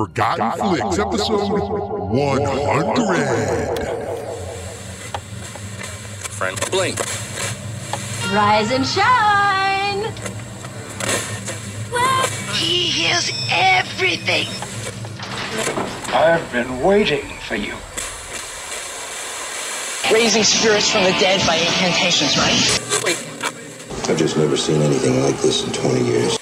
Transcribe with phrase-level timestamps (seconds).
[0.00, 1.60] Forgotten Flix, episode
[2.08, 2.56] 100.
[6.30, 6.98] Friend, blink.
[8.32, 10.10] Rise and shine!
[12.54, 14.46] He hears everything.
[16.14, 17.76] I've been waiting for you.
[20.10, 22.80] Raising spirits from the dead by incantations, right?
[23.04, 23.18] Wait.
[24.08, 26.39] I've just never seen anything like this in 20 years.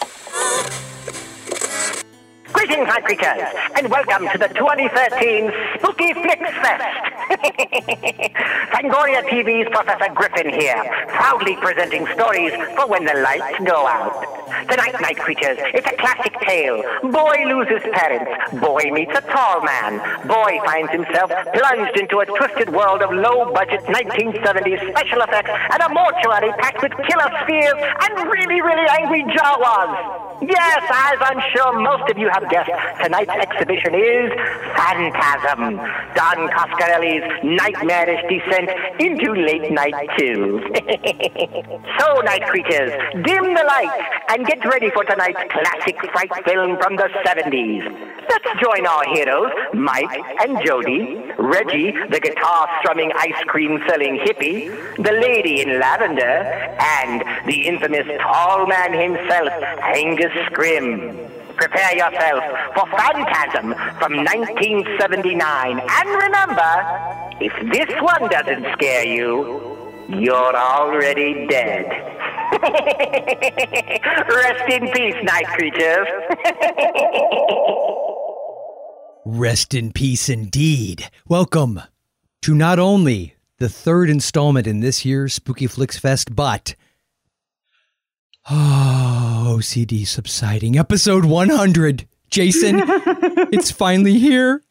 [3.28, 6.80] And welcome to the 2013 Spooky Flix Fest.
[8.72, 14.24] Fangoria TV's Professor Griffin here, proudly presenting stories for when the lights go out.
[14.70, 16.82] Tonight, night creatures, it's a classic tale.
[17.12, 18.32] Boy loses parents.
[18.60, 20.00] Boy meets a tall man.
[20.26, 25.88] Boy finds himself plunged into a twisted world of low-budget 1970s special effects and a
[25.92, 30.27] mortuary packed with killer spheres and really, really angry Jawas.
[30.40, 32.70] Yes, as I'm sure most of you have guessed,
[33.02, 34.30] tonight's exhibition is
[34.76, 35.76] Phantasm,
[36.14, 40.62] Don Coscarelli's nightmarish descent into late night chills.
[41.98, 42.92] so, night creatures,
[43.24, 47.82] dim the lights and get ready for tonight's classic fright film from the 70s.
[48.28, 54.68] Let's join our heroes, Mike and Jody, Reggie, the guitar strumming ice cream selling hippie,
[55.02, 56.44] the lady in lavender,
[56.78, 59.50] and the infamous tall man himself,
[59.82, 61.30] Angus Scrimm.
[61.56, 65.80] Prepare yourself for Phantasm from 1979.
[65.80, 66.72] And remember,
[67.40, 71.84] if this one doesn't scare you, you're already dead.
[74.28, 76.06] Rest in peace, night creatures.
[79.24, 81.10] Rest in peace indeed.
[81.28, 81.82] Welcome
[82.42, 86.74] to not only the third installment in this year's Spooky Flix Fest, but
[88.50, 90.78] oh, OCD subsiding.
[90.78, 92.06] Episode 100.
[92.30, 92.76] Jason,
[93.52, 94.62] it's finally here.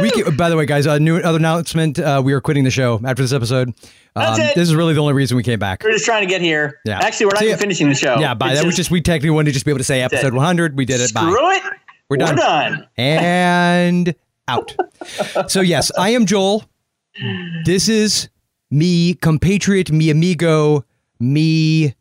[0.00, 1.98] We can, by the way, guys, a new other announcement.
[1.98, 3.74] Uh, we are quitting the show after this episode.
[4.14, 4.54] That's Um, it.
[4.54, 5.82] This is really the only reason we came back.
[5.84, 6.80] We're just trying to get here.
[6.84, 6.98] Yeah.
[7.02, 8.18] Actually, we're not See even finishing the show.
[8.18, 10.00] Yeah, by It's that was just we technically wanted to just be able to say
[10.00, 10.16] That's it.
[10.18, 10.76] episode 100.
[10.78, 11.12] We did it.
[11.12, 11.20] Bye.
[11.22, 11.62] Screw it.
[12.08, 12.36] We're done.
[12.36, 12.88] We're done.
[12.96, 14.14] and
[14.46, 14.74] out.
[15.48, 16.64] So yes, I am Joel.
[17.66, 18.28] This is
[18.70, 20.84] me compatriot, me amigo,
[21.20, 21.92] mi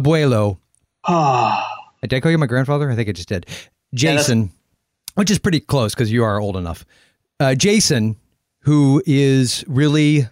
[0.00, 0.58] abuelo.
[1.04, 1.62] Oh,
[2.02, 2.90] Did I call you my grandfather?
[2.90, 3.46] I think I just did.
[3.94, 4.50] Jason,
[5.14, 6.84] which is pretty close because you are old enough.
[7.40, 8.16] Uh, Jason,
[8.60, 10.26] who is really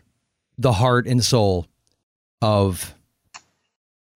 [0.59, 1.67] the heart and soul
[2.43, 2.95] of.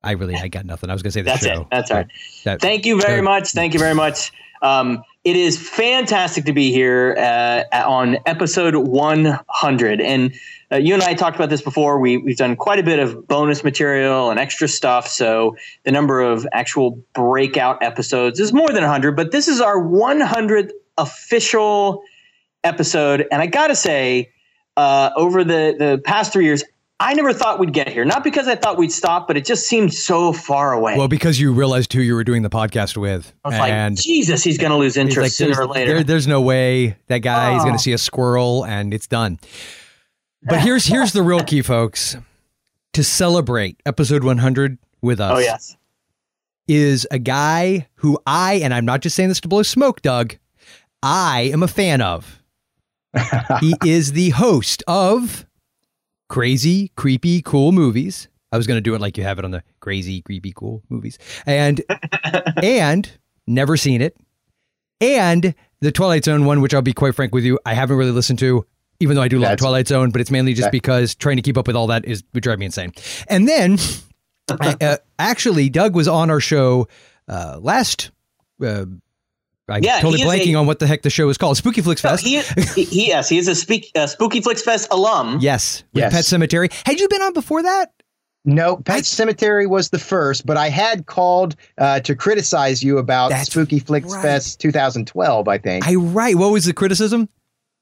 [0.02, 0.90] I really, I got nothing.
[0.90, 1.62] I was going to say the That's show.
[1.62, 1.66] it.
[1.70, 2.06] That's all right.
[2.44, 3.52] That- Thank you very much.
[3.52, 4.32] Thank you very much.
[4.60, 10.00] Um, it is fantastic to be here uh, on episode 100.
[10.02, 10.34] And
[10.70, 11.98] uh, you and I talked about this before.
[11.98, 15.08] We, we've done quite a bit of bonus material and extra stuff.
[15.08, 19.16] So the number of actual breakout episodes is more than 100.
[19.16, 22.02] But this is our 100th official
[22.62, 23.26] episode.
[23.32, 24.30] And I got to say,
[24.76, 26.64] uh, over the, the past three years,
[27.00, 28.04] I never thought we'd get here.
[28.04, 30.96] Not because I thought we'd stop, but it just seemed so far away.
[30.96, 33.32] Well, because you realized who you were doing the podcast with.
[33.44, 35.94] I was and like, Jesus, he's going to lose interest like, sooner or later.
[35.94, 37.78] there- there's no way that guy is going Oh.
[37.78, 39.40] to see a squirrel and it's done.
[40.46, 42.16] But here's here's the real key, folks.
[42.92, 45.76] To celebrate episode 100 with us oh, yes.
[46.68, 50.36] is a guy who I, and I'm not just saying this to blow smoke, Doug,
[51.02, 52.40] I am a fan of.
[53.60, 55.44] he is the host of
[56.28, 58.28] Crazy, Creepy, Cool Movies.
[58.52, 60.82] I was going to do it like you have it on the Crazy, Creepy, Cool
[60.88, 61.18] Movies.
[61.44, 61.82] And,
[62.62, 63.10] and
[63.46, 64.16] never seen it.
[65.00, 68.12] And the Twilight Zone one, which I'll be quite frank with you, I haven't really
[68.12, 68.64] listened to,
[69.00, 71.36] even though I do love That's- Twilight Zone, but it's mainly just that- because trying
[71.36, 72.92] to keep up with all that is would drive me insane.
[73.28, 73.78] And then,
[74.60, 76.88] I- uh, actually, Doug was on our show
[77.28, 78.12] uh, last.
[78.64, 78.86] Uh,
[79.68, 81.56] I'm Yeah, totally blanking a- on what the heck the show is called.
[81.56, 82.24] Spooky Flix Fest.
[82.24, 82.40] he,
[82.74, 85.38] he, he- yes, he is a speak, uh, Spooky Flix Fest alum.
[85.40, 86.12] yes, with Yes.
[86.12, 86.70] Pet Sematary.
[86.86, 87.92] Had you been on before that?
[88.46, 93.32] No, Pet Sematary was the first, but I had called uh, to criticize you about
[93.46, 94.20] Spooky Flix right.
[94.20, 95.48] Fest 2012.
[95.48, 96.34] I think I right.
[96.36, 97.30] What was the criticism?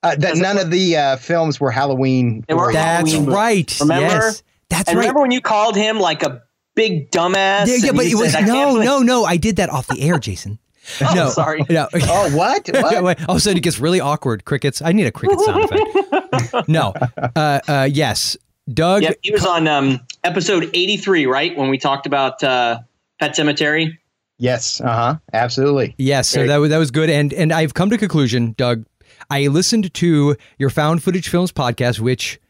[0.04, 2.44] uh, that none of the uh, films were Halloween.
[2.46, 2.72] They were.
[2.72, 3.76] That's Halloween, right.
[3.80, 4.06] remember?
[4.06, 5.02] Yes, that's and right.
[5.02, 6.42] remember when you called him like a
[6.76, 7.66] big dumbass?
[7.66, 9.24] yeah, yeah, but it was said, no, no, no.
[9.24, 10.60] I did that off the air, Jason.
[11.00, 11.64] Oh, no, sorry.
[11.70, 11.88] No.
[11.94, 12.68] Oh, what?
[12.74, 13.04] What?
[13.04, 14.44] Wait, all of a sudden it gets really awkward.
[14.44, 14.82] Crickets.
[14.82, 16.68] I need a cricket sound effect.
[16.68, 16.92] no.
[17.36, 18.36] Uh, uh, yes.
[18.72, 19.02] Doug.
[19.02, 21.56] Yep, he was on um, episode 83, right?
[21.56, 22.80] When we talked about uh,
[23.18, 23.98] Pet Sematary.
[24.38, 24.80] yes.
[24.80, 25.16] Uh huh.
[25.32, 25.94] Absolutely.
[25.98, 26.28] Yes.
[26.28, 27.10] So that was that was good.
[27.10, 28.84] And and I've come to conclusion, Doug.
[29.30, 32.40] I listened to your found footage films podcast, which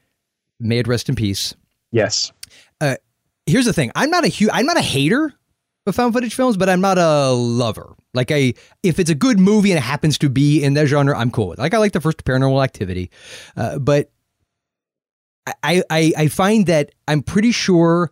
[0.60, 1.54] may it rest in peace.
[1.92, 2.30] Yes.
[2.80, 2.96] Uh,
[3.46, 3.90] Here's the thing.
[3.96, 5.32] I'm not a hu- I'm not a hater
[5.86, 7.94] of found footage films, but I'm not a lover.
[8.14, 11.16] Like I, if it's a good movie and it happens to be in that genre,
[11.16, 11.58] I'm cool with.
[11.58, 11.62] it.
[11.62, 13.10] Like I like the first Paranormal Activity,
[13.56, 14.10] uh, but
[15.62, 18.10] I, I I find that I'm pretty sure,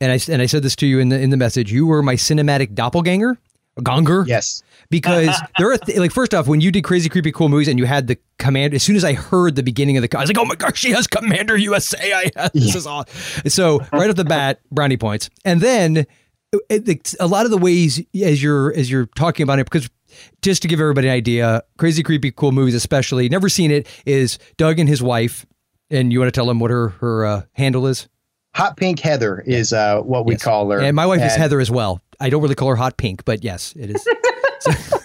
[0.00, 1.70] and I and I said this to you in the in the message.
[1.70, 3.36] You were my cinematic doppelganger,
[3.80, 4.26] gonger.
[4.26, 4.62] Yes.
[4.90, 7.78] Because there are th- like first off, when you did crazy creepy cool movies and
[7.78, 10.30] you had the command, as soon as I heard the beginning of the, I was
[10.30, 12.12] like, oh my gosh, she has Commander USA.
[12.12, 12.52] I have.
[12.52, 13.48] this is awesome.
[13.48, 16.06] So right off the bat, brownie points, and then
[16.70, 19.88] a lot of the ways as you're as you're talking about it because
[20.42, 24.38] just to give everybody an idea, crazy creepy cool movies, especially never seen it, is
[24.56, 25.44] Doug and his wife,
[25.90, 28.08] and you want to tell them what her her uh, handle is.
[28.54, 30.42] Hot Pink Heather is uh, what we Yes.
[30.42, 30.80] call her.
[30.80, 32.00] And my wife is Heather as well.
[32.20, 34.08] I don't really call her hot pink, but yes, it is.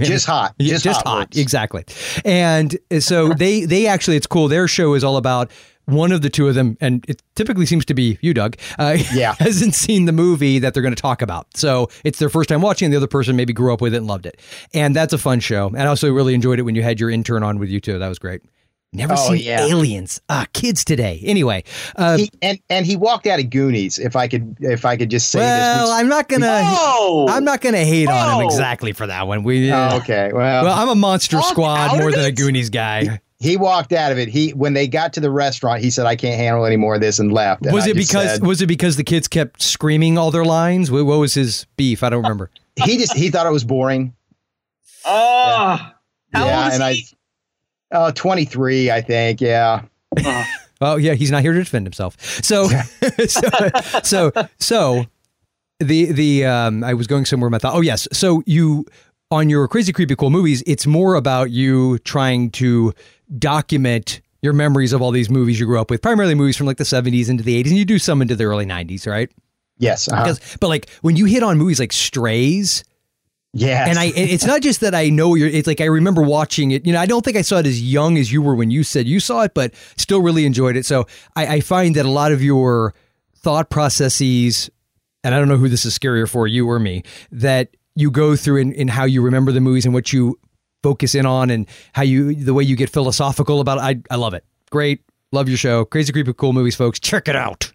[0.00, 0.54] Just hot.
[0.58, 1.18] Just, just hot.
[1.18, 1.84] hot, exactly.
[2.24, 4.48] And so they they actually it's cool.
[4.48, 5.52] Their show is all about
[5.86, 8.56] one of the two of them, and it typically seems to be you, Doug.
[8.78, 9.34] Uh, Yeah.
[9.38, 12.60] hasn't seen the movie that they're going to talk about, so it's their first time
[12.62, 12.86] watching.
[12.86, 14.40] and The other person maybe grew up with it and loved it,
[14.72, 15.68] and that's a fun show.
[15.68, 17.98] And I also really enjoyed it when you had your intern on with you too.
[17.98, 18.42] That was great.
[18.96, 19.66] Never Oh, seen yeah.
[19.66, 20.20] Aliens.
[20.28, 21.20] Ah, kids today.
[21.24, 21.64] Anyway,
[21.96, 23.98] uh, He, and and he walked out of Goonies.
[23.98, 25.88] If I could, if I could just say well, this.
[25.88, 26.46] Well, I'm not gonna.
[26.64, 28.48] Oh, I'm not gonna hate on him Oh.
[28.48, 29.42] exactly for that one.
[29.42, 29.72] We.
[29.72, 30.30] Oh, okay.
[30.32, 32.30] Well, Well, I'm a Monster Squad more than a?
[32.30, 33.20] Goonies guy.
[33.44, 34.28] He walked out of it.
[34.28, 37.00] He when they got to the restaurant, he said, "I can't handle any more of
[37.00, 37.64] this," and left.
[37.64, 40.44] And was I it because said- was it because the kids kept screaming all their
[40.44, 40.90] lines?
[40.90, 42.02] What, what was his beef?
[42.02, 42.50] I don't remember.
[42.84, 44.14] he just he thought it was boring?
[45.04, 45.76] oh,
[46.32, 47.06] how yeah, old is and he?
[47.92, 49.40] I, uh, 23, I think.
[49.40, 49.82] Yeah.
[50.24, 50.44] Oh.
[50.80, 52.20] Oh yeah, he's not here to defend himself.
[52.42, 52.68] So
[53.28, 53.42] so
[54.02, 55.06] so so
[55.80, 57.76] the the um I was going somewhere with my thought.
[57.76, 58.08] Oh yes.
[58.12, 58.86] So you
[59.34, 62.94] on your crazy creepy cool movies, it's more about you trying to
[63.38, 66.76] document your memories of all these movies you grew up with, primarily movies from like
[66.76, 69.30] the 70s into the 80s, and you do some into the early 90s, right?
[69.78, 70.06] Yes.
[70.08, 70.22] uh-huh.
[70.22, 72.84] Because, but like when you hit on movies like Strays,
[73.56, 75.48] yeah, and I, it's not just that I know you're.
[75.48, 76.84] It's like I remember watching it.
[76.84, 78.82] You know, I don't think I saw it as young as you were when you
[78.82, 80.84] said you saw it, but still really enjoyed it.
[80.84, 81.06] So
[81.36, 82.94] I, I find that a lot of your
[83.36, 84.70] thought processes,
[85.22, 88.36] and I don't know who this is scarier for, you or me, that you go
[88.36, 90.38] through in, in how you remember the movies and what you
[90.82, 93.82] focus in on, and how you the way you get philosophical about it.
[94.10, 94.44] I I love it.
[94.70, 95.00] Great,
[95.32, 95.84] love your show.
[95.84, 96.98] Crazy creepy cool movies, folks.
[97.00, 97.72] Check it out.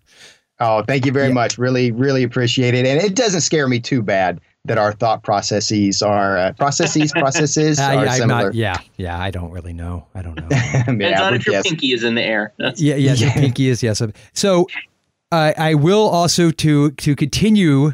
[0.62, 1.58] Oh, thank you very much.
[1.58, 2.86] Really, really appreciate it.
[2.86, 7.80] And it doesn't scare me too bad that our thought processes are uh, processes processes
[7.80, 8.44] I, are I'm similar.
[8.48, 8.54] not.
[8.56, 9.18] Yeah, yeah.
[9.18, 10.06] I don't really know.
[10.14, 10.50] I don't know.
[10.50, 11.64] Depends Yeah, on but if your yes.
[11.64, 12.54] pinky is in the air.
[12.60, 14.02] That's, Yeah, yes, your pinky is yes.
[14.34, 14.68] So
[15.32, 17.94] I I will also to to continue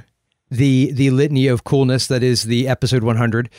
[0.58, 3.50] the the litany of coolness that is the episode 100.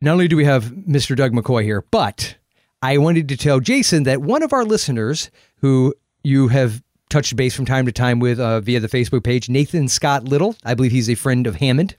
[0.00, 1.16] Not only do we have Mr.
[1.16, 2.36] Doug McCoy here, but
[2.82, 7.54] I wanted to tell Jason that one of our listeners who you have touched base
[7.54, 10.92] from time to time with uh, via the Facebook page, Nathan Scott Little, I believe
[10.92, 11.96] he's a friend of Hammond.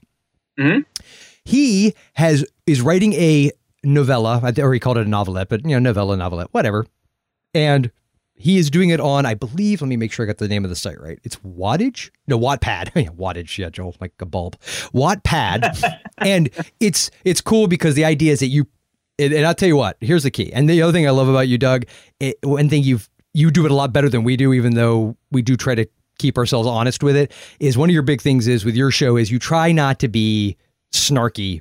[0.58, 0.84] Mhm.
[1.44, 3.50] He has is writing a
[3.84, 6.86] novella, or he called it a novelette, but you know, novella, novelette, whatever.
[7.54, 7.90] And
[8.38, 10.64] he is doing it on, I believe, let me make sure I got the name
[10.64, 11.18] of the site right.
[11.24, 12.10] It's Wattage?
[12.26, 12.90] No, Wattpad.
[12.94, 14.58] yeah, Wattage, yeah, Joel, like a bulb.
[14.92, 15.98] Wattpad.
[16.18, 16.50] and
[16.80, 18.66] it's it's cool because the idea is that you
[19.18, 20.52] and, and I'll tell you what, here's the key.
[20.52, 21.84] And the other thing I love about you, Doug,
[22.20, 25.16] it, one thing you've you do it a lot better than we do, even though
[25.30, 25.86] we do try to
[26.18, 29.16] keep ourselves honest with it, is one of your big things is with your show
[29.16, 30.56] is you try not to be
[30.92, 31.60] snarky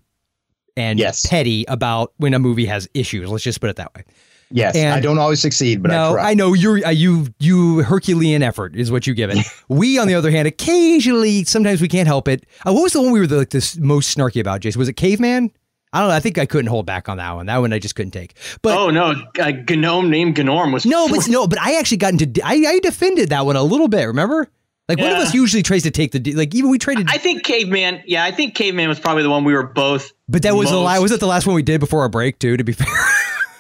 [0.78, 1.26] and Yes.
[1.26, 3.30] petty about when a movie has issues.
[3.30, 4.04] Let's just put it that way.
[4.52, 6.32] Yes, And- I don't always succeed, but I no, try.
[6.32, 9.38] I know you're uh, you you Herculean effort is what you give it.
[9.70, 12.46] we, on the other hand, occasionally, sometimes we can't help it.
[12.66, 14.80] Uh, what was the one we were the, like this most snarky about, Jason?
[14.80, 15.52] Was it Caveman?
[15.94, 16.16] I don't know.
[16.16, 17.46] I think I couldn't hold back on that one.
[17.46, 18.36] That one I just couldn't take.
[18.62, 22.14] But oh no, a gnome named Gnorm was no, but no, but I actually got
[22.14, 24.04] into I, I defended that one a little bit.
[24.04, 24.48] Remember?
[24.88, 27.18] Like one of us usually tries to take the d- like even we traded, I
[27.18, 28.04] think Caveman.
[28.06, 30.12] Yeah, I think Caveman was probably the one we were both.
[30.30, 32.10] but that was the most- la- was it the last one we did before our
[32.10, 32.56] break too?
[32.58, 32.86] To be fair.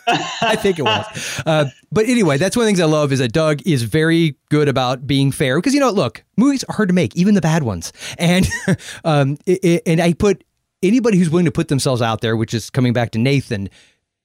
[0.41, 1.41] I think it was.
[1.45, 4.35] Uh, but anyway, that's one of the things I love is that Doug is very
[4.49, 7.41] good about being fair because you know, look, movies are hard to make, even the
[7.41, 7.91] bad ones.
[8.17, 8.47] And
[9.03, 10.43] um, it, it- and I put
[10.83, 13.69] anybody who's willing to put themselves out there, which is coming back to Nathan.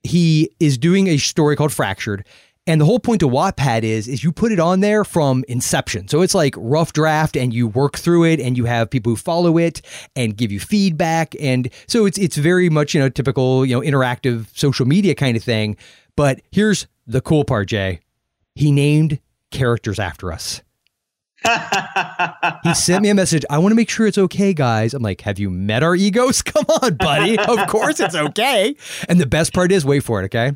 [0.03, 2.27] He is doing a story called Fractured.
[2.67, 6.09] And the whole point of Wattpad is is you put it on there from inception.
[6.09, 9.17] So it's like rough draft and you work through it and you have people who
[9.17, 9.81] follow it
[10.14, 13.81] and give you feedback and so it's it's very much, you know, typical, you know,
[13.81, 15.76] interactive social media kind of thing.
[16.17, 18.00] But here's the cool part, Jay.
[18.55, 20.62] He named characters after us.
[22.62, 23.45] He sent me a message.
[23.49, 24.93] I want to make sure it's okay, guys.
[24.93, 26.43] I'm like, have you met our egos?
[26.43, 27.38] Come on, buddy.
[27.38, 28.76] of course it's okay.
[29.09, 30.52] And the best part is, wait for it, okay?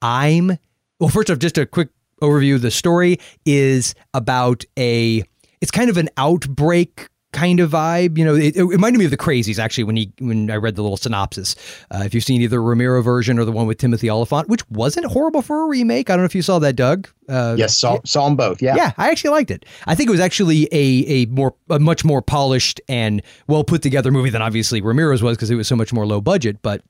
[0.00, 0.58] I'm
[1.00, 1.88] well, first off, just a quick
[2.22, 2.60] overview.
[2.60, 5.22] The story is about a
[5.60, 8.16] it's kind of an outbreak kind of vibe.
[8.16, 10.76] You know, it, it reminded me of the Crazies actually when he when I read
[10.76, 11.56] the little synopsis.
[11.90, 14.68] Uh, if you've seen either the Romero version or the one with Timothy Olyphant, which
[14.70, 16.08] wasn't horrible for a remake.
[16.08, 17.08] I don't know if you saw that, Doug.
[17.28, 18.62] Uh, yes, saw, saw them both.
[18.62, 19.66] Yeah, yeah, I actually liked it.
[19.86, 23.82] I think it was actually a a more a much more polished and well put
[23.82, 26.82] together movie than obviously Romero's was because it was so much more low budget, but.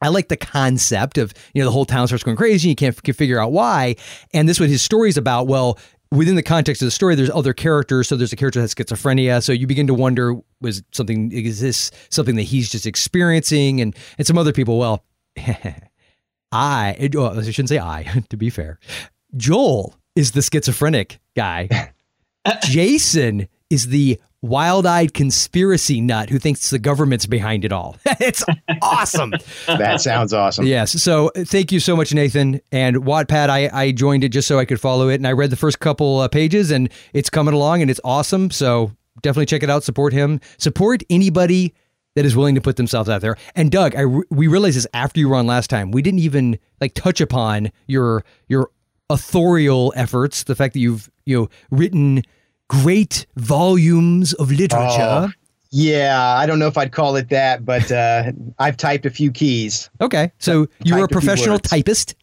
[0.00, 2.68] I like the concept of, you know, the whole town starts going crazy.
[2.70, 3.96] You can't f- figure out why.
[4.32, 5.46] And this what his story is about.
[5.48, 5.78] Well,
[6.12, 8.08] within the context of the story, there's other characters.
[8.08, 9.42] So there's a character that has schizophrenia.
[9.42, 13.80] So you begin to wonder, was something, is this something that he's just experiencing?
[13.80, 15.04] And, and some other people, well,
[16.52, 18.78] I, well, I shouldn't say I, to be fair.
[19.36, 21.92] Joel is the schizophrenic guy.
[22.62, 27.96] Jason is the wild-eyed conspiracy nut who thinks the government's behind it all.
[28.20, 28.44] it's
[28.82, 29.32] awesome.
[29.66, 30.66] that sounds awesome.
[30.66, 31.02] Yes.
[31.02, 32.60] So thank you so much, Nathan.
[32.70, 35.50] And Wattpad, I, I joined it just so I could follow it, and I read
[35.50, 38.50] the first couple uh, pages, and it's coming along, and it's awesome.
[38.50, 38.92] So
[39.22, 39.84] definitely check it out.
[39.84, 40.40] Support him.
[40.58, 41.74] Support anybody
[42.14, 43.36] that is willing to put themselves out there.
[43.54, 45.90] And Doug, I re- we realized this after you were on last time.
[45.90, 48.70] We didn't even like touch upon your your
[49.10, 50.44] authorial efforts.
[50.44, 52.22] The fact that you've you know written
[52.68, 54.84] great volumes of literature.
[55.00, 55.28] Oh,
[55.70, 59.30] yeah, I don't know if I'd call it that, but uh, I've typed a few
[59.30, 59.90] keys.
[60.00, 62.14] Okay, so you're a professional typist.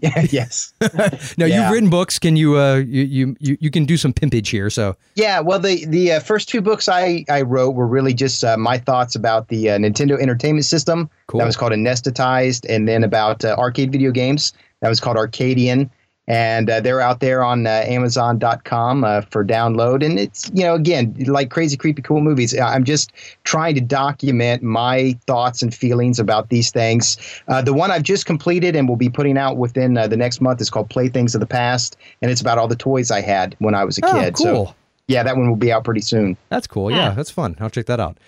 [0.30, 0.72] yes.
[1.36, 1.62] now yeah.
[1.62, 2.18] you've written books.
[2.18, 4.70] Can you, uh, you you you can do some pimpage here?
[4.70, 8.44] So yeah, well the the uh, first two books I I wrote were really just
[8.44, 11.10] uh, my thoughts about the uh, Nintendo Entertainment System.
[11.26, 11.38] Cool.
[11.40, 14.52] That was called Anesthetized, and then about uh, arcade video games.
[14.80, 15.90] That was called Arcadian
[16.30, 20.06] and uh, they're out there on uh, amazon.com uh, for download.
[20.06, 22.56] And it's you know again like crazy creepy cool movies.
[22.56, 27.16] I'm just trying to document my thoughts and feelings about these things.
[27.48, 30.40] Uh, the one i've just completed and will be putting out within uh, the next
[30.40, 31.96] month is called playthings of the past.
[32.22, 34.34] And it's about all the toys i had when i was a oh, kid.
[34.36, 34.66] Cool.
[34.66, 34.74] so
[35.08, 36.36] yeah that one will be out pretty soon.
[36.48, 36.92] That's cool.
[36.92, 37.56] Yeah that's fun.
[37.58, 38.18] I'll check that out.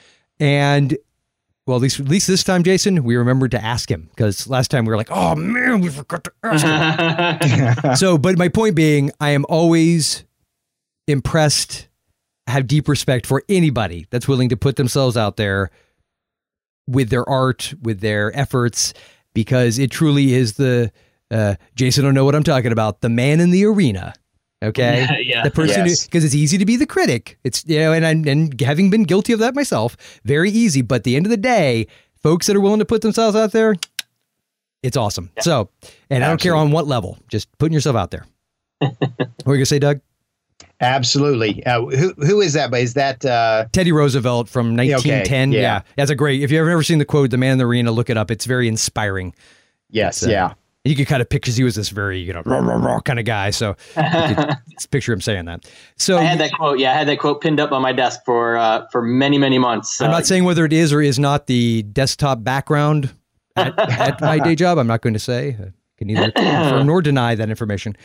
[0.40, 0.98] And
[1.66, 4.70] well, at least at least this time, Jason, we remembered to ask him because last
[4.70, 8.74] time we were like, "Oh man, we forgot to ask him." so, but my point
[8.74, 10.24] being, I am always
[11.06, 11.88] impressed,
[12.48, 15.70] have deep respect for anybody that's willing to put themselves out there
[16.88, 18.92] with their art, with their efforts,
[19.32, 20.90] because it truly is the
[21.30, 22.02] uh, Jason.
[22.02, 23.02] Don't know what I'm talking about.
[23.02, 24.14] The man in the arena
[24.62, 26.24] Okay, yeah, the person because yes.
[26.24, 27.38] it's easy to be the critic.
[27.42, 30.82] It's you know, and I'm, and having been guilty of that myself, very easy.
[30.82, 33.50] But at the end of the day, folks that are willing to put themselves out
[33.52, 33.74] there,
[34.82, 35.30] it's awesome.
[35.36, 35.42] Yeah.
[35.42, 35.68] So,
[36.10, 36.24] and Absolutely.
[36.24, 38.24] I don't care on what level, just putting yourself out there.
[38.78, 38.96] what
[39.44, 40.00] were you gonna say, Doug?
[40.80, 41.64] Absolutely.
[41.66, 42.70] Uh, who who is that?
[42.70, 45.48] But is that uh, Teddy Roosevelt from 1910?
[45.48, 45.56] Okay.
[45.56, 45.62] Yeah.
[45.62, 46.40] yeah, that's a great.
[46.40, 48.30] If you've ever seen the quote, "The Man in the Arena," look it up.
[48.30, 49.34] It's very inspiring.
[49.90, 50.24] Yes.
[50.24, 52.76] Uh, yeah you could kind of picture he was this very you know rah, rah,
[52.76, 53.50] rah kind of guy.
[53.50, 54.56] So you could
[54.90, 55.70] picture him saying that.
[55.96, 56.78] So I had that quote.
[56.78, 59.58] Yeah, I had that quote pinned up on my desk for uh, for many many
[59.58, 60.00] months.
[60.00, 63.14] I'm not saying whether it is or is not the desktop background
[63.56, 64.78] at, at my day job.
[64.78, 65.56] I'm not going to say.
[65.60, 67.96] I can neither confirm nor deny that information.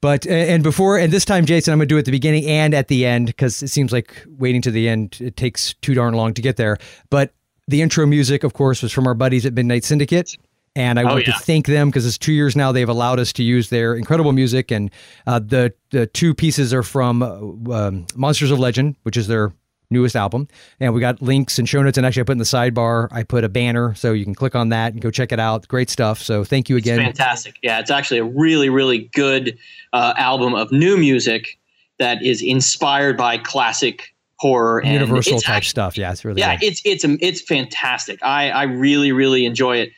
[0.00, 2.46] But and before and this time, Jason, I'm going to do it at the beginning
[2.46, 5.94] and at the end because it seems like waiting to the end it takes too
[5.94, 6.78] darn long to get there.
[7.08, 7.32] But
[7.68, 10.36] the intro music, of course, was from our buddies at Midnight Syndicate.
[10.74, 11.34] And I oh, want yeah.
[11.34, 14.32] to thank them because it's two years now they've allowed us to use their incredible
[14.32, 14.70] music.
[14.70, 14.90] And
[15.26, 19.52] uh, the the two pieces are from uh, um, Monsters of Legend, which is their
[19.90, 20.48] newest album.
[20.80, 21.98] And we got links and show notes.
[21.98, 24.54] And actually, I put in the sidebar, I put a banner so you can click
[24.54, 25.68] on that and go check it out.
[25.68, 26.20] Great stuff.
[26.20, 26.98] So thank you again.
[26.98, 27.58] It's fantastic.
[27.62, 29.58] Yeah, it's actually a really, really good
[29.92, 31.58] uh, album of new music
[31.98, 35.98] that is inspired by classic horror and universal type actually, stuff.
[35.98, 36.66] Yeah, it's really yeah, good.
[36.66, 38.18] it's it's it's fantastic.
[38.22, 39.92] I I really really enjoy it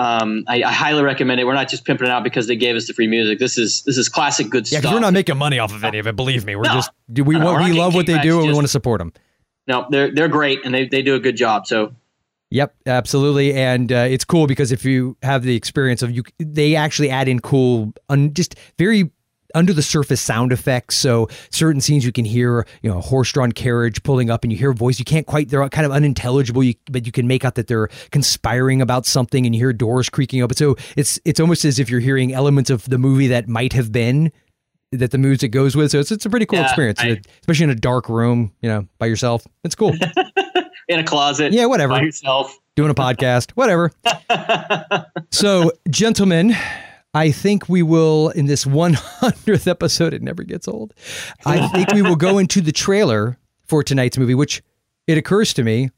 [0.00, 1.44] um, I, I, highly recommend it.
[1.44, 3.38] We're not just pimping it out because they gave us the free music.
[3.38, 4.94] This is this is classic good yeah, stuff.
[4.94, 6.16] we're not making money off of any of it.
[6.16, 6.72] Believe me, we're no.
[6.72, 9.12] just do we no, we love what they do and we want to support them.
[9.66, 11.66] No, they're they're great and they they do a good job.
[11.66, 11.94] So.
[12.52, 16.74] Yep, absolutely, and uh, it's cool because if you have the experience of you, they
[16.74, 19.12] actually add in cool, un, just very
[19.54, 20.96] under the surface sound effects.
[20.96, 24.58] So certain scenes you can hear, you know, a horse-drawn carriage pulling up, and you
[24.58, 24.98] hear a voice.
[24.98, 27.88] You can't quite; they're kind of unintelligible, you, but you can make out that they're
[28.10, 30.56] conspiring about something, and you hear doors creaking open.
[30.56, 33.92] So it's it's almost as if you're hearing elements of the movie that might have
[33.92, 34.32] been
[34.92, 35.90] that the music goes with.
[35.90, 38.52] So it's it's a pretty cool yeah, experience, I, uh, especially in a dark room,
[38.60, 39.46] you know, by yourself.
[39.64, 39.94] It's cool.
[40.88, 43.92] in a closet, yeah, whatever, by yourself, doing a podcast, whatever.
[45.30, 46.56] so, gentlemen
[47.12, 50.94] I think we will, in this 100th episode, it never gets old.
[51.44, 53.36] I think we will go into the trailer
[53.66, 54.62] for tonight's movie, which
[55.06, 55.90] it occurs to me,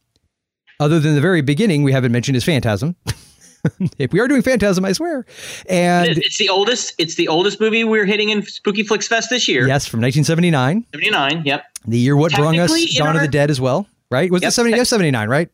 [0.81, 2.97] other than the very beginning, we haven't mentioned is Phantasm.
[3.99, 5.27] if we are doing Phantasm, I swear.
[5.69, 6.95] And It's the oldest.
[6.99, 9.67] It's the oldest movie we're hitting in Spooky Flix Fest this year.
[9.67, 11.43] yes, from 1979, seventy nine.
[11.45, 11.65] Yep.
[11.87, 14.31] the year what brought us Dawn of the Dead as well, right?
[14.31, 14.77] Was it 70?
[14.77, 15.51] Yes, 79, right?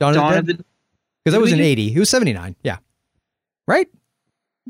[0.00, 0.54] Dawn, Dawn of the.
[0.54, 0.64] Dead
[1.24, 1.94] because that was in 80.
[1.94, 2.54] It was 79.
[2.62, 2.78] Yeah,
[3.66, 3.88] right.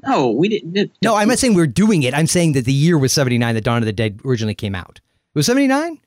[0.03, 0.93] No, we didn't.
[1.03, 2.15] No, I'm not saying we are doing it.
[2.15, 5.01] I'm saying that the year was 79 that Dawn of the Dead originally came out.
[5.35, 6.01] It was 79.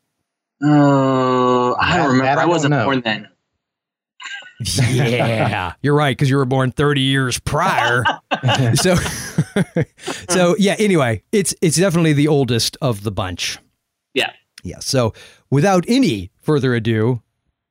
[0.63, 2.25] Oh, I don't remember.
[2.25, 2.85] that I I don't wasn't know.
[2.85, 3.27] born then.
[4.91, 8.03] Yeah, you're right because you were born 30 years prior.
[8.75, 8.95] so,
[10.29, 10.75] so yeah.
[10.79, 13.59] Anyway, it's it's definitely the oldest of the bunch.
[14.13, 14.31] Yeah.
[14.63, 14.79] Yeah.
[14.79, 15.13] So,
[15.51, 17.21] without any further ado,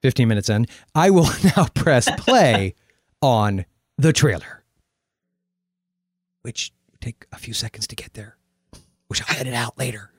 [0.03, 2.75] 15 minutes in, I will now press play
[3.21, 3.65] on
[3.99, 4.63] the trailer,
[6.47, 8.37] which take a few seconds to get there,
[9.09, 10.13] which I'll edit out later.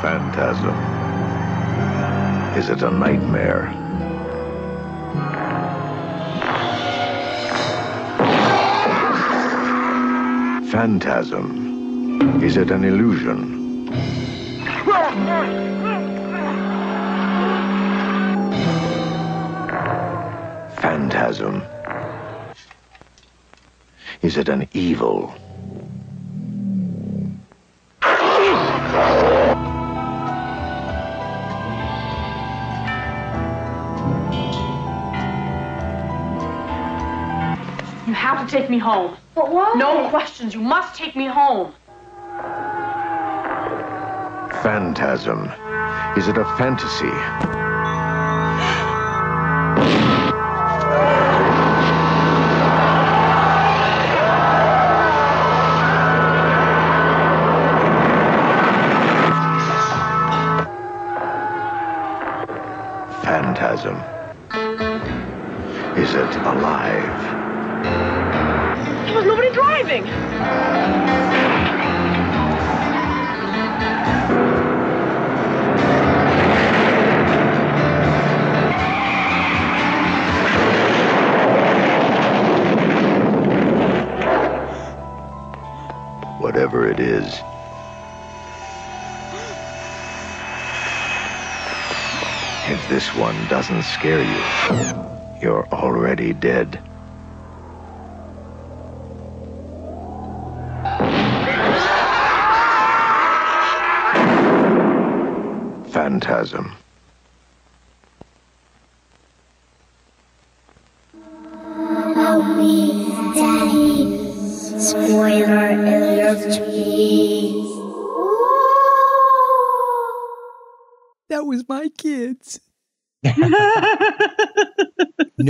[0.00, 0.76] Phantasm.
[2.56, 3.66] Is it a nightmare?
[10.70, 12.40] Phantasm.
[12.44, 13.46] Is it an illusion?
[20.80, 21.62] Phantasm.
[24.22, 25.34] Is it an evil?
[38.06, 39.16] You have to take me home.
[39.34, 39.74] But why?
[39.76, 40.54] No questions.
[40.54, 41.72] You must take me home.
[44.62, 45.50] Phantasm.
[46.16, 47.12] Is it a fantasy?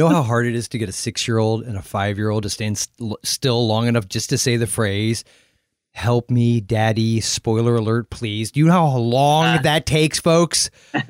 [0.09, 2.31] know how hard it is to get a six year old and a five year
[2.31, 5.25] old to stand st- still long enough just to say the phrase,
[5.93, 8.53] help me, daddy, spoiler alert, please.
[8.53, 9.61] Do you know how long ah.
[9.63, 10.71] that takes, folks?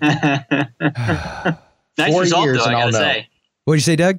[1.99, 3.13] Nice Four result, years though, I and I'll gotta know.
[3.13, 3.29] say.
[3.65, 4.19] What'd you say, Doug?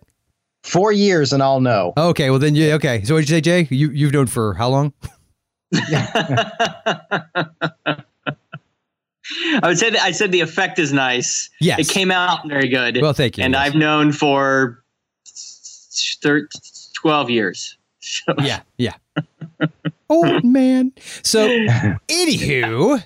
[0.64, 1.94] Four years and I'll know.
[1.96, 3.04] Okay, well then, yeah, okay.
[3.04, 3.68] So what'd you say, Jay?
[3.70, 4.94] You, you've known for how long?
[9.62, 11.50] I would say that I said the effect is nice.
[11.60, 11.80] Yes.
[11.80, 13.00] It came out very good.
[13.02, 13.44] Well, thank you.
[13.44, 13.68] And yes.
[13.68, 14.84] I've known for
[16.22, 16.48] thir-
[16.96, 17.78] 12 years.
[18.00, 18.94] So, Yeah, yeah.
[20.10, 20.94] Old man.
[21.24, 21.48] So,
[22.08, 23.04] anywho,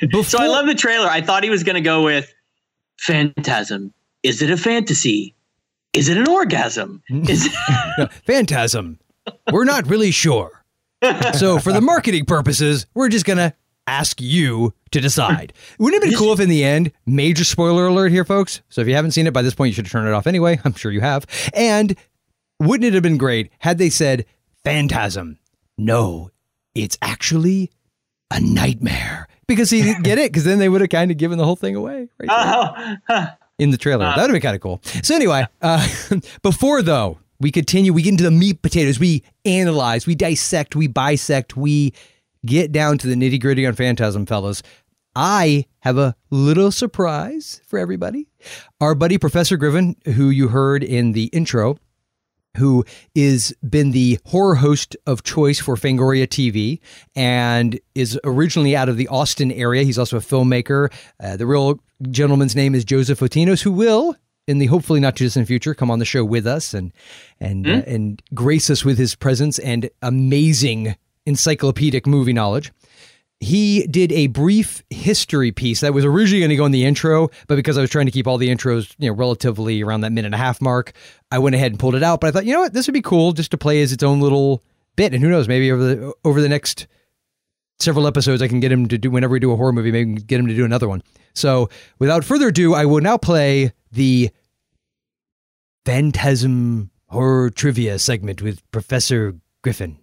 [0.00, 1.08] before, So I love the trailer.
[1.08, 2.32] I thought he was going to go with
[2.98, 3.92] Phantasm.
[4.22, 5.34] Is it a fantasy?
[5.92, 7.02] Is it an orgasm?
[7.08, 7.48] Is
[7.98, 8.98] No, Phantasm.
[9.52, 10.62] We're not really sure.
[11.34, 13.54] So, for the marketing purposes, we're just going to
[13.88, 15.52] ask you to decide.
[15.78, 18.60] Wouldn't it have been cool if, in the end, major spoiler alert here, folks?
[18.68, 20.60] So, if you haven't seen it by this point, you should turn it off anyway.
[20.64, 21.26] I'm sure you have.
[21.54, 21.96] And
[22.60, 24.26] wouldn't it have been great had they said,
[24.64, 25.38] Phantasm?
[25.76, 26.30] No,
[26.74, 27.70] it's actually
[28.30, 29.28] a nightmare.
[29.46, 31.56] Because he didn't get it, because then they would have kind of given the whole
[31.56, 32.08] thing away.
[32.18, 34.04] Right there in the trailer.
[34.04, 34.80] that would have been kind of cool.
[35.02, 35.86] So anyway, uh,
[36.42, 38.98] before though we continue, we get into the meat potatoes.
[38.98, 41.92] We analyze, we dissect, we bisect, we
[42.44, 44.62] get down to the nitty gritty on Phantasm, fellas.
[45.14, 48.28] I have a little surprise for everybody.
[48.80, 51.76] Our buddy Professor Griffin, who you heard in the intro,
[52.56, 56.80] who is been the horror host of choice for Fangoria TV
[57.16, 59.82] and is originally out of the Austin area.
[59.82, 60.92] He's also a filmmaker.
[61.22, 64.14] Uh, the real gentleman's name is Joseph Otinos, who will,
[64.46, 66.92] in the hopefully not too distant future, come on the show with us and
[67.40, 70.96] and uh, and grace us with his presence and amazing
[71.28, 72.72] encyclopedic movie knowledge.
[73.40, 77.28] he did a brief history piece that was originally going to go in the intro,
[77.46, 80.10] but because I was trying to keep all the intros, you know, relatively around that
[80.10, 80.92] minute and a half mark,
[81.30, 82.20] I went ahead and pulled it out.
[82.20, 84.02] But I thought, you know what, this would be cool just to play as its
[84.02, 84.64] own little
[84.96, 85.14] bit.
[85.14, 86.88] And who knows, maybe over the over the next
[87.78, 90.14] several episodes, I can get him to do whenever we do a horror movie, maybe
[90.14, 91.02] get him to do another one.
[91.34, 91.68] So
[92.00, 94.30] without further ado, I will now play the
[95.86, 99.98] Phantasm horror trivia segment with Professor Griffin.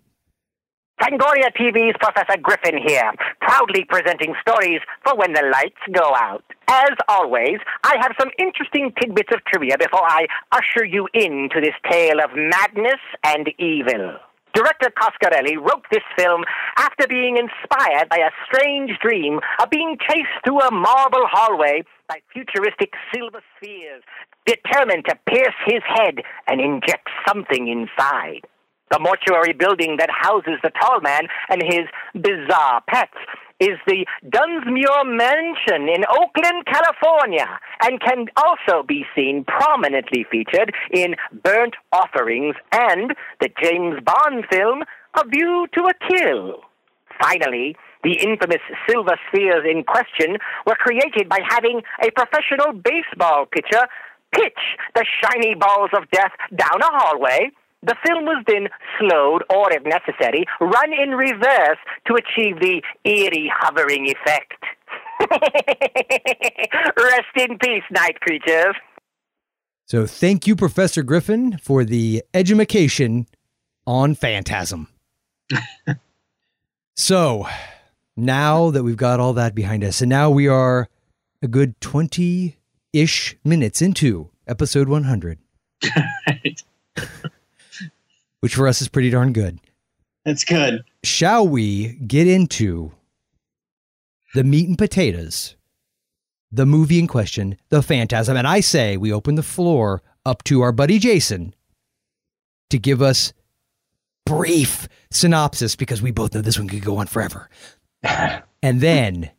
[1.01, 6.43] Fangoria TV's Professor Griffin here, proudly presenting stories for when the lights go out.
[6.69, 11.75] As always, I have some interesting tidbits of trivia before I usher you into this
[11.91, 14.15] tale of madness and evil.
[14.53, 16.45] Director Coscarelli wrote this film
[16.77, 22.21] after being inspired by a strange dream of being chased through a marble hallway by
[22.31, 24.03] futuristic silver spheres,
[24.45, 28.47] determined to pierce his head and inject something inside.
[28.91, 33.17] The mortuary building that houses the tall man and his bizarre pets
[33.59, 37.47] is the Dunsmuir Mansion in Oakland, California,
[37.81, 44.83] and can also be seen prominently featured in Burnt Offerings and the James Bond film
[45.15, 46.61] A View to a Kill.
[47.19, 53.87] Finally, the infamous silver spheres in question were created by having a professional baseball pitcher
[54.31, 57.49] pitch the shiny balls of death down a hallway
[57.85, 58.67] the film was then
[58.99, 64.53] slowed, or if necessary, run in reverse to achieve the eerie hovering effect.
[66.97, 68.75] Rest in peace, night creatures.
[69.87, 73.27] So thank you, Professor Griffin, for the education
[73.85, 74.87] on Phantasm.
[76.95, 77.47] so
[78.17, 80.89] now that we've got all that behind us, and now we are
[81.41, 82.57] a good 20
[82.93, 85.37] ish minutes into episode 100.
[88.45, 89.59] which for us is pretty darn good.
[90.23, 90.83] That's good.
[91.03, 92.91] Shall we get into
[94.35, 95.55] the meat and potatoes,
[96.51, 98.37] the movie in question, the phantasm?
[98.37, 101.55] And I say we open the floor up to our buddy Jason
[102.69, 103.33] to give us
[104.27, 107.49] brief synopsis because we both know this one could go on forever.
[108.03, 109.31] and then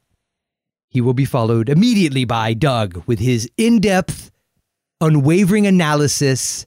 [0.89, 4.33] he will be followed immediately by Doug with his in depth,
[5.01, 6.67] unwavering analysis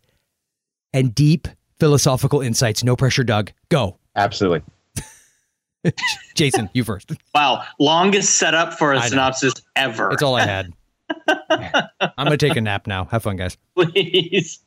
[0.93, 1.49] and deep
[1.79, 2.83] philosophical insights.
[2.83, 3.51] No pressure, Doug.
[3.69, 3.97] Go.
[4.15, 4.61] Absolutely.
[6.35, 7.11] Jason, you first.
[7.33, 10.11] Wow, longest setup for a synopsis ever.
[10.11, 10.73] It's all I had.
[11.49, 13.05] I'm gonna take a nap now.
[13.05, 13.57] Have fun, guys.
[13.75, 14.59] Please.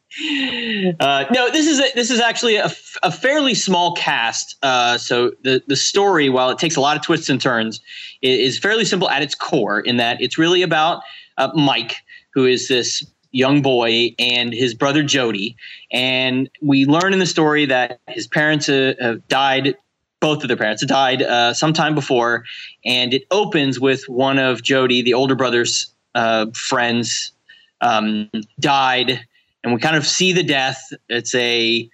[1.01, 2.71] Uh, no, this is a, this is actually a,
[3.03, 4.57] a fairly small cast.
[4.63, 7.81] Uh, so the the story, while it takes a lot of twists and turns,
[8.23, 9.81] is, is fairly simple at its core.
[9.81, 11.03] In that it's really about
[11.39, 11.97] uh, Mike,
[12.35, 15.57] who is this young boy and his brother Jody.
[15.91, 19.77] And we learn in the story that his parents uh, have died.
[20.21, 22.45] Both of their parents died uh, sometime before,
[22.85, 27.33] and it opens with one of Jody, the older brother's uh, friends,
[27.81, 29.21] um, died,
[29.65, 30.93] and we kind of see the death.
[31.09, 31.91] It's a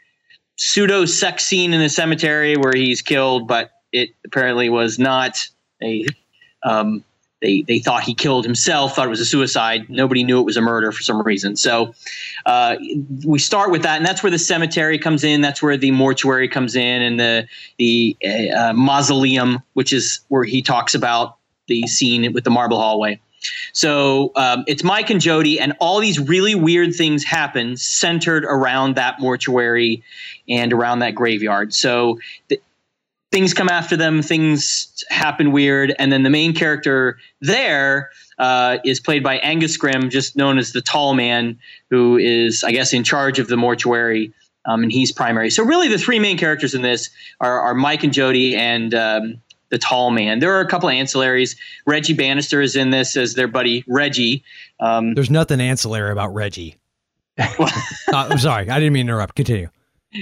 [0.57, 5.39] pseudo sex scene in the cemetery where he's killed, but it apparently was not
[5.83, 6.07] a
[6.65, 7.03] um,
[7.41, 9.89] they they thought he killed himself, thought it was a suicide.
[9.89, 11.57] Nobody knew it was a murder for some reason.
[11.57, 11.95] So
[12.47, 12.77] uh,
[13.25, 15.41] we start with that, and that's where the cemetery comes in.
[15.41, 17.49] That's where the mortuary comes in, and the
[17.79, 18.17] the
[18.57, 21.37] uh, mausoleum, which is where he talks about
[21.69, 23.21] the scene with the marble hallway.
[23.73, 28.97] So um, it's Mike and Jody, and all these really weird things happen centered around
[28.97, 30.03] that mortuary
[30.49, 31.73] and around that graveyard.
[31.73, 32.61] So th-
[33.31, 39.01] things come after them, things happen weird, and then the main character there uh, is
[39.01, 41.59] played by Angus Scrimm, just known as the Tall Man,
[41.91, 44.33] who is, I guess, in charge of the mortuary,
[44.65, 45.51] um, and he's primary.
[45.51, 47.11] So really, the three main characters in this
[47.41, 50.39] are, are Mike and Jody and um, the Tall Man.
[50.39, 51.57] There are a couple of ancillaries.
[51.87, 54.43] Reggie Bannister is in this as their buddy Reggie.
[54.81, 56.77] Um, There's nothing ancillary about Reggie.
[57.39, 57.71] uh,
[58.09, 59.37] I'm sorry, I didn't mean to interrupt.
[59.37, 59.69] Continue.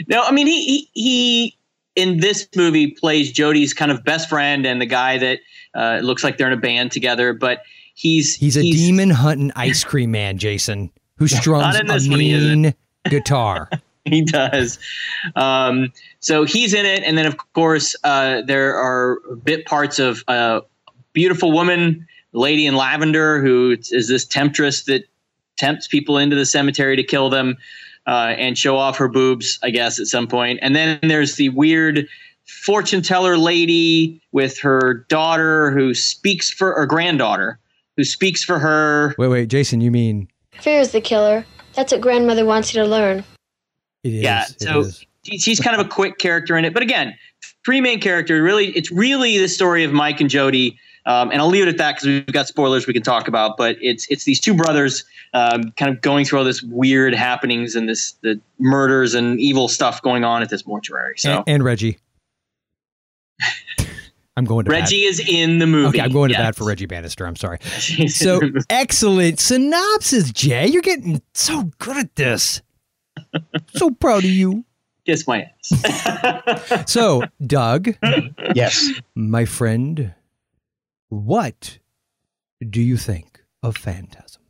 [0.08, 1.55] No, I mean he he, he
[1.96, 5.40] in this movie plays Jody's kind of best friend and the guy that
[5.74, 7.62] uh, looks like they're in a band together, but
[7.94, 12.74] he's he's a he's, demon hunting ice cream man, Jason, who strums a mean
[13.08, 13.68] guitar.
[14.04, 14.78] he does.
[15.34, 20.22] Um, so he's in it, and then of course uh, there are bit parts of
[20.28, 20.60] a
[21.14, 25.04] beautiful woman, lady in lavender, who is this temptress that
[25.56, 27.56] tempts people into the cemetery to kill them
[28.06, 30.58] uh, and show off her boobs, I guess, at some point.
[30.62, 32.06] And then there's the weird
[32.44, 37.58] fortune teller lady with her daughter who speaks for her granddaughter
[37.96, 39.14] who speaks for her.
[39.18, 40.28] Wait, wait, Jason, you mean
[40.60, 41.44] fear is the killer?
[41.74, 43.24] That's what grandmother wants you to learn.
[44.04, 44.22] It is.
[44.22, 44.44] Yeah.
[44.58, 44.84] So
[45.22, 47.14] she's kind of a quick character in it, but again,
[47.64, 48.40] three main characters.
[48.40, 50.78] Really, it's really the story of Mike and Jody.
[51.06, 53.56] Um, and I'll leave it at that because we've got spoilers we can talk about.
[53.56, 57.74] But it's it's these two brothers um, kind of going through all this weird happenings
[57.76, 61.14] and this the murders and evil stuff going on at this mortuary.
[61.18, 61.98] So and, and Reggie.
[64.38, 65.10] I'm going to Reggie bat.
[65.10, 65.96] is in the movie.
[65.96, 66.42] Okay, I'm going to Yes.
[66.42, 67.26] bat for Reggie Bannister.
[67.26, 67.58] I'm sorry.
[68.08, 70.66] So excellent synopsis, Jay.
[70.66, 72.60] You're getting so good at this.
[73.76, 74.64] So proud of you.
[75.06, 76.90] Kiss my ass.
[76.90, 77.94] So, Doug,
[78.54, 78.90] Yes.
[79.14, 80.12] my friend,
[81.08, 81.78] what
[82.68, 84.42] do you think of Phantasm?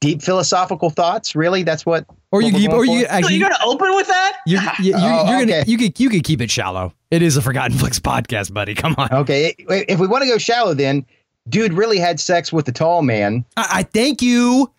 [0.00, 1.36] Deep philosophical thoughts.
[1.36, 2.04] Really, that's what.
[2.32, 3.12] Or you what we're keep, or you for?
[3.12, 4.38] actually, You're gonna open with that?
[4.46, 5.70] you you, you, Oh, you're gonna okay.
[5.70, 6.92] you could you could keep it shallow.
[7.10, 8.74] It is a Forgotten Flix podcast, buddy.
[8.74, 9.12] Come on.
[9.12, 11.06] Okay, if we want to go shallow, then
[11.48, 14.72] dude really had sex with the tall man, I, I thank you.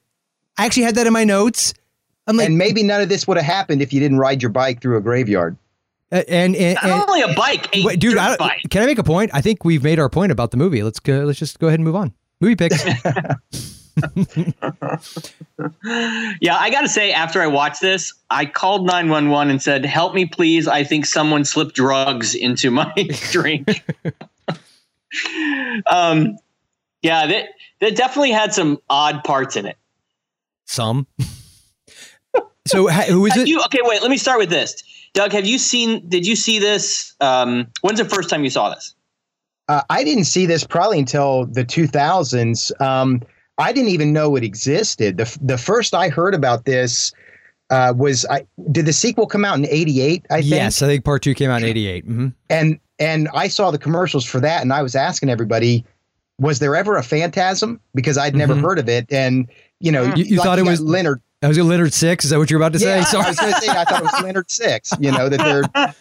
[0.58, 1.74] I actually had that in my notes.
[2.28, 4.52] I'm like, and maybe none of this would have happened if you didn't ride your
[4.52, 5.58] bike through a graveyard.
[6.13, 8.62] Uh, and and, and only a bike, a wait, dude, I bike.
[8.69, 9.32] can I make a point?
[9.34, 10.84] I think we've made our point about the movie.
[10.84, 11.23] Let's go.
[11.23, 12.13] Let's just go ahead and move on.
[12.39, 12.84] Movie picks.
[16.41, 20.13] Yeah, I got to say, after I watched this, I called 911 and said, Help
[20.13, 20.67] me, please.
[20.67, 22.91] I think someone slipped drugs into my
[23.32, 23.84] drink.
[25.89, 26.38] um,
[27.02, 27.49] yeah, that,
[27.82, 29.78] that definitely had some odd parts in it.
[30.65, 31.08] Some.
[32.65, 33.47] So who is it?
[33.47, 34.84] You, okay, wait, let me start with this.
[35.13, 37.15] Doug, have you seen, did you see this?
[37.21, 38.95] Um, when's the first time you saw this?
[39.69, 42.82] Uh, I didn't see this probably until the 2000s.
[42.82, 43.21] Um,
[43.58, 45.17] I didn't even know it existed.
[45.17, 47.13] The, the first I heard about this
[47.69, 50.45] uh, was I did the sequel come out in 88, I think?
[50.52, 52.06] Yes, I think part two came out in '88.
[52.06, 55.86] hmm And and I saw the commercials for that and I was asking everybody,
[56.39, 57.80] was there ever a phantasm?
[57.95, 58.62] Because I'd never Mhm.
[58.62, 59.06] heard of it.
[59.12, 59.47] And
[59.80, 61.21] you know, You- you thought it was- Leonard.
[61.43, 62.23] I was at Leonard Six.
[62.25, 62.97] Is that what you're about to say?
[62.99, 63.25] Yeah, Sorry.
[63.25, 64.91] I was going to say I thought it was Leonard Six.
[64.99, 65.38] You know that
[65.73, 65.93] there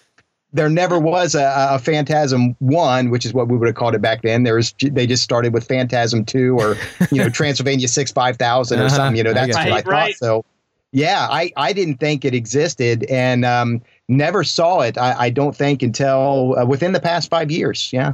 [0.54, 4.02] there never was a, a Phantasm One, which is what we would have called it
[4.02, 4.42] back then.
[4.44, 6.76] There was they just started with Phantasm Two or
[7.10, 8.96] you know Transylvania Six Five Thousand or Uh-huh.
[8.96, 9.16] something.
[9.16, 9.82] You know that's get what I you.
[9.82, 9.90] thought.
[9.90, 10.16] Right.
[10.16, 10.44] So
[10.92, 14.98] yeah, I I didn't think it existed and um, never saw it.
[14.98, 17.90] I, I don't think until uh, within the past five years.
[17.92, 18.12] Yeah.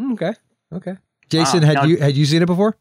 [0.00, 0.32] Mm, Okay.
[0.72, 0.96] Okay.
[1.28, 1.66] Jason, Wow.
[1.66, 2.76] had Now- you had you seen it before?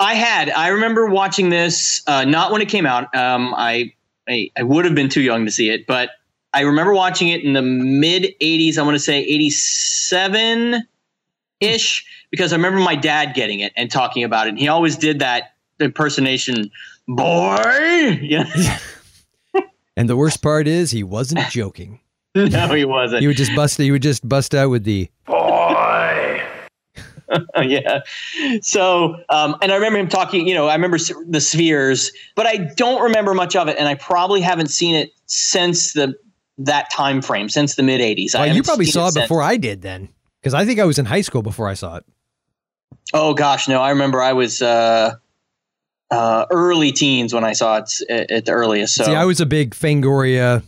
[0.00, 0.50] I had.
[0.50, 3.14] I remember watching this, uh, not when it came out.
[3.14, 3.92] Um, I,
[4.28, 6.10] I I would have been too young to see it, but
[6.54, 8.78] I remember watching it in the mid '80s.
[8.78, 10.86] I want to say '87
[11.60, 14.50] ish, because I remember my dad getting it and talking about it.
[14.50, 16.70] And he always did that impersonation,
[17.06, 17.56] boy.
[18.20, 18.78] Yeah.
[19.96, 21.98] And the worst part is he wasn't joking.
[22.34, 23.20] no, he wasn't.
[23.20, 23.78] He would just bust.
[23.78, 25.10] He would just bust out with the.
[27.62, 28.00] yeah.
[28.62, 32.56] So, um, and I remember him talking, you know, I remember the spheres, but I
[32.76, 33.76] don't remember much of it.
[33.78, 36.14] And I probably haven't seen it since the,
[36.58, 38.34] that time frame, since the mid 80s.
[38.34, 40.08] Well, you probably saw it before I did then,
[40.40, 42.04] because I think I was in high school before I saw it.
[43.14, 43.68] Oh, gosh.
[43.68, 45.14] No, I remember I was uh,
[46.10, 48.94] uh, early teens when I saw it at, at the earliest.
[48.94, 50.62] So, See, I was a big Fangoria,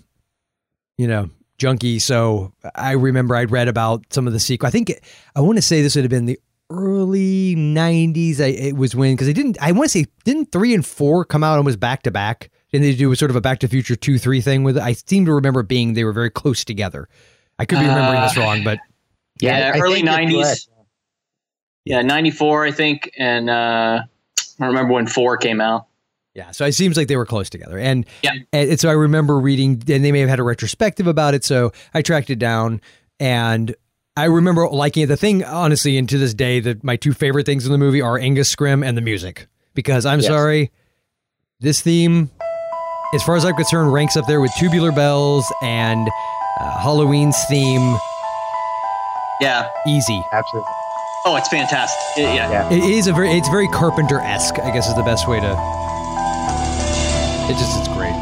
[0.97, 1.99] you know, junkie.
[1.99, 4.67] So I remember I'd read about some of the sequel.
[4.67, 4.93] I think
[5.37, 6.41] I want to say this would have been the
[6.71, 8.41] early '90s.
[8.41, 9.59] I, it was when because they didn't.
[9.61, 12.51] I want to say didn't three and four come out almost back to back.
[12.73, 14.83] Didn't they do sort of a Back to Future two three thing with it?
[14.83, 17.09] I seem to remember being they were very close together.
[17.59, 18.79] I could be remembering this Uh, wrong, but
[19.41, 20.69] yeah, I- I early 90s.
[21.85, 23.11] Yeah, 94, I think.
[23.19, 24.03] And uh,
[24.61, 25.87] I remember when four came out.
[26.35, 28.33] Yeah, so it seems like they were close together, and Yeah.
[28.53, 31.43] and, and so I remember reading, and they may have had a retrospective about it.
[31.43, 32.81] So I tracked it down,
[33.19, 33.75] and
[34.17, 35.07] I remember liking it.
[35.07, 38.03] The thing, honestly, and to this day, that my two favorite things in the movie
[38.03, 39.47] are Angus Scrimm and the music.
[39.75, 40.29] Because I'm Yes.
[40.29, 40.71] sorry,
[41.61, 42.31] this theme,
[43.15, 46.09] as far as I'm concerned, ranks up there with Tubular Bells and
[46.61, 47.97] uh, Halloween's theme.
[49.41, 49.69] Yeah.
[49.87, 50.21] Easy.
[50.33, 50.71] Absolutely.
[51.27, 52.25] Oh, it's fantastic.
[52.25, 52.51] It- yeah.
[52.51, 52.73] Yeah.
[52.73, 54.59] It is a very, it's very Carpenter esque.
[54.59, 55.51] I guess is the best way to.
[57.49, 58.15] It just, it's great.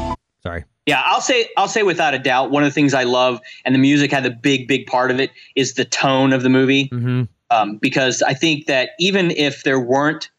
[0.42, 0.64] Sorry.
[0.88, 3.74] Yeah, I'll say I'll say without a doubt one of the things I love, and
[3.74, 6.88] the music had a big big part of it, is the tone of the movie.
[6.88, 7.24] Mm-hmm.
[7.50, 10.30] Um, because I think that even if there weren't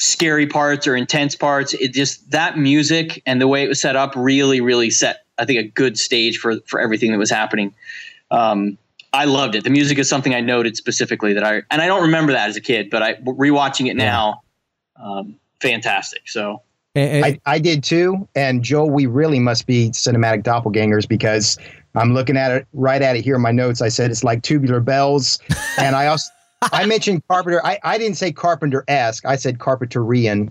[0.00, 3.94] scary parts or intense parts, it just that music and the way it was set
[3.94, 7.72] up really really set I think a good stage for for everything that was happening.
[8.32, 8.78] Um,
[9.12, 9.62] I loved it.
[9.62, 12.56] The music is something I noted specifically that I and I don't remember that as
[12.56, 14.42] a kid, but I rewatching it now,
[14.96, 16.28] um, fantastic.
[16.28, 16.62] So
[16.98, 18.28] And- and- I, I did too.
[18.34, 21.56] And Joel, we really must be cinematic doppelgangers because
[21.94, 23.80] I'm looking at it right at it here in my notes.
[23.80, 25.38] I said it's like tubular bells.
[25.78, 26.28] And I also
[26.72, 27.64] I mentioned Carpenter.
[27.64, 29.24] I, I didn't say Carpenter esque.
[29.24, 30.48] I said Carpenterian.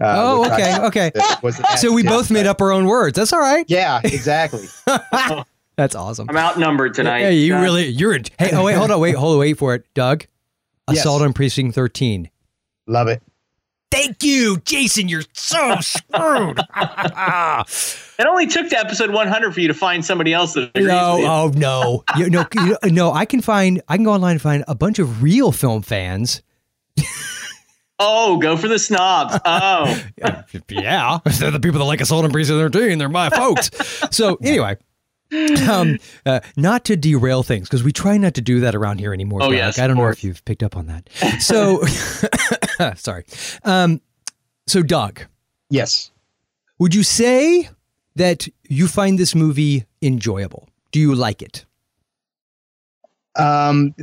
[0.00, 1.10] Uh, Oh, which I okay, okay.
[1.14, 3.16] was- was the so we both made up our own words.
[3.16, 3.64] That's all right.
[3.68, 4.66] Yeah, exactly.
[5.76, 6.28] That's awesome.
[6.28, 7.20] I'm outnumbered tonight.
[7.20, 8.24] Hey, you Uh, really, you're in.
[8.38, 9.00] Hey, oh, wait, hold on.
[9.00, 9.40] Wait, hold on.
[9.40, 9.84] Wait for it.
[9.94, 10.26] Doug,
[10.90, 11.00] Yes.
[11.00, 12.30] Assault on Precinct 13.
[12.86, 13.22] Love it.
[13.90, 15.08] Thank you, Jason.
[15.08, 16.58] You're so screwed.
[18.18, 21.24] It only took to episode 100 for you to find somebody else that agrees no,
[21.24, 23.12] oh no, you, no, you, no.
[23.12, 23.80] I can find.
[23.88, 26.42] I can go online and find a bunch of real film fans.
[28.00, 29.38] Oh, go for the snobs.
[29.44, 30.02] Oh,
[30.68, 32.98] yeah, they're the people that like Assault on Precinct 13.
[32.98, 33.70] They're my folks.
[34.10, 34.76] So anyway.
[35.68, 39.12] Um, uh, not to derail things because we try not to do that around here
[39.12, 39.42] anymore.
[39.42, 41.08] Oh, yes, I don't know if you've picked up on that.
[41.40, 41.82] So,
[42.96, 43.24] sorry.
[43.64, 44.00] Um,
[44.66, 45.22] so Doug,
[45.70, 46.10] Yes.
[46.78, 47.68] would you say
[48.16, 50.68] that you find this movie enjoyable?
[50.92, 51.64] Do you like it?
[53.36, 53.94] Um,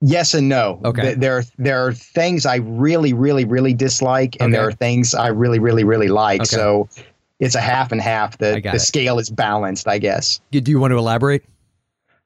[0.00, 0.80] yes and no.
[0.84, 1.02] Okay.
[1.02, 5.28] Th- There, there are things I really, really, really dislike, and there are things I
[5.28, 6.42] really, really, really like.
[6.42, 6.46] Okay.
[6.56, 6.88] So
[7.40, 8.38] it's a half and half.
[8.38, 8.80] The the it.
[8.80, 10.40] scale is balanced, I guess.
[10.50, 11.44] Do do you want to elaborate?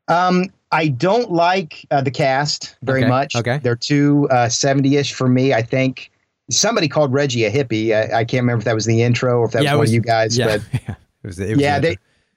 [0.09, 3.35] Um, I don't like uh, the cast very Okay, much.
[3.37, 3.59] okay.
[3.63, 5.53] They're too uh, 70-ish for me.
[5.53, 6.11] I think
[6.51, 7.93] somebody called Reggie a hippie.
[7.95, 9.89] I, I can't remember if that was the intro or if that Yeah, it was
[9.89, 10.39] one of you guys.
[10.39, 11.97] Yeah, But it was, it was yeah, the they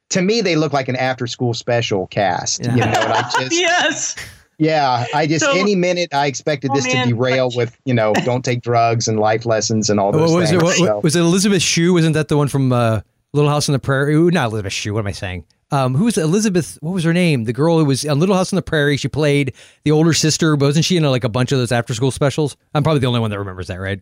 [0.09, 2.63] to me they look like an after-school special cast.
[2.65, 2.71] Yeah.
[2.75, 4.15] You know, and I just yes.
[4.57, 7.07] yeah, I just So- any minute I expected Oh, this man.
[7.07, 10.31] to derail with you know don't take drugs and life lessons and all What those
[10.35, 10.61] was things.
[10.61, 10.65] it?
[10.65, 11.93] What, So- was it Elizabeth Shue?
[11.93, 13.01] Wasn't that the one from uh,
[13.33, 14.13] Little House on the Prairie?
[14.15, 14.93] Ooh, not Elizabeth Shue.
[14.93, 15.45] What am I saying?
[15.73, 16.77] Um, who was Elizabeth?
[16.81, 17.45] What was her name?
[17.45, 18.95] The girl who was on Little House on the Prairie.
[18.97, 20.55] She played the older sister.
[20.55, 22.55] but Wasn't she in like a bunch of those after school specials?
[22.75, 23.99] I'm probably the only one that remembers that, right?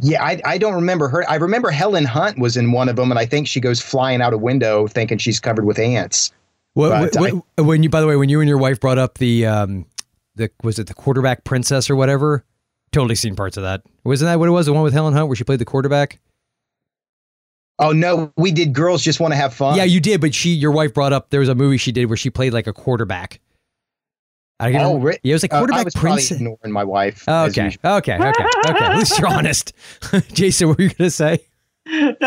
[0.00, 1.28] Yeah, I, I don't remember her.
[1.28, 4.20] I remember Helen Hunt was in one of them, and I think she goes flying
[4.22, 6.32] out a window thinking she's covered with ants.
[6.74, 9.46] What, what- when you, by the way, when you and your wife brought up the,
[9.46, 9.86] um,
[10.34, 12.44] the was it the quarterback princess or whatever?
[12.92, 13.82] Totally seen parts of that.
[14.04, 14.66] Wasn't that what it was?
[14.66, 16.20] The one with Helen Hunt where she played the quarterback?
[17.78, 18.72] Oh no, we did.
[18.72, 19.76] Girls just want to have fun.
[19.76, 22.06] Yeah, you did, but she, your wife brought up there was a movie she did
[22.06, 23.40] where she played like a quarterback.
[24.58, 26.72] I can't Oh, remember- re- yeah, it was like uh, I quarterback was probably ignoring
[26.72, 27.28] my wife.
[27.28, 27.80] as Okay, usual.
[27.96, 28.84] okay, okay, okay.
[28.86, 29.74] At least you're honest.
[30.32, 31.40] Jason, what were you gonna say?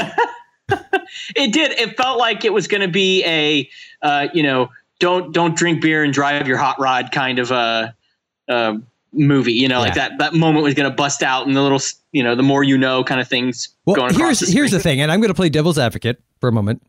[1.36, 1.72] It did.
[1.72, 3.68] It felt like it was going to be a,
[4.04, 7.96] uh, you know, don't don't drink beer and drive your hot rod kind of a,
[8.48, 8.78] uh
[9.12, 9.54] movie.
[9.54, 12.24] You know, like that that moment was going to bust out and the little, you
[12.24, 15.02] know, the more you know kind of things Well, going here's the here's the thing,
[15.02, 16.82] and I'm gonna play devil's advocate for a moment,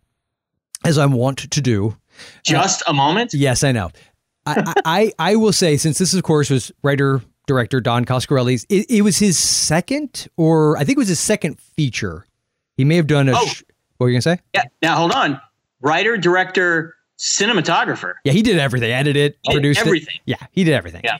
[0.85, 1.88] as I'm wont to do.
[1.90, 3.33] Uh, Just a moment.
[3.35, 3.90] Yes, I know.
[4.46, 8.87] I, I I will say since this of course was writer director Don Coscarelli's, it,
[8.88, 12.26] it was his second or I think it was his second feature.
[12.76, 13.33] He may have done a.
[13.35, 13.46] Oh.
[13.46, 13.62] sh-
[13.96, 14.38] what were you gonna say?
[14.54, 14.62] Yeah.
[14.83, 15.40] Now hold on.
[15.83, 18.14] Writer, director, cinematographer.
[18.24, 18.92] Yeah, he did everything.
[18.92, 20.16] Edited He produced everything.
[20.16, 20.20] it.
[20.26, 21.02] Yeah, he did everything.
[21.04, 21.18] Yeah.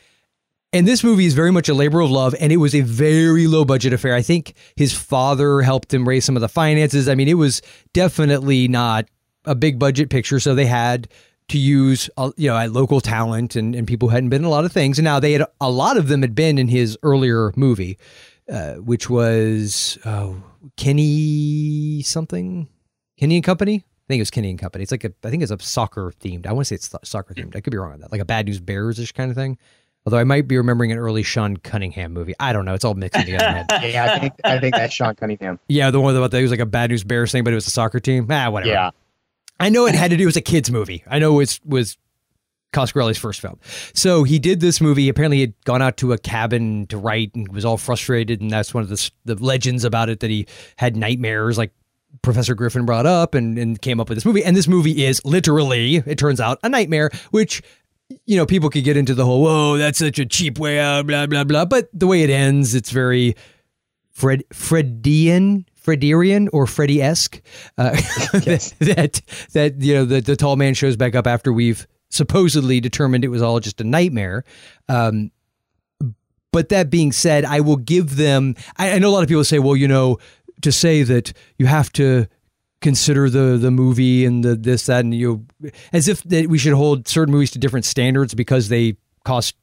[0.73, 3.49] And this movie is very much a labor of love, and it was a very
[3.49, 4.15] low budget affair.
[4.15, 7.09] I think his father helped him raise some of the finances.
[7.09, 7.61] I mean, it was
[7.93, 9.07] definitely not
[9.45, 11.09] a big budget picture, so they had
[11.49, 14.51] to use uh, you know local talent and, and people who hadn't been in a
[14.51, 14.99] lot of things.
[14.99, 17.99] And now they had a lot of them had been in his earlier movie,
[18.49, 20.41] uh, which was oh,
[20.77, 22.69] Kenny something,
[23.19, 23.85] Kenny and Company.
[23.85, 24.83] I think it was Kenny and Company.
[24.83, 26.47] It's like a, I think it's a soccer themed.
[26.47, 27.57] I want to say it's soccer themed.
[27.57, 28.13] I could be wrong on that.
[28.13, 29.59] Like a Bad News Bears ish kind of thing.
[30.07, 32.35] Although I might be remembering an early Sean Cunningham movie.
[32.41, 32.73] I don't know.
[32.75, 33.45] It's all mixing together.
[33.47, 33.93] in my head.
[33.93, 35.59] yeah, I think I think that's Sean Cunningham.
[35.69, 37.57] Yeah, the one about that it was like a Bad News Bears thing, but it
[37.57, 38.27] was a soccer team.
[38.31, 38.73] Ah, whatever.
[38.73, 38.91] Yeah.
[39.59, 40.23] I know it had to do.
[40.23, 41.05] It was a kids movie.
[41.07, 41.99] I know it was was
[42.73, 43.59] Coscarelli's first film.
[43.95, 45.09] So he did this movie.
[45.11, 48.41] Apparently, he had gone out to a cabin to write and was all frustrated.
[48.41, 51.73] And that's one of the the legends about it that he had nightmares, like
[52.23, 54.43] Professor Griffin brought up, and and came up with this movie.
[54.45, 57.63] And this movie is literally, it turns out, a nightmare, which.
[58.27, 61.07] You know, people could get into the whole, whoa, that's such a cheap way out,
[61.07, 61.65] blah, blah, blah.
[61.65, 63.37] But the way it ends, it's very
[64.11, 67.41] Fred Fredian, Frederian or Freddy esque.
[67.79, 67.91] Uh,
[68.33, 69.21] that, that
[69.53, 73.29] that you know the the tall man shows back up after we've supposedly determined it
[73.29, 74.45] was all just a nightmare.
[74.89, 75.31] Um,
[76.53, 78.57] but that being said, I will give them.
[78.77, 80.19] I, I know a lot of people say, well, you know,
[80.63, 82.27] to say that you have to
[82.81, 85.47] consider the the movie and the this that and you
[85.93, 89.55] as if that we should hold certain movies to different standards because they cost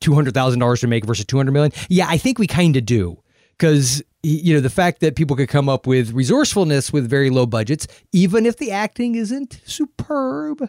[0.00, 1.72] two hundred thousand dollars to make versus two hundred million.
[1.88, 3.22] Yeah, I think we kind of do
[3.56, 7.46] because you know the fact that people could come up with resourcefulness with very low
[7.46, 10.68] budgets, even if the acting isn't superb.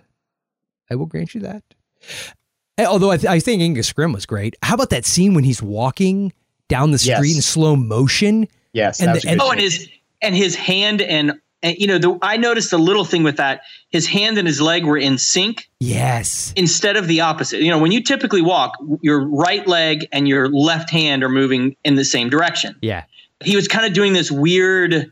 [0.91, 1.63] I will grant you that.
[2.77, 4.55] Although I, th- I think Angus Scrimm was great.
[4.61, 6.33] How about that scene when he's walking
[6.67, 7.35] down the street Yes.
[7.37, 8.47] in slow motion?
[8.73, 9.87] Yes, And the- and- Oh, and his
[10.21, 13.61] and his hand and, and you know, the, I noticed a little thing with that.
[13.89, 16.53] His hand and his leg were in sync Yes.
[16.55, 17.61] instead of the opposite.
[17.61, 21.75] You know, when you typically walk, your right leg and your left hand are moving
[21.83, 22.75] in the same direction.
[22.81, 23.03] Yeah.
[23.43, 25.11] He was kind of doing this weird,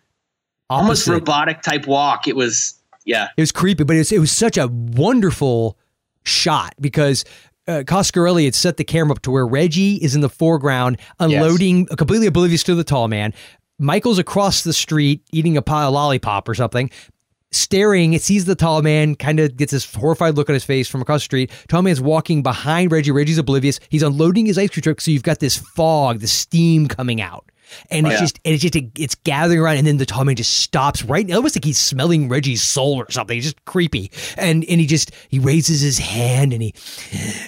[0.70, 2.28] almost robotic type walk.
[2.28, 2.76] It was
[3.06, 3.28] Yeah.
[3.36, 5.78] It was creepy, but it was, it was such a wonderful
[6.24, 7.26] shot because
[7.68, 11.86] uh, Coscarelli had set the camera up to where Reggie is in the foreground, unloading,
[11.86, 13.34] completely oblivious to the tall man.
[13.80, 16.90] Michael's across the street eating a pie of lollipop or something,
[17.52, 18.14] staring.
[18.14, 21.02] It sees the tall man, kind of gets this horrified look on his face from
[21.02, 21.52] across the street.
[21.68, 23.12] Tall man's walking behind Reggie.
[23.12, 23.80] Reggie's oblivious.
[23.90, 27.46] He's unloading his ice cream truck, so you've got this fog, the steam coming out.
[27.90, 28.20] And it's Yeah.
[28.20, 31.28] just, and it's just, it's gathering around, and then the tall man just stops right.
[31.28, 33.36] It almost like he's smelling Reggie's soul or something.
[33.38, 36.76] It's just creepy, and and he just he raises his hand and he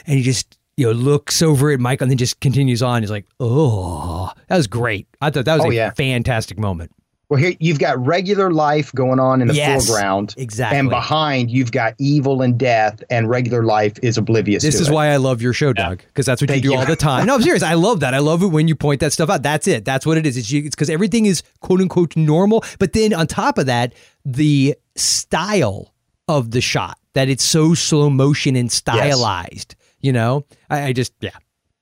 [0.08, 3.02] and he just you know looks over at Michael and then just continues on.
[3.02, 5.08] He's like, oh, that was great.
[5.22, 5.92] I thought that was Oh, a yeah.
[5.92, 6.92] fantastic moment.
[7.28, 10.78] Well, here you've got regular life going on in the Yes, foreground, exactly.
[10.78, 14.62] and behind you've got evil and death, and regular life is oblivious.
[14.62, 14.94] This to is it.
[14.94, 16.80] why I love your show, Doug, because that's what Thank you do you.
[16.80, 17.26] all the time.
[17.26, 17.64] No, I'm serious.
[17.64, 18.14] I love that.
[18.14, 19.42] I love it when you point that stuff out.
[19.42, 19.86] That's it.
[19.86, 20.38] That's what it is.
[20.38, 25.96] It's because everything is quote unquote normal, but then on top of that, the style
[26.28, 29.74] of the shot that it's so slow motion and stylized.
[30.06, 31.32] You know, I, I just yeah,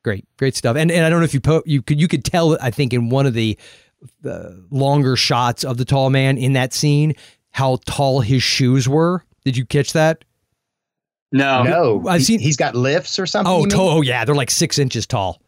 [0.03, 0.77] great, great stuff.
[0.77, 2.93] And and I don't know if you po- you could you could tell I think
[2.93, 3.59] in one of the
[4.21, 7.15] the longer shots of the tall man in that scene
[7.51, 9.25] how tall his shoes were.
[9.43, 10.23] Did you catch that?
[11.33, 11.63] No.
[11.63, 13.51] no, I've he- seen- he's got lifts or something.
[13.51, 15.41] Oh, you to- oh yeah, they're like six inches tall.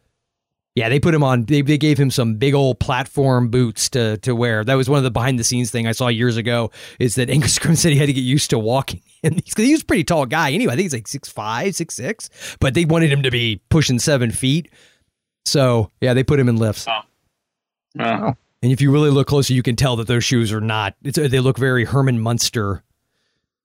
[0.75, 1.45] Yeah, they put him on.
[1.45, 4.63] They, they gave him some big old platform boots to to wear.
[4.63, 6.71] That was one of the behind the scenes thing I saw years ago.
[6.99, 9.71] Is that Angus Scrimm said he had to get used to walking, and he's, he
[9.71, 10.73] was a pretty tall guy anyway.
[10.73, 13.99] I think he's like six five, six six, but they wanted him to be pushing
[13.99, 14.69] seven feet.
[15.45, 16.87] So yeah, they put him in lifts.
[17.97, 18.33] Oh.
[18.61, 20.95] And if you really look closer, you can tell that those shoes are not.
[21.03, 22.83] It's, they look very Herman Munster.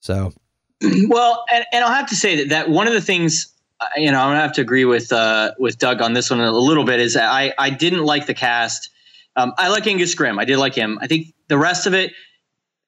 [0.01, 0.33] So
[1.09, 3.53] well, and, and I'll have to say that, that one of the things,
[3.97, 6.51] you know, I'm gonna have to agree with uh, with Doug on this one a
[6.51, 8.91] little bit is I I didn't like the cast.
[9.37, 10.41] Um, I like Angus Scrimm.
[10.41, 10.99] I did like him.
[11.01, 12.13] I think the rest of it,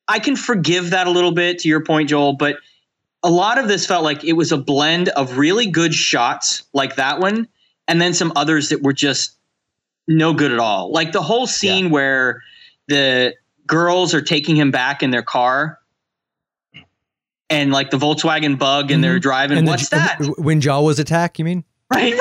[0.09, 1.59] I can forgive that a little bit.
[1.61, 2.57] To your point, Joel, but
[3.23, 6.97] a lot of this felt like it was a blend of really good shots, like
[6.97, 7.49] that one,
[7.89, 9.37] and then some others that were just
[10.09, 10.91] no good at all.
[10.91, 12.43] Like the whole scene where
[12.89, 13.35] the
[13.67, 15.79] girls are taking him back in their car
[17.53, 19.59] and like the Volkswagen bug and they're driving.
[19.59, 19.59] Mm-hmm.
[19.59, 20.19] And the- What's that?
[20.39, 21.65] when Jawa's attack, you mean?
[21.93, 22.19] Right.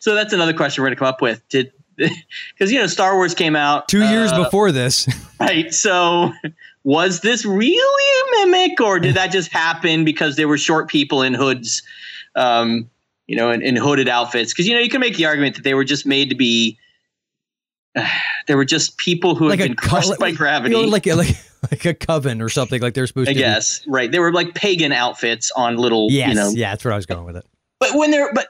[0.00, 1.46] so that's another question we're going to come up with.
[1.48, 5.08] Did because you know Star Wars came out Two years uh, before this.
[5.40, 5.72] right?
[5.74, 6.32] So
[6.84, 11.22] was this really a mimic, or did that just happen because there were short people
[11.22, 11.82] in hoods,
[12.34, 12.88] um,
[13.26, 14.52] you know, in, in hooded outfits?
[14.52, 16.78] Because you know you can make the argument that they were just made to be.
[18.46, 20.74] they were just people who Like had been co- crushed like- by gravity.
[20.76, 21.36] You know, like a, like
[21.70, 23.38] like a coven or something like they're supposed I to.
[23.38, 23.40] be.
[23.42, 24.10] guess right.
[24.10, 27.06] They were like pagan outfits on little, Yes, you know, yeah, that's where I was
[27.06, 27.46] going with it.
[27.78, 28.48] but when they're but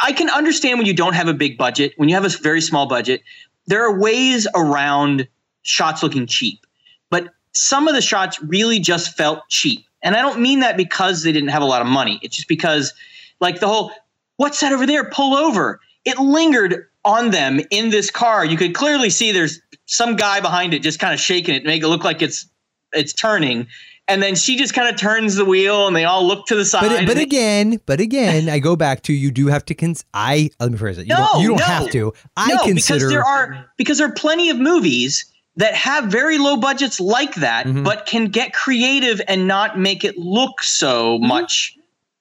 [0.00, 2.60] I can understand when you don't have a big budget, when you have a very
[2.60, 3.22] small budget,
[3.66, 5.26] there are ways around
[5.62, 6.66] shots looking cheap.
[7.10, 9.84] But some of the shots really just felt cheap.
[10.02, 12.18] And I don't mean that because they didn't have a lot of money.
[12.22, 12.92] It's just because
[13.40, 13.90] like the whole
[14.36, 15.08] what's that over there?
[15.10, 15.80] Pull over.
[16.04, 18.44] It lingered on them in this car.
[18.44, 21.66] You could clearly see there's some guy behind it just kind of shaking it to
[21.66, 22.46] make it look like it's
[22.92, 23.66] it's turning.
[24.06, 26.64] And then she just kind of turns the wheel and they all look to the
[26.66, 26.88] side.
[26.88, 30.04] But but again, but again, I go back to you do have to cons.
[30.12, 31.06] I let me phrase it.
[31.06, 31.64] You No, don't, you don't no.
[31.64, 32.12] have to.
[32.36, 35.24] I no, consider because there are because there are plenty of movies
[35.56, 37.82] that have very low budgets like that, Mm-hmm.
[37.84, 41.74] but can get creative and not make it look so much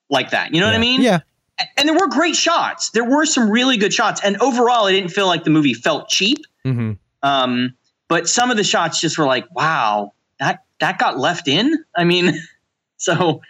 [0.09, 0.53] like that.
[0.53, 0.99] You know what I mean?
[1.01, 1.05] Mm-hmm.
[1.05, 1.19] Yeah.
[1.59, 2.89] A- And there were great shots.
[2.91, 6.09] There were some really good shots, and overall, I didn't feel like the movie felt
[6.09, 6.39] cheap.
[6.65, 6.97] Mhm.
[7.21, 7.73] Um,
[8.09, 11.83] but some of the shots just were like, wow, that that got left in.
[11.95, 12.33] I mean,
[12.97, 13.41] so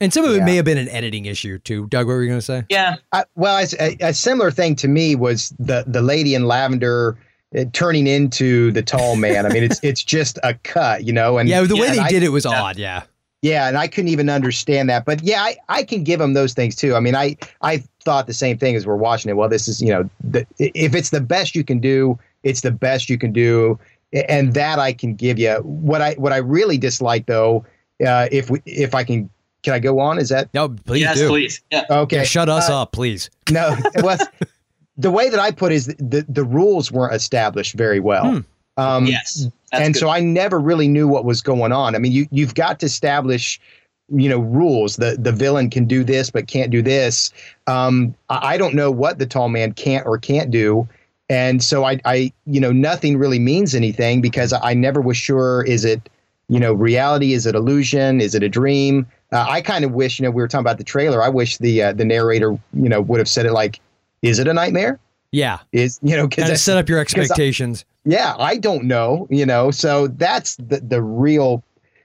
[0.00, 1.86] And some of it may have been an editing issue too.
[1.88, 2.64] Doug, what were you going to say?
[2.68, 6.44] yeah, I, well, it's a, a similar thing to me was the the lady in
[6.46, 7.16] lavender
[7.58, 9.46] uh, turning into the tall man.
[9.46, 11.38] I mean, it's it's just a cut, you know.
[11.38, 12.76] And Yeah, the way and they I- did it was odd.
[12.78, 13.02] Yeah.
[13.42, 15.04] Yeah, and I couldn't even understand that.
[15.04, 16.96] But yeah, I, I can give them those things too.
[16.96, 19.34] I mean, I I thought the same thing as we're watching it.
[19.34, 22.72] Well, this is you know, the, if it's the best you can do, it's the
[22.72, 23.78] best you can do,
[24.28, 25.52] and that I can give you.
[25.62, 27.64] What I what I really dislike though,
[28.04, 29.30] uh, if we if I can,
[29.62, 30.18] can I go on?
[30.18, 31.28] Is that No, please yes, do.
[31.28, 31.84] please, yeah.
[31.90, 32.16] okay?
[32.16, 33.30] Yeah, shut us Uh, up, please.
[33.52, 34.18] no, well,
[34.96, 38.32] the way that I put it is the the rules weren't established very well.
[38.32, 38.40] Hmm.
[38.78, 40.00] Um, yes, and good.
[40.00, 41.94] so I never really knew what was going on.
[41.94, 43.60] I mean, you you've got to establish,
[44.08, 44.96] you know, rules.
[44.96, 47.32] The the villain can do this, but can't do this.
[47.66, 50.88] Um, I, I don't know what the tall man can't or can't do,
[51.28, 55.64] and so I I you know nothing really means anything because I never was sure
[55.64, 56.08] is it
[56.48, 59.08] you know reality is it illusion is it a dream.
[59.32, 61.20] Uh, I kind of wish you know we were talking about the trailer.
[61.20, 63.80] I wish the uh, the narrator you know would have said it like,
[64.22, 65.00] is it a nightmare?
[65.32, 65.58] Yeah.
[65.72, 67.84] Is you know because Got to set up your 'cause I- expectations.
[68.04, 69.70] yeah, I don't know, you know.
[69.70, 71.62] So that's the the real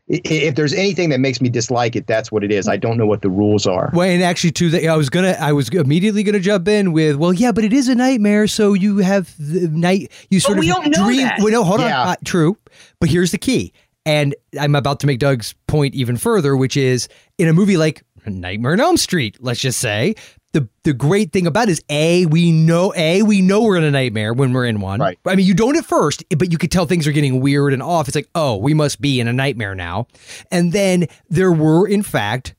[0.10, 2.68] if there's anything that makes me dislike it, that's what it is.
[2.68, 3.90] I don't know what the rules are.
[3.94, 7.16] Well, and actually, too, the, I was gonna, I was immediately gonna jump in with,
[7.16, 10.70] well, yeah, but it is a nightmare, so you have the night, you sort we
[10.70, 11.22] of don't know dream.
[11.22, 11.40] that.
[11.40, 12.02] Well, no, hold Yeah.
[12.02, 12.58] on, uh, true,
[13.00, 13.72] but here's the key,
[14.06, 17.08] and I'm about to make Doug's point even further, which is
[17.38, 20.16] in a movie like Nightmare on Elm Street, let's just say.
[20.54, 23.84] The, the great thing about it is a we know a we know we're in
[23.84, 25.00] a nightmare when we're in one.
[25.00, 25.18] Right.
[25.26, 27.82] I mean you don't at first, but you could tell things are getting weird and
[27.82, 28.08] off.
[28.08, 30.08] It's like oh we must be in a nightmare now,
[30.52, 32.54] and then there were in fact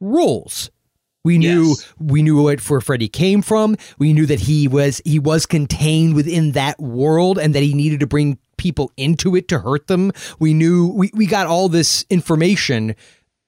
[0.00, 0.70] rules.
[1.24, 1.92] We knew Yes.
[1.98, 3.76] we knew what where Freddy came from.
[3.98, 8.00] We knew that he was he was contained within that world and that he needed
[8.00, 10.12] to bring people into it to hurt them.
[10.38, 12.94] We knew we, we got all this information,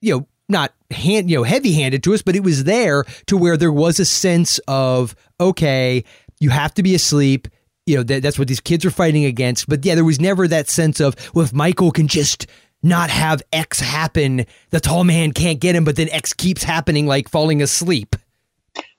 [0.00, 3.36] you know, not hand you know heavy handed to us, but it was there to
[3.36, 6.04] where there was a sense of okay,
[6.40, 7.48] you have to be asleep.
[7.86, 9.68] You know that, that's what these kids are fighting against.
[9.68, 12.46] But yeah, there was never that sense of well, if Michael can just
[12.82, 17.06] not have X happen, the tall man can't get him, but then X keeps happening,
[17.06, 18.16] like falling asleep.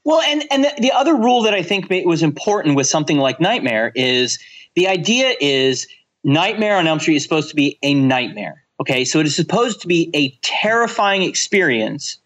[0.05, 3.39] Well, and and the, the other rule that I think was important with something like
[3.39, 4.39] Nightmare is
[4.75, 5.87] the idea is
[6.23, 8.62] Nightmare on Elm Street is supposed to be a nightmare.
[8.79, 12.17] Okay, so it is supposed to be a terrifying experience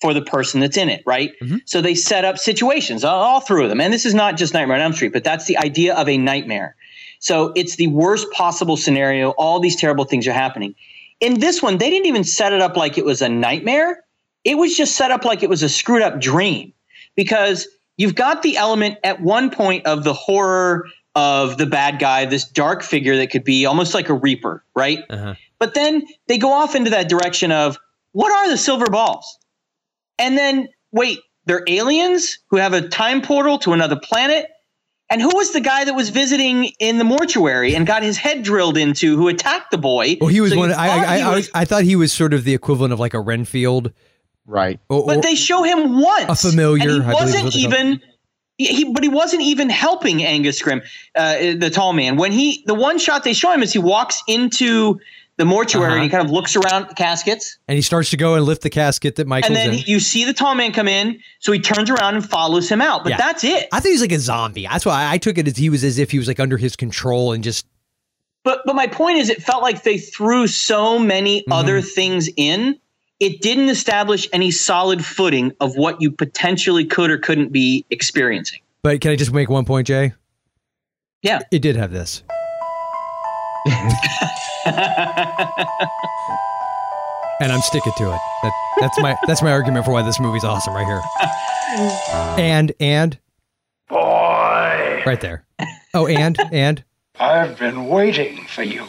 [0.00, 1.32] for the person that's in it, right?
[1.42, 1.56] Mm-hmm.
[1.64, 4.82] So they set up situations all, through them, and this is not just Nightmare on
[4.82, 6.76] Elm Street, but that's the idea of a nightmare.
[7.18, 9.30] So it's the worst possible scenario.
[9.30, 10.74] All these terrible things are happening.
[11.20, 14.04] In this one, they didn't even set it up like it was a nightmare.
[14.44, 16.72] It was just set up like it was a screwed up dream
[17.16, 20.86] because you've got the element at one point of the horror
[21.16, 25.00] of the bad guy, this dark figure that could be almost like a reaper, right?
[25.10, 25.34] Uh-huh.
[25.58, 27.78] But then they go off into that direction of
[28.12, 29.38] what are the silver balls?
[30.18, 34.46] And then wait, they're aliens who have a time portal to another planet.
[35.10, 38.42] And who was the guy that was visiting in the mortuary and got his head
[38.42, 40.18] drilled into who attacked the boy?
[40.20, 40.70] Well, he was So one.
[40.70, 42.92] I, thought I, he I, was- I, I thought he was sort of the equivalent
[42.92, 43.90] of like a Renfield,
[44.44, 44.78] right?
[44.90, 46.26] Or, But they show him once.
[46.28, 48.02] A familiar, And he wasn't what they call even.
[48.58, 50.82] He, he- but he wasn't even helping Angus Scrimm,
[51.14, 52.16] uh, the tall man.
[52.18, 55.00] When he, the one shot they show him is he walks into
[55.38, 55.94] the mortuary Uh-huh.
[55.94, 58.60] and he kind of looks around the caskets, and he starts to go and lift
[58.62, 59.84] the casket that Michael's and then in.
[59.86, 63.04] you see the tall man come in, so he turns around and follows him out.
[63.04, 63.16] But Yeah.
[63.18, 63.68] that's it.
[63.72, 64.66] I think he's like a zombie.
[64.70, 66.76] That's why I took it as he was as if he was like under his
[66.76, 67.64] control and just
[68.44, 71.52] But but my point is, it felt like they threw so many Mm-hmm.
[71.52, 72.78] other things in.
[73.20, 78.60] It didn't establish any solid footing of what you potentially could or couldn't be experiencing.
[78.82, 80.12] But can I just make one point, Jay?
[81.22, 81.40] Yeah.
[81.50, 82.22] It did have this.
[87.40, 88.20] and I'm sticking to it.
[88.42, 91.00] That, that's my that's my argument for why this movie's awesome right here.
[92.38, 93.18] And and
[93.88, 95.44] Boy, right there.
[95.94, 96.84] Oh, and and
[97.18, 98.86] I've been waiting for you.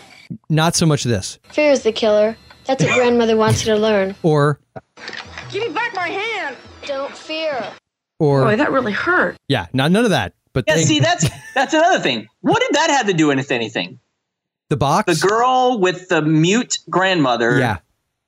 [0.50, 1.40] not so much this.
[1.50, 2.38] Fear is the killer.
[2.66, 4.16] That's what grandmother wants you to learn.
[4.24, 4.60] Or
[5.52, 6.56] Give me back my hand.
[6.86, 7.64] Don't fear.
[8.20, 9.38] or Boy, that really hurt.
[9.48, 10.34] yeah, not none of that.
[10.54, 12.28] But Yeah, they- see, that's that's another thing.
[12.42, 14.00] What did that have to do with anything?
[14.70, 15.20] The box.
[15.20, 17.59] The girl with the mute grandmother.
[17.59, 17.78] Yeah.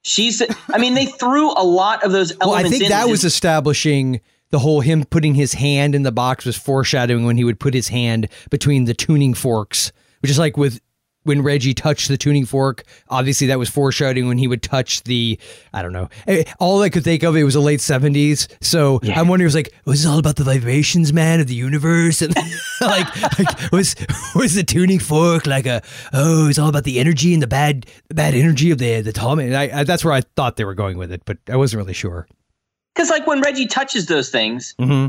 [0.01, 0.41] she's.
[0.69, 3.23] I mean, they threw a lot of those elements Well, I think in that was
[3.23, 7.59] establishing the whole him putting his hand in the box was foreshadowing when he would
[7.59, 10.81] put his hand between the tuning forks, which is like with
[11.23, 12.83] when Reggie touched the tuning fork.
[13.09, 15.39] Obviously, that was foreshadowing when he would touch the.
[15.73, 16.09] I don't know.
[16.27, 18.47] Eh, All I could think of it was the late seventies.
[18.61, 21.55] So I'm wondering, it was like was this all about the vibrations, man, of the
[21.55, 22.35] universe, and
[22.81, 23.95] like, like was
[24.35, 25.81] was the tuning fork like a
[26.13, 29.35] oh, it's all about the energy and the bad bad energy of the the tall
[29.35, 29.53] man.
[29.53, 31.93] I, I, that's where I thought they were going with it, but I wasn't really
[31.93, 32.27] sure.
[32.95, 35.07] because like when Reggie touches those things Mm-hmm.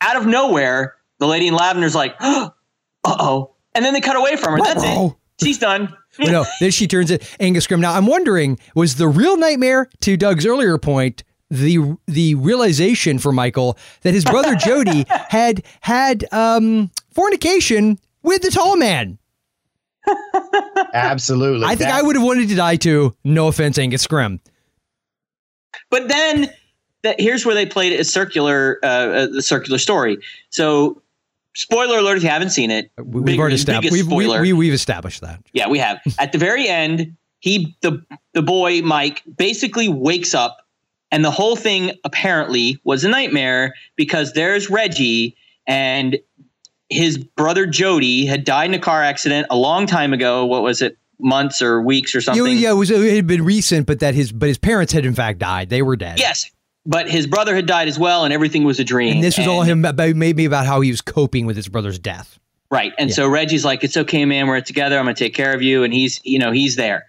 [0.00, 2.50] out of nowhere, the lady in lavender's like, "Uh
[3.04, 4.58] oh," and then they cut away from her.
[4.64, 5.12] That's it.
[5.42, 5.94] She's done.
[6.18, 7.80] Well, no, then she turns it Angus Scrimm.
[7.80, 13.30] Now I'm wondering, was the real nightmare to Doug's earlier point the the realization for
[13.30, 19.18] Michael that his brother Jody had had um, fornication with the tall man?
[20.94, 21.64] Absolutely.
[21.64, 23.14] I think That- I would have wanted to die too.
[23.24, 24.40] No offense, Angus Scrimm.
[25.90, 26.50] But then
[27.02, 30.18] that here's where they played a circular, uh, uh, the circular story.
[30.50, 31.01] So,
[31.54, 32.90] spoiler alert if you haven't seen it.
[33.02, 33.92] We've big- already established.
[33.92, 34.40] We've, spoiler.
[34.40, 35.40] we, we've established that.
[35.52, 36.00] Yeah, we have.
[36.18, 40.58] At the very end, he the the boy Mike basically wakes up
[41.10, 45.36] and the whole thing apparently was a nightmare because there's Reggie
[45.66, 46.18] and
[46.88, 50.46] his brother Jody had died in a car accident a long time ago.
[50.46, 50.96] What was it?
[51.24, 52.58] Months or weeks or Yeah, something.
[52.58, 55.14] yeah, it was it had been recent, but that his but his parents had in
[55.14, 55.68] fact died.
[55.68, 56.18] They were dead.
[56.18, 56.50] Yes.
[56.84, 59.14] But his brother had died as well, and everything was a dream.
[59.14, 61.98] And this was all him about maybe about how he was coping with his brother's
[61.98, 62.38] death.
[62.70, 62.92] Right.
[62.98, 63.14] And Yeah.
[63.16, 64.46] so Reggie's like, it's okay, man.
[64.48, 64.98] We're together.
[64.98, 65.84] I'm going to take care of you.
[65.84, 67.06] And he's, you know, he's there.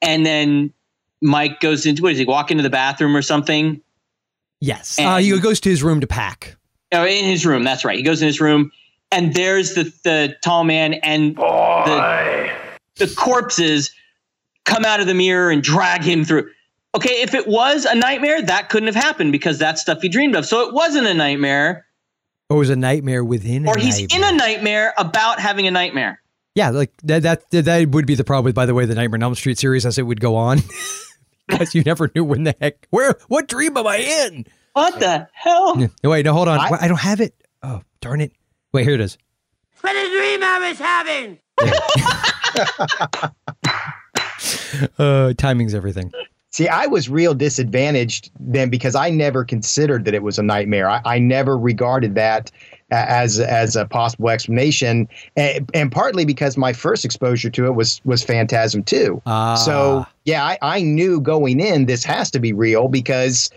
[0.00, 0.72] And then
[1.20, 3.80] Mike goes into what does he walk into the bathroom or something?
[4.60, 4.98] Yes.
[4.98, 6.56] Uh, he goes to his room to pack.
[6.92, 7.62] Oh, in his room.
[7.62, 7.96] That's right.
[7.96, 8.72] He goes in his room,
[9.12, 12.50] and there's the the tall man and the
[12.96, 13.90] the corpses
[14.64, 16.50] come out of the mirror and drag him through.
[16.94, 20.34] Okay, if it was a nightmare, that couldn't have happened because that's stuff he dreamed
[20.34, 20.44] of.
[20.44, 21.86] So it wasn't a nightmare,
[22.48, 24.28] Or was a nightmare within or a he's nightmare.
[24.28, 26.20] in a nightmare about having a nightmare.
[26.56, 28.96] Yeah, like that, that that that would be the problem with, by the way, the
[28.96, 30.58] Nightmare on Elm Street series as it would go on,
[31.48, 34.44] because you never knew when the heck where what dream am I in?
[34.72, 35.78] What the hell?
[35.78, 35.86] Yeah.
[36.02, 37.34] Wait, no, hold on, I, I don't have it.
[37.62, 38.32] Oh, darn it!
[38.72, 39.16] Wait, here it is.
[39.80, 41.38] What a dream I was having.
[44.98, 46.10] Uh, timing's everything.
[46.52, 50.90] See, I was real disadvantaged then because I never considered that it was a nightmare.
[50.90, 52.50] I, I never regarded that
[52.90, 58.00] as as a possible explanation, and, and partly because my first exposure to it was
[58.04, 59.22] was Phantasm Two.
[59.26, 59.54] Ah.
[59.54, 63.50] So yeah, I, I knew going in this has to be real because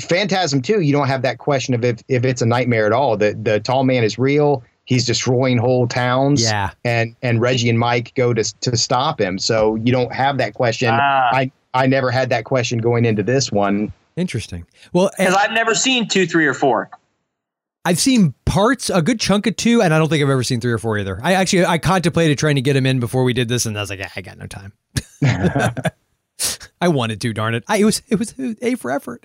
[0.00, 3.16] Phantasm 2, you don't have that question of if, if it's a nightmare at all.
[3.16, 4.62] The the tall man is real.
[4.84, 6.42] He's destroying whole towns.
[6.42, 6.70] Yeah.
[6.84, 9.38] And and Reggie and Mike go to to stop him.
[9.38, 10.90] So you don't have that question.
[10.92, 11.30] Ah.
[11.32, 13.92] I I never had that question going into this one.
[14.16, 14.66] Interesting.
[14.92, 16.90] Well, Because I've never seen two, three, or four.
[17.84, 20.60] I've seen parts, a good chunk of two, and I don't think I've ever seen
[20.60, 21.18] three or four either.
[21.22, 23.80] I actually I contemplated trying to get him in before we did this, and I
[23.80, 24.72] was like, "Ah, I got no time.
[26.80, 27.64] I wanted to, darn it.
[27.66, 29.24] I, it was it was a for effort.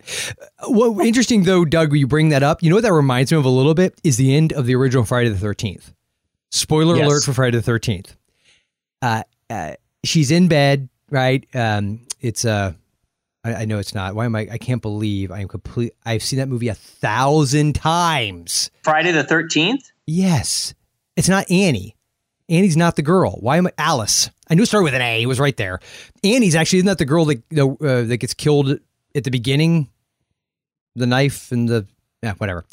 [0.60, 2.64] Uh, What interesting though, Doug, you bring that up.
[2.64, 4.76] You know what that reminds me of a little bit is the end of the
[4.76, 5.93] original Friday the Thirteenth.
[6.51, 7.06] Spoiler Yes.
[7.08, 8.16] alert for Friday the Thirteenth.
[9.01, 9.74] Uh, uh,
[10.04, 11.45] she's in bed, right?
[11.54, 12.74] Um, it's uh,
[13.43, 14.15] I, I know it's not.
[14.15, 14.47] Why am I?
[14.51, 15.93] I can't believe I am complete.
[16.05, 18.71] I've seen that movie a thousand times.
[18.84, 19.91] Friday the Thirteenth.
[20.07, 20.74] Yes.
[21.15, 21.95] It's not Annie.
[22.49, 23.38] Annie's not the girl.
[23.39, 24.30] Why am I Alice?
[24.49, 25.21] I knew it started with an A.
[25.21, 25.80] It was right there.
[26.24, 28.80] Annie's actually isn't that the girl that the, uh, that gets killed
[29.15, 29.89] at the beginning?
[30.95, 31.88] The knife and the
[32.21, 32.65] yeah, whatever.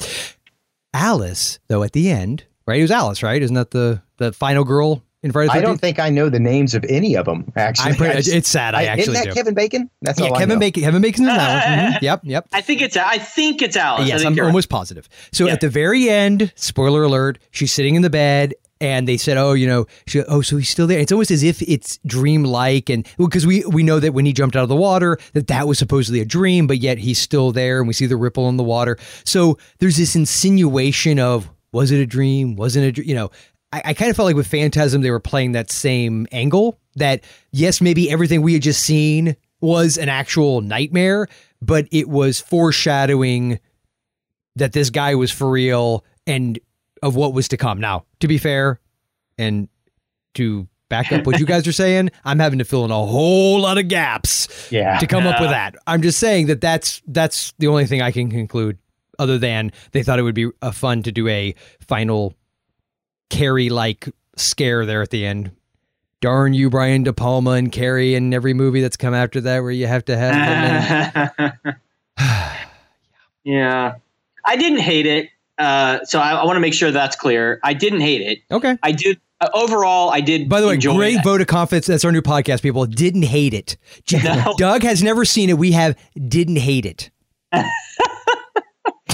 [0.93, 2.79] Alice, though, at the end, right?
[2.79, 3.41] It was Alice, right?
[3.41, 6.39] Isn't that the the final girl in Friday the I don't think I know the
[6.39, 7.51] names of any of them.
[7.55, 9.33] Actually, pretty- I just- it's sad, I actually isn't that do.
[9.33, 9.89] Kevin Bacon?
[10.01, 10.59] That's yeah, all I Kevin know.
[10.59, 10.83] Bacon.
[10.83, 11.93] Kevin Bacon's in that one.
[11.93, 12.01] Mhm.
[12.01, 12.47] Yep, yep.
[12.53, 14.05] I think it's I think it's Alice.
[14.05, 14.49] I Yes, think I'm you're right.
[14.49, 15.07] almost positive.
[15.31, 19.37] So at the very end, spoiler alert, she's sitting in the bed and they said,
[19.37, 22.89] "Oh, you know, she, oh, so he's still there." It's almost as if it's dream-like,
[22.89, 25.67] and because we we know that when he jumped out of the water, that that
[25.67, 28.57] was supposedly a dream, but yet he's still there, and we see the ripple in
[28.57, 28.97] the water.
[29.23, 32.55] So there's this insinuation of was it a dream?
[32.55, 32.97] Wasn't it?
[33.03, 33.29] a You know,
[33.73, 36.77] I, I kind of felt like with Phantasm they were playing that same angle.
[36.95, 41.27] That yes, maybe everything we had just seen was an actual nightmare,
[41.61, 43.59] but it was foreshadowing
[44.55, 46.59] that this guy was for real and
[47.01, 47.79] of what was to come.
[47.79, 48.79] Now, to be fair,
[49.37, 49.69] and
[50.35, 53.61] to back up what you guys are saying, I'm having to fill in a whole
[53.61, 54.97] lot of gaps Yeah.
[54.99, 55.75] to come up with that.
[55.87, 58.77] I'm just saying that that's that's the only thing I can conclude.
[59.19, 62.33] Other than they thought it would be a fun to do a final
[63.31, 65.51] Carrie like scare there at the end.
[66.19, 69.71] Darn you, Brian De Palma and Carrie and every movie that's come after that, where
[69.71, 71.41] you have to have.
[71.57, 71.77] in.
[73.43, 73.95] yeah,
[74.45, 75.29] I didn't hate it.
[75.57, 77.59] Uh, so I, I want to make sure that's clear.
[77.63, 78.39] I didn't hate it.
[78.51, 78.77] Okay.
[78.83, 79.19] I did.
[79.39, 80.47] Uh, overall, I did.
[80.47, 81.23] By the way, great it.
[81.23, 81.87] vote of confidence.
[81.87, 82.85] That's our new podcast, people.
[82.85, 83.77] Didn't hate it.
[84.23, 84.53] No.
[84.57, 85.57] Doug has never seen it.
[85.57, 87.09] We have didn't hate it.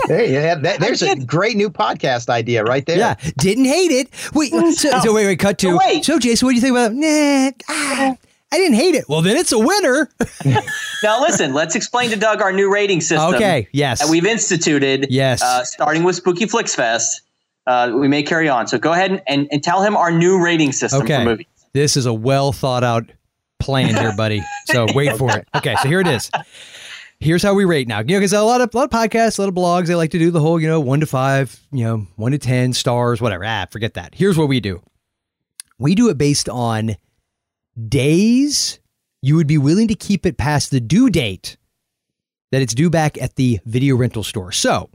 [0.08, 2.98] There, yeah, that, there's a great new podcast idea right there.
[2.98, 4.10] Yeah, didn't hate it.
[4.34, 5.70] Wait, so, so wait, wait, cut to.
[5.70, 6.06] Oh, wait.
[6.06, 6.94] So, Jason, what do you think about?
[6.94, 8.16] Nah, ah,
[8.52, 9.06] I didn't hate it.
[9.10, 10.10] Well, then it's a winner.
[11.04, 11.54] Now, listen.
[11.54, 13.36] let's explain to Doug our new rating system.
[13.36, 14.02] Okay, yes.
[14.02, 15.06] That we've instituted.
[15.12, 15.44] Yes.
[15.44, 17.22] Uh, starting with Spooky Flix Fest.
[17.68, 18.66] Uh, we may carry on.
[18.66, 21.46] So go ahead and, and, and tell him our new rating system for movies.
[21.74, 23.12] this is a well thought out
[23.60, 24.42] plan here, buddy.
[24.66, 25.48] So wait for it.
[25.56, 26.32] Okay, so here it is.
[27.20, 28.00] Here's how we rate now.
[28.00, 29.96] You know, because a lot of a lot of podcasts, a lot of blogs, they
[29.96, 32.74] like to do the whole, you know, one to five, you know, one to ten
[32.74, 33.44] stars, whatever.
[33.46, 34.14] Ah, forget that.
[34.14, 34.82] Here's what we do.
[35.80, 36.96] We do it based on
[37.88, 38.80] days
[39.22, 41.58] you would be willing to keep it past the due date
[42.52, 44.52] that it's due back at the video rental store.
[44.52, 44.90] So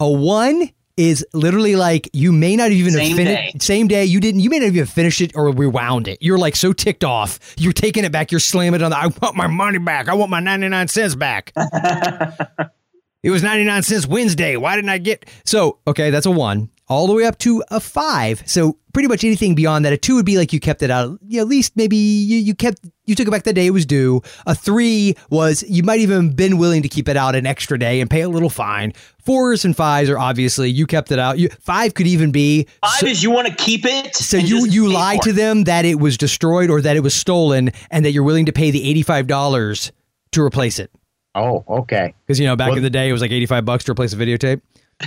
[0.00, 3.58] a one is literally like you may not even Same have finished day.
[3.60, 6.18] same day you didn't you may not even have finished it or rewound it.
[6.20, 7.38] You're like so ticked off.
[7.58, 10.08] You're taking it back, you're slamming it on the I want my money back.
[10.08, 11.52] I want my 99 cents back.
[13.22, 14.56] it was 99 cents Wednesday.
[14.56, 17.80] Why didn't I get So, okay, that's a 1 all the way up to a
[17.80, 18.42] 5.
[18.46, 19.92] So, pretty much anything beyond that.
[19.92, 21.18] A 2 would be like you kept it out.
[21.26, 23.70] You know, at least maybe you, you kept you took it back the day it
[23.70, 24.22] was due.
[24.46, 28.00] A 3 was you might even been willing to keep it out an extra day
[28.00, 28.92] and pay a little fine.
[29.24, 31.38] Fours and fives are obviously you kept it out.
[31.38, 34.14] You, 5 could even be Five is you want to keep it.
[34.14, 37.70] so you you lie to them that it was destroyed or that it was stolen,
[37.90, 39.92] and that you're willing to pay the eighty five dollars
[40.32, 40.90] to replace it.
[41.34, 42.14] Oh, okay.
[42.26, 44.12] Because you know, back Well- in the day, it was like eighty-five bucks to replace
[44.12, 44.60] a videotape.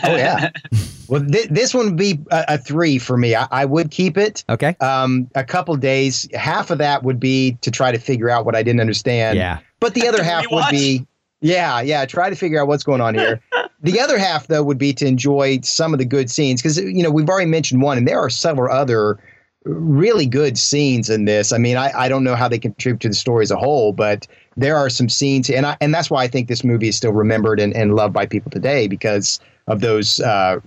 [0.03, 0.51] Oh yeah.
[1.07, 3.35] well, th- this one would be a, a three for me.
[3.35, 4.43] I, I would keep it.
[4.49, 4.75] Okay.
[4.79, 6.27] Um, a couple days.
[6.33, 9.37] Half of that would be to try to figure out what I didn't understand.
[9.37, 9.59] Yeah.
[9.79, 11.05] But the other half would be,
[11.41, 13.41] yeah, yeah, try to figure out what's going on here.
[13.81, 17.03] the other half, though, would be to enjoy some of the good scenes because you
[17.03, 19.19] know we've already mentioned one, and there are several other
[19.65, 21.51] really good scenes in this.
[21.51, 23.93] I mean, I, I don't know how they contribute to the story as a whole,
[23.93, 26.95] but there are some scenes, and I, and that's why I think this movie is
[26.95, 30.19] still remembered and, and loved by people today because of those.
[30.19, 30.59] Uh,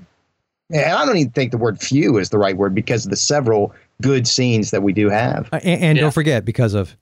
[0.71, 3.17] and I don't even think the word "few" is the right word because of the
[3.17, 5.49] several good scenes that we do have.
[5.53, 6.97] Uh, and and don't forget, because of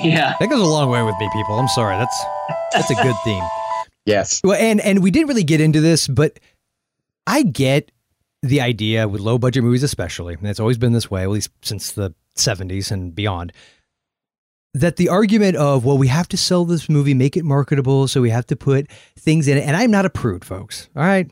[0.00, 0.34] Yeah.
[0.38, 1.58] that goes a long way with me, people.
[1.58, 1.96] I'm sorry.
[1.96, 2.24] That's
[2.72, 3.42] that's a good theme.
[4.04, 4.40] Yes.
[4.44, 6.38] Well, and and we didn't really get into this, but
[7.26, 7.90] I get
[8.40, 11.50] the idea with low budget movies, especially, and it's always been this way, at least
[11.62, 13.52] since the 70s and beyond.
[14.76, 18.20] That the argument of, well, we have to sell this movie, make it marketable, so
[18.20, 19.62] we have to put things in it.
[19.62, 20.90] And I'm not a prude, folks.
[20.94, 21.30] All right.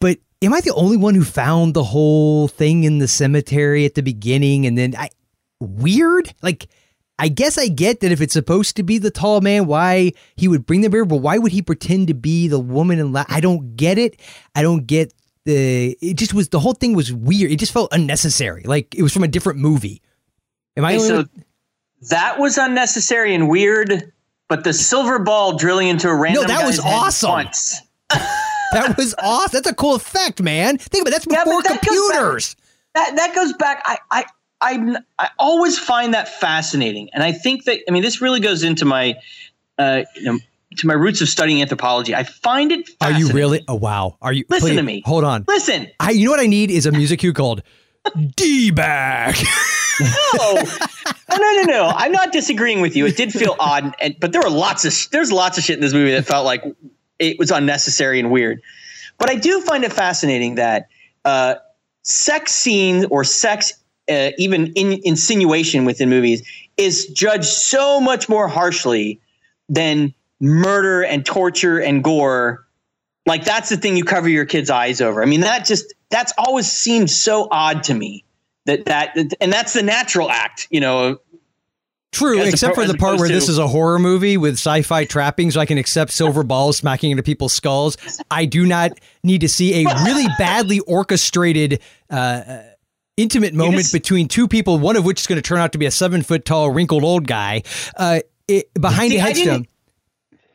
[0.00, 3.96] But am I the only one who found the whole thing in the cemetery at
[3.96, 5.10] the beginning and then I
[5.58, 6.32] weird?
[6.40, 6.68] Like,
[7.18, 10.46] I guess I get that if it's supposed to be the tall man, why he
[10.46, 13.00] would bring the beer, but why would he pretend to be the woman?
[13.00, 14.20] And la- I don't get it.
[14.54, 15.12] I don't get
[15.44, 15.98] the.
[16.00, 17.50] It just was the whole thing was weird.
[17.50, 18.62] It just felt unnecessary.
[18.62, 20.00] Like it was from a different movie.
[20.76, 20.94] Am I?
[20.94, 21.24] Only so
[22.10, 24.12] that was unnecessary and weird,
[24.48, 27.46] but the silver ball drilling into a random no, that was awesome.
[28.72, 29.50] that was awesome.
[29.52, 30.78] That's a cool effect, man.
[30.78, 31.22] Think about it.
[31.22, 32.56] That's Yeah, before but that back- computers.
[32.94, 33.82] that that goes back.
[33.84, 34.24] I I
[34.60, 38.62] I I always find that fascinating, and I think that I mean this really goes
[38.62, 39.14] into my
[39.78, 40.38] uh you know
[40.76, 42.14] to my roots of studying anthropology.
[42.14, 42.88] I find it.
[43.00, 43.64] Are you really?
[43.68, 44.16] Oh wow.
[44.22, 44.44] Are you?
[44.48, 45.02] Listen please- to me.
[45.06, 45.44] Hold on.
[45.48, 45.88] Listen.
[46.00, 46.10] I.
[46.10, 47.62] You know what I need is a music cue called
[48.36, 49.36] D bag.
[50.00, 50.54] No,
[51.30, 51.92] no, no, no, no.
[51.94, 53.06] I'm not disagreeing with you.
[53.06, 55.80] It did feel odd, and but there were lots of there's lots of shit in
[55.80, 56.64] this movie that felt like
[57.18, 58.62] it was unnecessary and weird.
[59.18, 60.88] But I do find it fascinating that
[61.24, 61.56] uh,
[62.02, 63.72] sex scenes or sex,
[64.08, 69.20] uh, even in, insinuation within movies, is judged so much more harshly
[69.68, 72.64] than murder and torture and gore.
[73.26, 75.22] Like that's the thing you cover your kids' eyes over.
[75.22, 78.24] I mean, that just that's always seemed so odd to me.
[78.68, 81.18] That that and that's the natural act, you know.
[82.12, 85.06] True, except oppo- for the part where opposed this is a horror movie with sci-fi
[85.06, 87.96] trappings, so I can accept silver balls smacking into people's skulls.
[88.30, 88.92] I do not
[89.24, 92.62] need to see a really badly orchestrated, uh, uh,
[93.16, 95.78] intimate moment just- between two people, one of which is going to turn out to
[95.78, 97.62] be a seven foot tall, wrinkled old guy
[97.96, 99.66] uh, it, behind See, a headstone.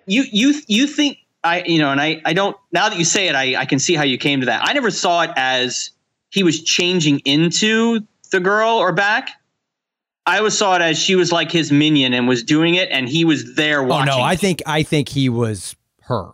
[0.06, 3.28] You you you think I you know, and I I don't now that you say
[3.28, 4.62] it, I I can see how you came to that.
[4.64, 5.90] I never saw it as
[6.34, 8.00] he was changing into
[8.32, 9.30] the girl or back.
[10.26, 13.08] I always saw it as she was like his minion and was doing it, and
[13.08, 14.08] he was there Oh watching.
[14.18, 16.30] no, I think I think he was her.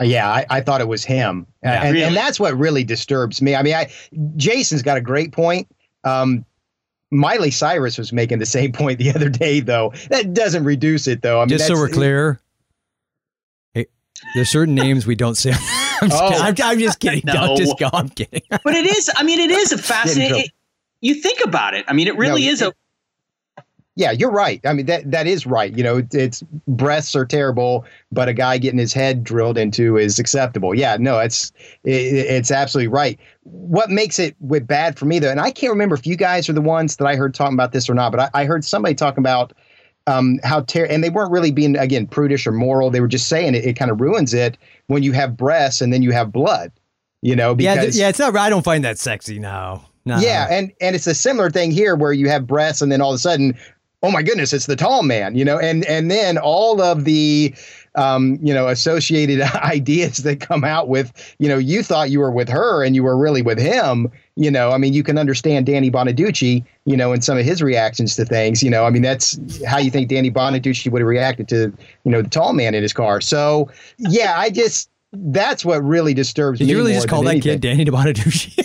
[0.00, 1.82] Uh, Yeah, I, I thought it was him, Uh, Yeah.
[1.82, 2.04] and, Really?
[2.04, 3.56] and that's what really disturbs me.
[3.56, 3.90] I mean, I
[4.36, 5.66] Jason's got a great point.
[6.04, 6.44] Um,
[7.10, 9.92] Miley Cyrus was making the same point the other day, though.
[10.10, 11.40] That doesn't reduce it, though.
[11.40, 12.40] I mean, Just so we're clear,
[13.74, 13.86] hey,
[14.34, 15.52] there's certain names we don't say.
[16.02, 16.28] I'm just, Oh.
[16.30, 16.64] kidding.
[16.64, 17.22] I'm, I'm just kidding.
[17.24, 17.32] No.
[17.32, 17.88] Don't just go.
[17.92, 18.42] I'm kidding.
[18.50, 19.10] but it is.
[19.16, 20.28] I mean, it is a fascinating.
[20.34, 20.48] trouble.
[21.00, 21.84] you think about it.
[21.88, 22.72] I mean, it really No, is a.
[23.94, 24.58] Yeah, you're right.
[24.64, 25.76] I mean, that that is right.
[25.76, 29.98] You know, it, it's breasts are terrible, but a guy getting his head drilled into
[29.98, 30.74] is acceptable.
[30.74, 31.52] Yeah, no, it's
[31.84, 33.20] it, it's absolutely right.
[33.42, 36.48] What makes it with bad for me though, and I can't remember if you guys
[36.48, 38.64] are the ones that I heard talking about this or not, but I, I heard
[38.64, 39.52] somebody talking about
[40.06, 42.90] um, how ter- and they weren't really being again prudish or moral.
[42.90, 45.92] They were just saying it, it kind of ruins it when you have breasts and
[45.92, 46.72] then you have blood.
[47.20, 48.08] You know, Yeah, because th- yeah.
[48.08, 48.36] It's not.
[48.36, 49.38] I don't find that sexy.
[49.38, 49.86] now.
[50.04, 50.18] No.
[50.18, 53.10] yeah, and and it's a similar thing here where you have breasts, and then all
[53.12, 53.56] of a sudden,
[54.02, 57.54] oh my goodness, it's the tall man, you know, and and then all of the,
[57.94, 62.32] um, you know, associated ideas that come out with, you know, you thought you were
[62.32, 64.70] with her and you were really with him, you know.
[64.70, 68.24] I mean, you can understand Danny Bonaduce, you know, and some of his reactions to
[68.24, 68.84] things, you know.
[68.84, 71.72] I mean, that's how you think Danny Bonaduce would have reacted to,
[72.04, 73.20] you know, the tall man in his car.
[73.20, 74.88] So, yeah, I just.
[75.14, 76.70] That's what really disturbs Did me.
[76.70, 77.60] you really just more call that anything.
[77.60, 78.58] kid Danny Bonaduce?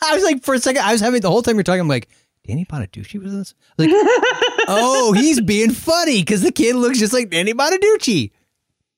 [0.04, 1.88] I was like, for a second, I was having the whole time you're talking, I'm
[1.88, 2.06] like,
[2.46, 3.54] Danny Bonaduce was this?
[3.78, 3.90] Like,
[4.68, 8.30] oh, he's being funny because the kid looks just like Danny Bonaduce.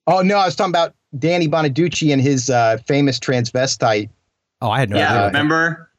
[0.07, 4.11] Oh no, I was talking about Danny Bonaduce and his uh, famous transvestite.
[4.61, 5.27] Oh, I had no Yeah, idea.
[5.29, 5.89] remember?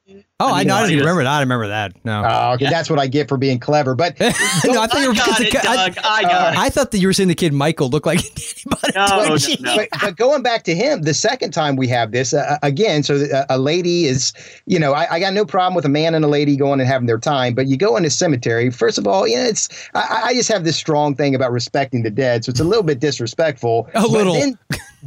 [0.43, 0.75] Oh, I, mean, know.
[0.75, 1.31] I it's didn't even remember that.
[1.37, 1.93] I remember that.
[2.05, 2.23] No.
[2.25, 3.95] Oh, okay, that's what I get for being clever.
[3.95, 5.97] But no, I thought you were I got because the it, ki- I, Doug.
[6.03, 6.59] I got it.
[6.59, 8.19] I thought that you were saying the kid Michael looked like
[8.65, 8.91] anybody.
[8.95, 9.75] No, no, no.
[9.75, 13.15] but, but going back to him, the second time we have this uh, again, so
[13.31, 14.33] a, a lady is,
[14.65, 16.87] you know, I, I got no problem with a man and a lady going and
[16.89, 18.69] having their time, but you go in a cemetery.
[18.71, 22.03] First of all, you know, it's I, I just have this strong thing about respecting
[22.03, 23.89] the dead, so it's a little bit disrespectful.
[23.93, 24.33] A But little.
[24.33, 24.57] then,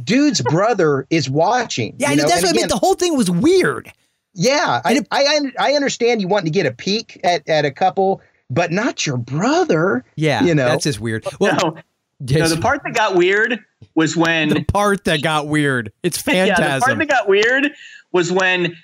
[0.03, 1.95] dude's brother is watching.
[1.97, 2.67] Yeah, you I know, know, that's and what I mean.
[2.69, 3.91] The whole thing was weird.
[4.35, 8.21] Yeah, I, I I understand you wanting to get a peek at, at a couple,
[8.49, 10.03] but not your brother.
[10.15, 11.25] Yeah, you know that's just weird.
[11.39, 11.77] Well, No,
[12.19, 13.59] yes, no, the part that got weird
[13.95, 15.91] was when the part that got weird.
[16.03, 16.57] It's fantastic.
[16.65, 17.71] yeah, the part that got weird
[18.11, 18.75] was when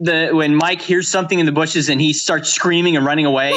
[0.00, 3.52] the when Mike hears something in the bushes and he starts screaming and running away,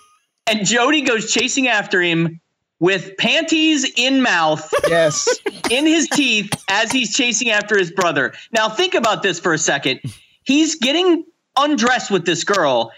[0.46, 2.40] and Jody goes chasing after him
[2.78, 5.28] with panties in mouth Yes.
[5.70, 8.32] in his teeth as he's chasing after his brother.
[8.52, 10.00] Now think about this for a second.
[10.44, 11.24] He's getting
[11.56, 12.92] undressed with this girl.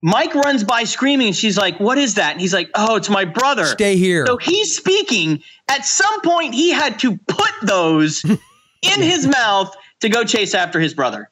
[0.00, 3.10] Mike runs by screaming, and she's like, "What is that?" And he's like, "Oh, it's
[3.10, 4.26] my brother." Stay here.
[4.26, 5.42] So he's speaking.
[5.68, 10.78] At some point, he had to put those in his mouth to go chase after
[10.80, 11.30] his brother.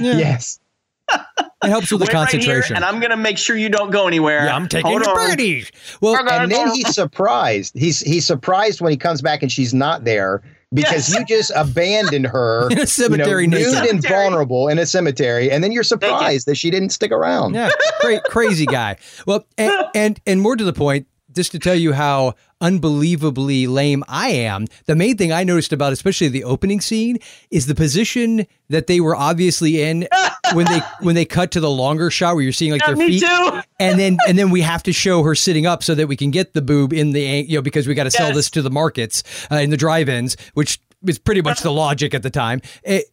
[0.00, 0.60] Yes.
[1.60, 2.76] It helps with the Wait right here, concentration.
[2.76, 4.44] and I'm gonna make sure you don't go anywhere.
[4.44, 5.16] yeah, I'm taking Hold your on.
[5.30, 5.72] birdies.
[6.00, 7.76] Well, and then he's surprised.
[7.76, 10.40] He's he's surprised when he comes back and she's not there
[10.72, 11.18] because Yes.
[11.18, 13.72] you just abandoned her In a cemetery you know, naked.
[13.74, 17.54] nude and vulnerable in a cemetery, and then you're surprised that she didn't stick around.
[17.54, 18.96] Yeah, cra- crazy guy.
[19.26, 24.02] Well, and, and and more to the point, just to tell you how unbelievably lame
[24.08, 24.66] I am.
[24.86, 27.18] The main thing I noticed about, especially the opening scene,
[27.50, 30.08] is the position that they were obviously in
[30.54, 32.96] when they when they cut to the longer shot where you're seeing like Yeah, their
[32.96, 33.60] me feet, too.
[33.80, 36.30] and then and then we have to show her sitting up so that we can
[36.30, 38.36] get the boob in the you know because we got to sell Yes.
[38.36, 42.22] this to the markets uh, in the drive-ins, which is pretty much the logic at
[42.22, 42.60] the time.
[42.82, 43.04] It,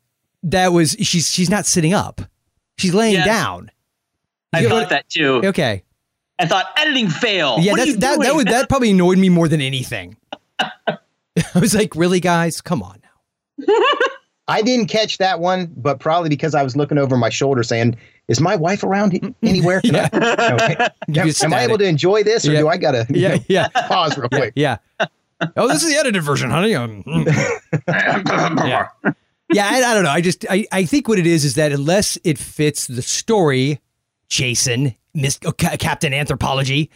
[0.44, 2.22] that was she's she's not sitting up,
[2.78, 3.26] she's laying Yes.
[3.26, 3.72] down.
[4.54, 5.42] I You thought what- that too.
[5.46, 5.84] Okay.
[6.38, 7.58] I thought editing fail.
[7.62, 10.18] Yeah, What are that's, you that that would that probably annoyed me more than anything.
[10.60, 13.02] I was like, really, guys, come on.
[14.48, 17.98] I didn't catch that one, but probably because I was looking over my shoulder saying,
[18.28, 19.82] "Is my wife around anywhere?
[19.82, 20.10] Can I-
[20.54, 20.76] okay.
[21.20, 22.60] Am, am I able to enjoy this, or Yeah.
[22.60, 24.78] do I gotta Yeah, know, yeah, pause real quick?" yeah.
[25.58, 26.76] Oh, this is the edited version, honey.
[26.76, 27.26] Um, mm.
[27.88, 28.88] yeah,
[29.52, 29.68] yeah.
[29.70, 30.10] I, I don't know.
[30.12, 33.80] I just I, I think what it is is that unless it fits the story,
[34.30, 36.89] Jason, Miss oh, Ca- Captain Anthropology.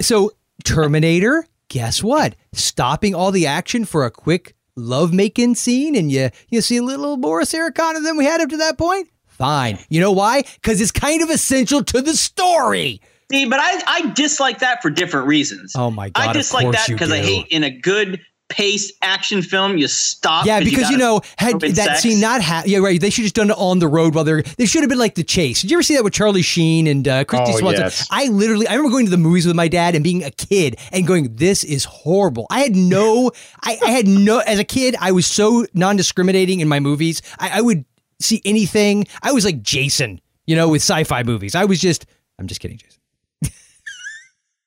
[0.00, 0.32] so
[0.64, 2.34] Terminator, guess what?
[2.52, 6.82] Stopping all the action for a quick love making scene, and you you see a
[6.82, 9.08] little more Sarah Connor than we had up to that point.
[9.26, 9.78] Fine.
[9.88, 10.42] You know why?
[10.42, 13.00] Because it's kind of essential to the story.
[13.32, 15.74] See, but I, I dislike that for different reasons.
[15.74, 19.78] Oh my God, I dislike that because I hate in a good paced action film
[19.78, 20.46] you stop.
[20.46, 22.02] Yeah, because you, gotta know, had that sex.
[22.02, 23.00] scene not ha- yeah, right.
[23.00, 24.42] They should just done it on the road while they're.
[24.42, 25.62] They should have been like the chase.
[25.62, 27.84] Did you ever see that with Charlie Sheen and uh, Kristy Oh, Swanson?
[27.84, 28.06] yes.
[28.10, 30.76] I literally, I remember going to the movies with my dad and being a kid
[30.92, 33.32] and going, "This is horrible." I had no,
[33.62, 34.38] I, I had no.
[34.40, 37.22] As a kid, I was so non-discriminating in my movies.
[37.38, 37.84] I, I would
[38.20, 39.06] see anything.
[39.22, 41.54] I was like Jason, you know, with sci-fi movies.
[41.54, 42.06] I was just.
[42.38, 43.00] I'm just kidding, Jason.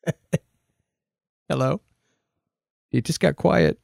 [1.50, 1.80] Hello.
[2.98, 3.80] It just got quiet.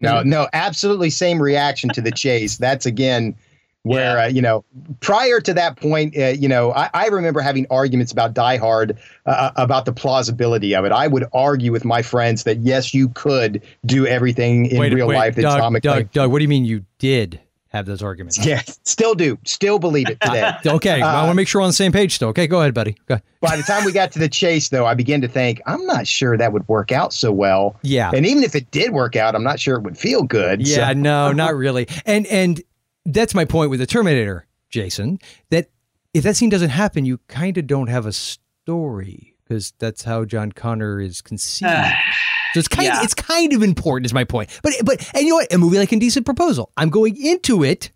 [0.00, 2.56] No, no, absolutely same reaction to the chase.
[2.58, 3.36] That's again
[3.84, 4.64] where uh, you know
[4.98, 8.98] prior to that point, uh, you know, I, I remember having arguments about Die Hard
[9.24, 10.90] uh, about the plausibility of it.
[10.90, 15.06] I would argue with my friends that yes, you could do everything in wait, real
[15.06, 17.40] wait, life that Doug, Doug, Doug, what do you mean you did
[17.76, 18.44] have those arguments?
[18.44, 20.52] Yeah, still do, still believe it today.
[20.66, 22.28] Okay, I want to make sure we're on the same page still.
[22.28, 22.96] Okay, go ahead, buddy.
[23.06, 23.18] Go.
[23.40, 26.06] By the time we got to the chase, though, I began to think I'm not
[26.06, 27.76] sure that would work out so well.
[27.82, 28.10] Yeah.
[28.12, 30.66] and even if it did work out, I'm not sure it would feel good.
[30.66, 31.88] Yeah, so- no, not really.
[32.04, 32.60] And and
[33.04, 35.18] that's my point with the Terminator, Jason.
[35.50, 35.70] That
[36.12, 40.24] if that scene doesn't happen, you kind of don't have a story because that's how
[40.24, 41.70] John Connor is conceived.
[42.56, 44.48] so it's kind of it's kind of important, is my point.
[44.62, 45.52] But but and you know what?
[45.52, 47.90] A movie like Indecent Proposal, I'm going into it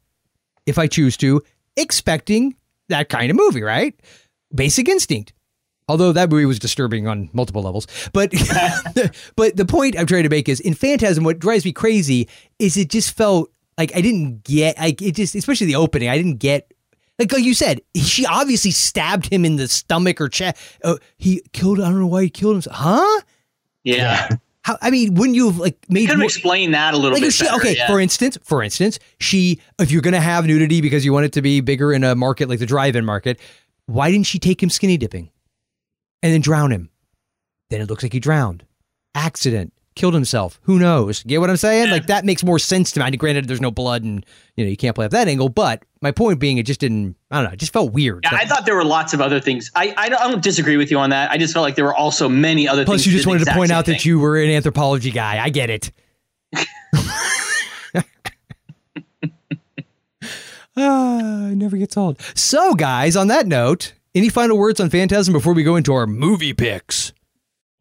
[0.67, 1.43] if I choose to,
[1.77, 2.57] expecting
[2.89, 3.99] that kind of movie, right?
[4.55, 5.33] Basic Instinct.
[5.89, 7.87] Although that movie was disturbing on multiple levels.
[8.13, 8.33] But
[9.37, 12.77] but the point I'm trying to make is in Phantasm, what drives me crazy is
[12.77, 16.37] it just felt like I didn't get like it just especially the opening, I didn't
[16.37, 16.71] get
[17.19, 20.57] like, like you said, she obviously stabbed him in the stomach or chest.
[20.83, 21.79] Uh, he killed.
[21.79, 22.77] I don't know why he killed himself.
[22.77, 23.21] Huh?
[23.85, 24.37] Yeah.
[24.63, 24.77] How?
[24.83, 27.33] I mean, wouldn't you have like made Could have explained that a little like bit
[27.33, 27.87] she, better, okay, yeah.
[27.87, 31.43] for instance, for instance, she if you're gonna have nudity because you want it to
[31.43, 33.41] be bigger in a market like the drive-in market,
[33.87, 35.31] why didn't she take him skinny dipping
[36.23, 36.91] and then drown him?
[37.71, 38.65] Then it looks like he drowned.
[39.15, 39.73] Accident.
[39.97, 40.61] Killed himself.
[40.63, 41.23] Who knows?
[41.25, 41.91] Get what I'm saying?
[41.91, 43.07] Like that makes more sense to me.
[43.07, 44.25] I mean, granted, there's no blood and
[44.57, 47.17] you know you can't play up that angle, but my point being, it just didn't.
[47.31, 47.53] I don't know.
[47.53, 48.25] It just felt weird.
[48.25, 49.71] Yeah, I thought there were lots of other things.
[49.75, 51.31] I, I, don't, I don't disagree with you on that.
[51.31, 52.87] I just felt like there were also many other things.
[52.87, 53.07] Plus, things.
[53.07, 55.43] you just wanted to point same out that you were an anthropology guy.
[55.43, 55.93] I get it.
[60.77, 62.21] Ah, it never gets old.
[62.35, 66.07] So, guys, on that note, any final words on Phantasm before we go into our
[66.07, 67.13] movie picks?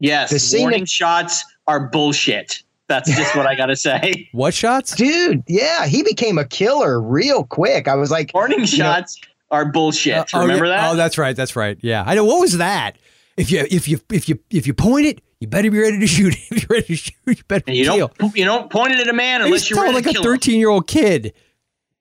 [0.00, 2.62] Yes, The scene warning shots are bullshit.
[2.90, 4.28] That's just what I gotta say.
[4.32, 4.94] What shots?
[4.94, 7.88] Dude, yeah, he became a killer real quick.
[7.88, 9.18] I was like, Warning you know, shots
[9.50, 10.14] are bullshit.
[10.14, 10.76] Uh, oh, Remember yeah.
[10.82, 10.90] that?
[10.92, 11.34] Oh, that's right.
[11.34, 11.78] That's right.
[11.80, 12.24] Yeah, I know.
[12.24, 12.98] What was that?
[13.36, 16.06] If you if you if you if you point it, you better be ready to
[16.06, 16.34] shoot.
[16.50, 18.10] If you're ready to shoot, you better And you kill.
[18.18, 20.12] don't you don't point it at a man He's unless you're ready like to a
[20.14, 20.30] kill him.
[20.32, 21.32] 13 year old kid.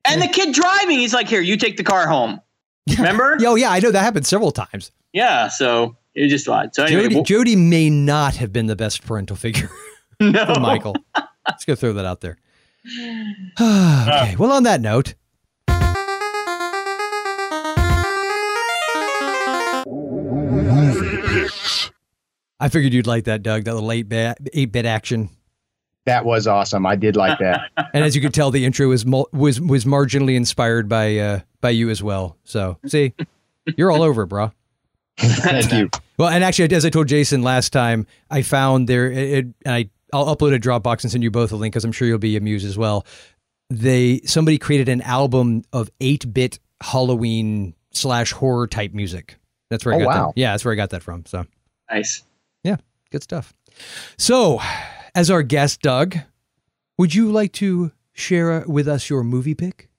[0.06, 2.42] And the kid driving, he's like, "Here, you take the car home."
[2.98, 3.38] Remember?
[3.40, 4.92] Yo, yeah, I know that happened several times.
[5.14, 5.48] Yeah.
[5.50, 6.74] So it was just odd.
[6.74, 9.70] So anyway, Jody, well- Jody may not have been the best parental figure
[10.32, 10.54] no.
[10.54, 10.96] for Michael.
[11.48, 12.38] Let's go throw that out there.
[13.60, 14.36] okay.
[14.38, 15.14] Well, on that note,
[22.60, 23.64] I figured you'd like that, Doug.
[23.64, 25.30] That little eight bit eight bit action.
[26.06, 26.86] that was awesome.
[26.86, 27.62] I did like that.
[27.94, 31.70] And as you could tell, the intro was was was marginally inspired by uh, by
[31.72, 32.38] you as well.
[32.44, 33.14] So see,
[33.78, 34.52] you're all over it, bro.
[35.18, 35.90] Thank you.
[36.18, 39.76] Well, and actually, as I told Jason last time, I found there, it, it, and
[39.76, 42.18] I I'll upload a Dropbox and send you both a link because I'm sure you'll
[42.18, 43.06] be amused as well.
[43.70, 49.38] They somebody created an album of eight bit Halloween slash horror type music.
[49.70, 50.26] That's where I Oh, got wow.
[50.28, 50.34] that.
[50.38, 51.26] Yeah, that's where I got that from.
[51.26, 51.46] So
[51.92, 52.24] Nice.
[52.64, 52.78] yeah,
[53.12, 53.54] good stuff.
[54.18, 54.60] So,
[55.16, 56.18] as our guest, Doug,
[56.98, 59.90] would you like to share uh, with us your movie pick?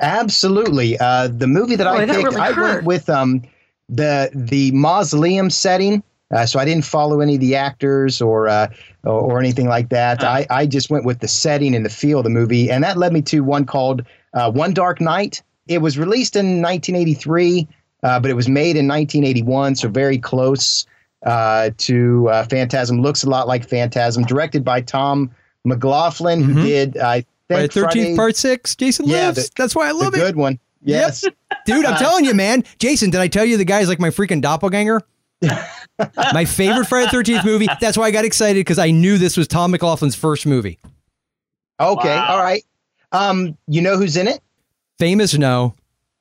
[0.00, 0.98] Absolutely.
[0.98, 3.42] Uh, the movie that Boy, I that picked, really I went with um,
[3.88, 6.02] the the mausoleum setting.
[6.32, 8.68] Uh, so I didn't follow any of the actors or uh,
[9.04, 10.24] or, or anything like that.
[10.24, 12.96] I, I just went with the setting and the feel of the movie, and that
[12.96, 15.42] led me to one called uh, One Dark Night.
[15.68, 17.68] It was released in 1983,
[18.02, 20.86] uh, but it was made in 1981, so very close
[21.24, 23.00] uh, to uh, Phantasm.
[23.00, 24.24] Looks a lot like Phantasm.
[24.24, 25.30] Directed by Tom
[25.64, 26.44] McLoughlin, Mhm.
[26.52, 27.26] who did I think
[27.60, 28.74] Right, Thirteenth Friday- part six.
[28.74, 29.44] Jason Yeah, lives.
[29.48, 30.18] the- That's why I love it.
[30.18, 30.58] good one.
[30.82, 31.24] Yes.
[31.66, 32.64] Dude, I'm telling you, man.
[32.78, 35.00] Jason, did I tell you the guy's like my freaking doppelganger?
[36.32, 37.68] my favorite Friday the 13th movie.
[37.80, 40.78] That's why I got excited because I knew this was Tom McLoughlin's first movie.
[41.80, 42.08] Okay.
[42.16, 42.26] Wow.
[42.28, 42.64] All right.
[43.12, 44.40] Um, you know who's in it?
[44.98, 45.74] Famous, no.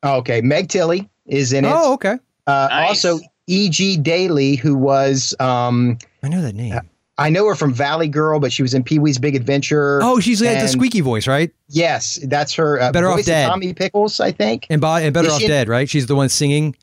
[0.03, 0.41] Okay.
[0.41, 1.71] Meg Tilly is in it.
[1.73, 2.17] Oh, okay.
[2.47, 2.89] Uh, Nice.
[3.05, 3.97] Also, E.G.
[3.97, 6.79] Daily, who was, um, I know that name.
[7.17, 9.99] I know her from Valley Girl, but she was in Pee Wee's Big Adventure.
[10.01, 11.51] Oh, she's got the squeaky voice, right?
[11.69, 12.79] Yes, that's her.
[12.81, 13.47] Uh, Better Off voice of Dead.
[13.47, 14.65] Tommy Pickles, I think.
[14.69, 15.87] And, Bo- and Better Is Off she- Dead, right?
[15.87, 16.75] She's the one singing.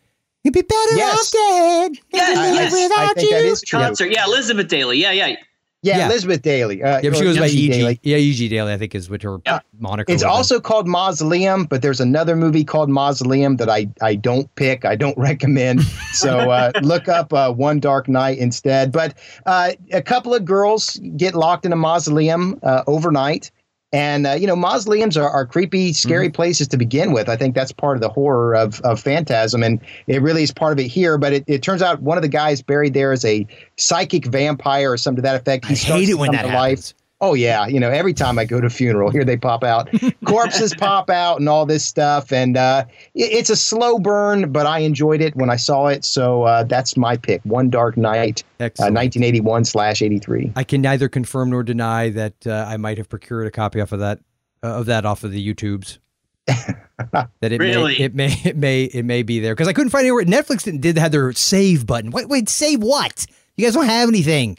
[0.44, 1.14] You'd be better Yes.
[1.18, 1.92] off dead.
[2.12, 2.72] Yes, I, I- yes.
[2.74, 3.78] I think that is true.
[3.80, 4.10] Concert.
[4.10, 4.98] Yeah, Elizabeth Daily.
[4.98, 5.36] Yeah, yeah.
[5.82, 6.06] Yeah, Yeah.
[6.08, 6.82] Elizabeth Daily.
[6.82, 7.58] Uh, Yeah, but she or goes by E.G.
[7.58, 7.68] E.G.
[7.72, 8.00] Daily.
[8.02, 8.48] Yeah, E.G.
[8.48, 9.60] Daily, I think is what her Yeah.
[9.78, 10.30] moniker It's was.
[10.30, 14.84] also called Mausoleum, but there's another movie called Mausoleum that I, I don't pick.
[14.84, 15.82] I don't recommend.
[16.12, 18.92] So uh, look up uh, One Dark Night instead.
[18.92, 19.16] But
[19.46, 23.50] uh, a couple of girls get locked in a mausoleum uh, overnight.
[23.92, 26.34] And, uh, you know, mausoleums are, are creepy, scary Mm-hmm.
[26.34, 27.28] places to begin with.
[27.28, 29.64] I think that's part of the horror of, of Phantasm.
[29.64, 31.18] And it really is part of it here.
[31.18, 33.46] But it, it turns out one of the guys buried there is a
[33.78, 35.64] psychic vampire or something to that effect.
[35.64, 36.94] I starts hate it when that to life.
[37.20, 37.28] Happens.
[37.30, 39.90] Oh yeah, you know, every time I go to a funeral, here they pop out,
[40.26, 44.66] corpses pop out, and all this stuff, and uh, it- it's a slow burn, but
[44.66, 47.40] I enjoyed it when I saw it, so uh, that's my pick.
[47.44, 50.52] One Dark Night, uh, 1981 slash 83.
[50.56, 53.92] I can neither confirm nor deny that uh, I might have procured a copy off
[53.92, 54.20] of that
[54.62, 55.98] uh, of that off of the YouTubes.
[56.46, 57.98] that it Really?
[57.98, 60.24] may it may it may it may be there because I couldn't find anywhere.
[60.24, 62.10] Netflix didn't, did have their save button.
[62.10, 63.26] Wait, wait, save what?
[63.56, 64.58] You guys don't have anything.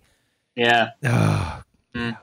[0.56, 0.92] Yeah.
[1.04, 1.58] Oh,
[1.96, 2.18] Mm.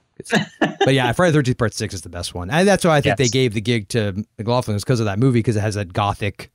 [0.61, 3.01] But yeah, Friday the Thirteenth Part Six is the best one, and that's why I
[3.01, 3.29] think Yes.
[3.29, 5.93] they gave the gig to McLoughlin was because of that movie because it has that
[5.93, 6.51] gothic.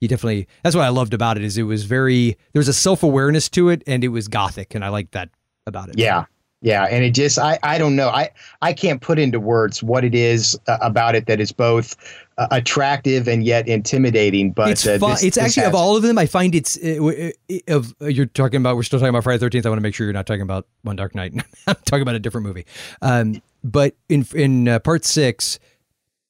[0.00, 2.72] You definitely that's what I loved about it is it was very there was a
[2.72, 5.28] self awareness to it and it was gothic and I liked that
[5.66, 5.98] about it.
[5.98, 6.24] Yeah,
[6.62, 8.30] yeah, and it just I I don't know I
[8.62, 11.96] I can't put into words what it is uh, about it that is both
[12.40, 14.50] uh, attractive and yet intimidating.
[14.52, 16.18] But it's uh, this- it's this actually has- of all of them.
[16.18, 18.76] I find it's uh, uh, of uh, you're talking about.
[18.76, 19.66] We're still talking about Friday Thirteenth.
[19.66, 21.34] I want to make sure you're not talking about One Dark Night.
[21.66, 22.66] I'm talking about a different movie.
[23.02, 25.58] Um, but in in uh, part six,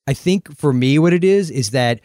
[0.07, 2.01] I think for me, what it is is that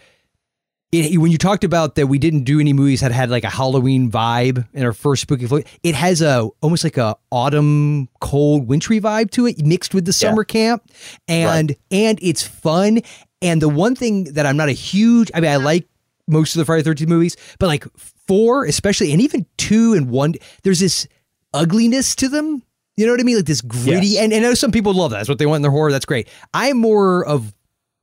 [0.91, 3.49] it, when you talked about that we didn't do any movies that had like a
[3.49, 8.68] Halloween vibe in our first spooky flick, it has a almost like a autumn cold
[8.68, 10.84] wintry vibe to it mixed with the summer camp
[11.28, 12.99] and and it's fun
[13.46, 15.88] and the one thing that I'm not a huge I mean I like
[16.28, 17.86] most of the Friday the 13th movies but like
[18.28, 20.34] four especially and even two and one
[20.64, 21.08] there's this
[21.54, 22.62] ugliness to them
[22.98, 24.24] you know what I mean like this gritty Yes.
[24.24, 25.91] and, and I know some people love that that's what they want in their horror
[25.91, 27.54] that's great I'm more of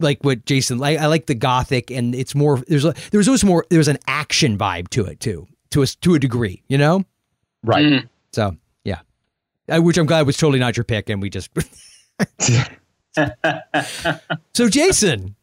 [0.01, 0.99] like what Jason like.
[0.99, 2.59] I like the gothic, and it's more.
[2.66, 3.64] There's a there's always more.
[3.70, 6.64] There's an action vibe to it too, to a to a degree.
[6.68, 7.05] You know,
[7.62, 7.86] Right.
[7.86, 8.09] Mm.
[8.32, 9.03] so yeah,
[9.68, 11.51] I, which I'm glad was totally not your pick, and we just.
[14.54, 15.36] so Jason,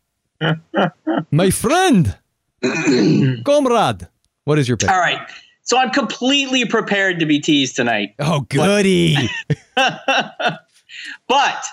[1.31, 2.17] my friend,
[3.45, 4.07] comrade,
[4.45, 4.89] what is your pick?
[4.89, 5.19] All right.
[5.63, 8.15] So I'm completely prepared to be teased tonight.
[8.17, 9.15] Oh, goody!
[9.75, 11.65] but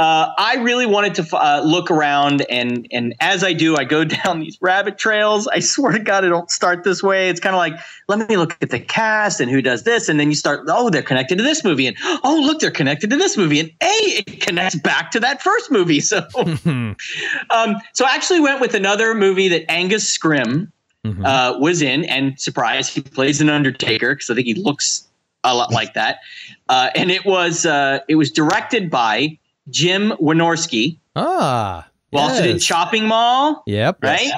[0.00, 4.02] uh, I really wanted to uh, look around, and and as I do, I go
[4.24, 5.46] down these rabbit trails.
[5.46, 7.28] I swear to God, I don't start this way.
[7.28, 7.78] It's kind of like
[8.08, 10.64] let me look at the cast and who does this, and then you start.
[10.68, 13.68] Oh, they're connected to this movie, and oh, look, they're connected to this movie, and
[13.82, 16.00] a it connects back to that first movie.
[16.00, 16.26] So,
[16.64, 16.96] um,
[17.92, 20.72] so I actually went with another movie that Angus Scrimm
[21.04, 25.06] uh, was in, and surprise, he plays an Undertaker because I think he looks
[25.44, 26.20] a lot like that.
[26.70, 29.36] Uh, and it was uh, it was directed by
[29.70, 32.64] Jim Wynorski, ah, who also did yes.
[32.64, 33.98] Chopping Mall, Yep.
[34.02, 34.30] right?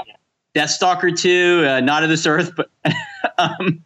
[0.54, 2.52] Deathstalker 2, uh, Not of This Earth.
[2.56, 2.70] But
[3.38, 3.82] um,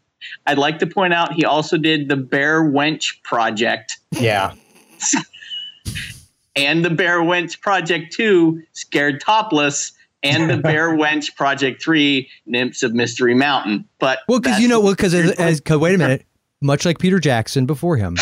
[0.47, 4.53] I'd like to point out he also did the Bear Wench Project Yeah.
[6.57, 9.93] and the Bear Wench Project 2, Scared Topless,
[10.23, 13.85] and the Bear Wench Project 3, Nymphs of Mystery Mountain.
[13.99, 16.25] But Well, because you know, well, because as, as 'cause wait a minute,
[16.61, 18.17] much like Peter Jackson before him,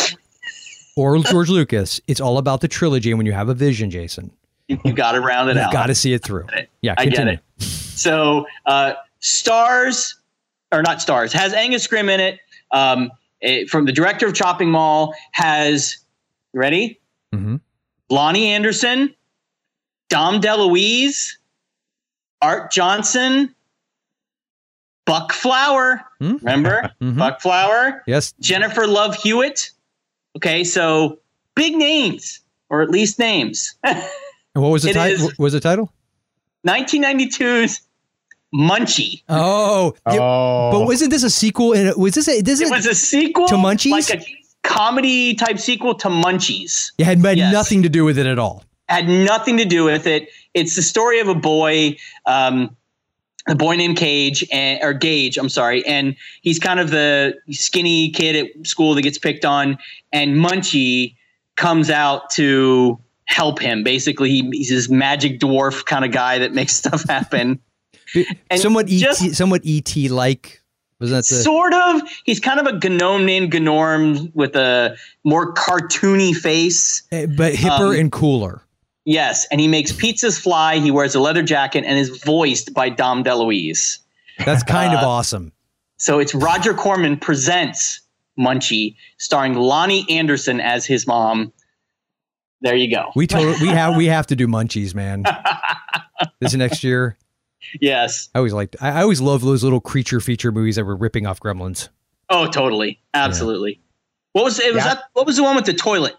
[0.97, 3.11] or George Lucas, it's all about the trilogy.
[3.11, 4.31] And when you have a vision, Jason,
[4.69, 5.73] you, you got to round it you've out.
[5.73, 6.47] got to see it through.
[6.83, 7.41] Yeah, I get it.
[7.59, 10.17] So, uh, stars
[10.73, 12.41] or not stars has Angus Scrimm in it.
[12.71, 13.11] Um,
[13.43, 15.99] eh, from the director of Chopping Mall has
[16.53, 17.01] you ready
[17.35, 17.61] Mhm.
[18.11, 19.15] Loni Anderson,
[20.09, 21.33] Dom DeLuise,
[22.43, 23.55] Art Johnson,
[25.07, 26.01] Buck Flower.
[26.21, 26.37] Hmm?
[26.37, 27.19] Remember Mhm.
[27.19, 28.03] Buck Flower?
[28.07, 28.33] Yes.
[28.41, 29.71] Jennifer Love Hewitt.
[30.37, 31.19] Okay, so
[31.55, 33.75] big names, or at least names.
[33.85, 34.03] And
[34.55, 35.15] what was the title?
[35.29, 35.93] is- What was the title?
[36.67, 37.81] 1992's
[38.55, 39.23] Munchie.
[39.29, 40.71] Oh, yeah, Oh.
[40.73, 41.73] but wasn't this a sequel?
[41.75, 43.91] And was this a, this It is was a sequel To Munchies?
[43.91, 44.25] like a
[44.63, 46.93] comedy type sequel to Munchies.
[46.99, 47.53] it had, had Yes.
[47.53, 48.65] nothing to do with it at all.
[48.89, 50.29] Had nothing to do with it.
[50.55, 52.75] It's the story of a boy, um,
[53.49, 55.37] a boy named Cage and or Gage.
[55.39, 59.79] I'm sorry, and he's kind of the skinny kid at school that gets picked on,
[60.13, 61.15] and Munchie
[61.57, 63.83] comes out to help him.
[63.83, 67.61] Basically, he, he's this magic dwarf kind of guy that makes stuff happen.
[68.51, 70.61] And somewhat ET, just- somewhat ET like.
[71.01, 71.43] Was that the?
[71.43, 72.03] sort of.
[72.25, 77.03] He's kind of a gnome named Gnorm with a more cartoony face.
[77.11, 78.63] eh, but hipper um, and cooler.
[79.05, 80.79] Yes, and he makes pizzas fly.
[80.79, 83.99] He wears a leather jacket and is voiced by Dom DeLuise.
[84.45, 85.53] That's kind of uh, awesome.
[85.99, 88.01] So it's Roger Corman presents
[88.39, 91.53] Munchie, starring Loni Anderson as his mom.
[92.63, 93.11] There you go.
[93.15, 95.25] We told we have we have to do munchies, man.
[96.41, 97.19] this next year.
[97.81, 98.31] yes.
[98.35, 98.77] I always liked.
[98.81, 101.91] I, I always love those little creature feature movies that were ripping off Gremlins.
[102.31, 103.01] Oh, totally.
[103.13, 103.81] Absolutely.
[104.33, 104.75] What was it?
[104.75, 104.95] Was Yeah.
[104.95, 105.05] that?
[105.13, 106.17] What was the one with the toilet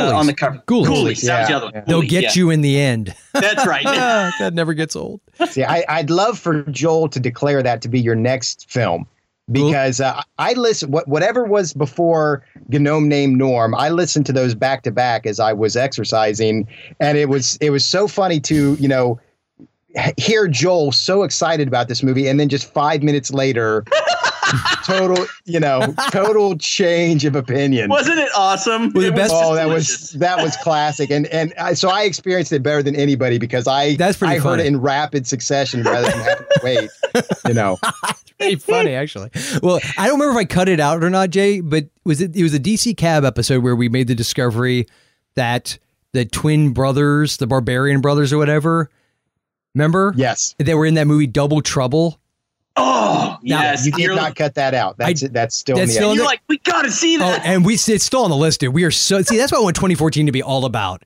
[0.00, 0.62] uh, on the cover?
[0.66, 0.86] Ghoulies.
[0.86, 1.26] Ghoulies.
[1.26, 1.74] That was the Yeah, other one.
[1.74, 1.84] yeah.
[1.86, 2.30] They'll get yeah.
[2.34, 3.14] you in the end.
[3.32, 3.84] That's right.
[4.38, 5.20] that never gets old.
[5.48, 9.06] See, I, I'd love for Joel to declare that to be your next film
[9.50, 13.74] because uh, I listen what whatever was before Gnome name Gnorm.
[13.76, 16.66] I listened to those back to back as I was exercising,
[17.00, 19.20] and it was it was so funny to you know
[19.96, 23.84] h- hear Joel so excited about this movie, and then just five minutes later.
[24.84, 27.88] total, you know, total change of opinion.
[27.90, 28.92] Wasn't it awesome?
[28.92, 30.00] Well, the It best- oh, was Oh, just that delicious.
[30.00, 33.66] was that was classic, and and I, so I experienced it better than anybody because
[33.66, 36.90] I That's pretty I heard it in rapid succession rather than having to wait.
[37.46, 37.78] You know,
[38.38, 39.30] Pretty funny, actually.
[39.62, 41.60] Well, I don't remember if I cut it out or not, Jay.
[41.60, 42.34] But was it?
[42.34, 44.86] It was a DC Cab episode where we made the discovery
[45.34, 45.78] that
[46.12, 48.90] the twin brothers, the Barbarian brothers, or whatever.
[49.74, 50.12] Remember?
[50.16, 52.18] yes, They were in that movie Double Trouble.
[52.76, 53.84] Oh, yes.
[53.84, 54.96] you did You're- not cut that out.
[54.96, 57.24] That's that's still that's in the still in You're like, we got to see that.
[57.24, 57.46] Oh, that.
[57.46, 58.72] and we it's still on the list, dude.
[58.74, 59.36] We are so see.
[59.36, 61.04] That's what I want 2014 to be all about: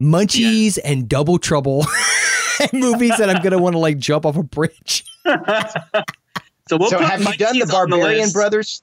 [0.00, 1.86] munchies and Double Trouble.
[2.60, 5.04] and movies that I'm gonna want to like jump off a bridge.
[5.26, 8.34] so we'll so put have you done the Barbarian list.
[8.34, 8.82] Brothers?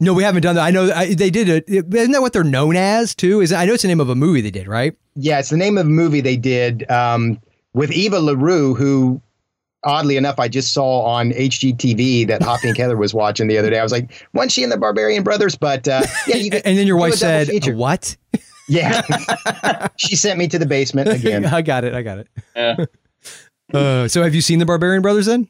[0.00, 0.64] No, we haven't done that.
[0.64, 1.64] I know I, they did it.
[1.68, 3.40] Isn't that what they're known as too?
[3.40, 4.96] Is I know it's the name of a movie they did, right?
[5.14, 7.40] Yeah, it's the name of a movie they did um,
[7.74, 9.20] with Eva LaRue, who
[9.84, 13.70] oddly enough I just saw on HGTV that Hoppy and Heather was watching the other
[13.70, 13.78] day.
[13.78, 15.56] I was like, wasn't she in the Barbarian Brothers?
[15.56, 17.74] But uh, yeah, you could and then your wife said, feature.
[17.74, 18.16] "What?"
[18.66, 19.02] Yeah,
[19.96, 21.44] she sent me to the basement again.
[21.44, 21.92] I got it.
[21.92, 22.28] I got it.
[22.56, 22.76] Yeah.
[23.74, 25.26] Uh, so, have you seen the Barbarian Brothers?
[25.26, 25.48] Then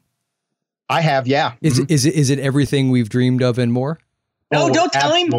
[0.89, 1.53] I have, yeah.
[1.63, 4.01] is it is it is it everything we've dreamed of and more?
[4.51, 5.33] No, Oh, don't tell him.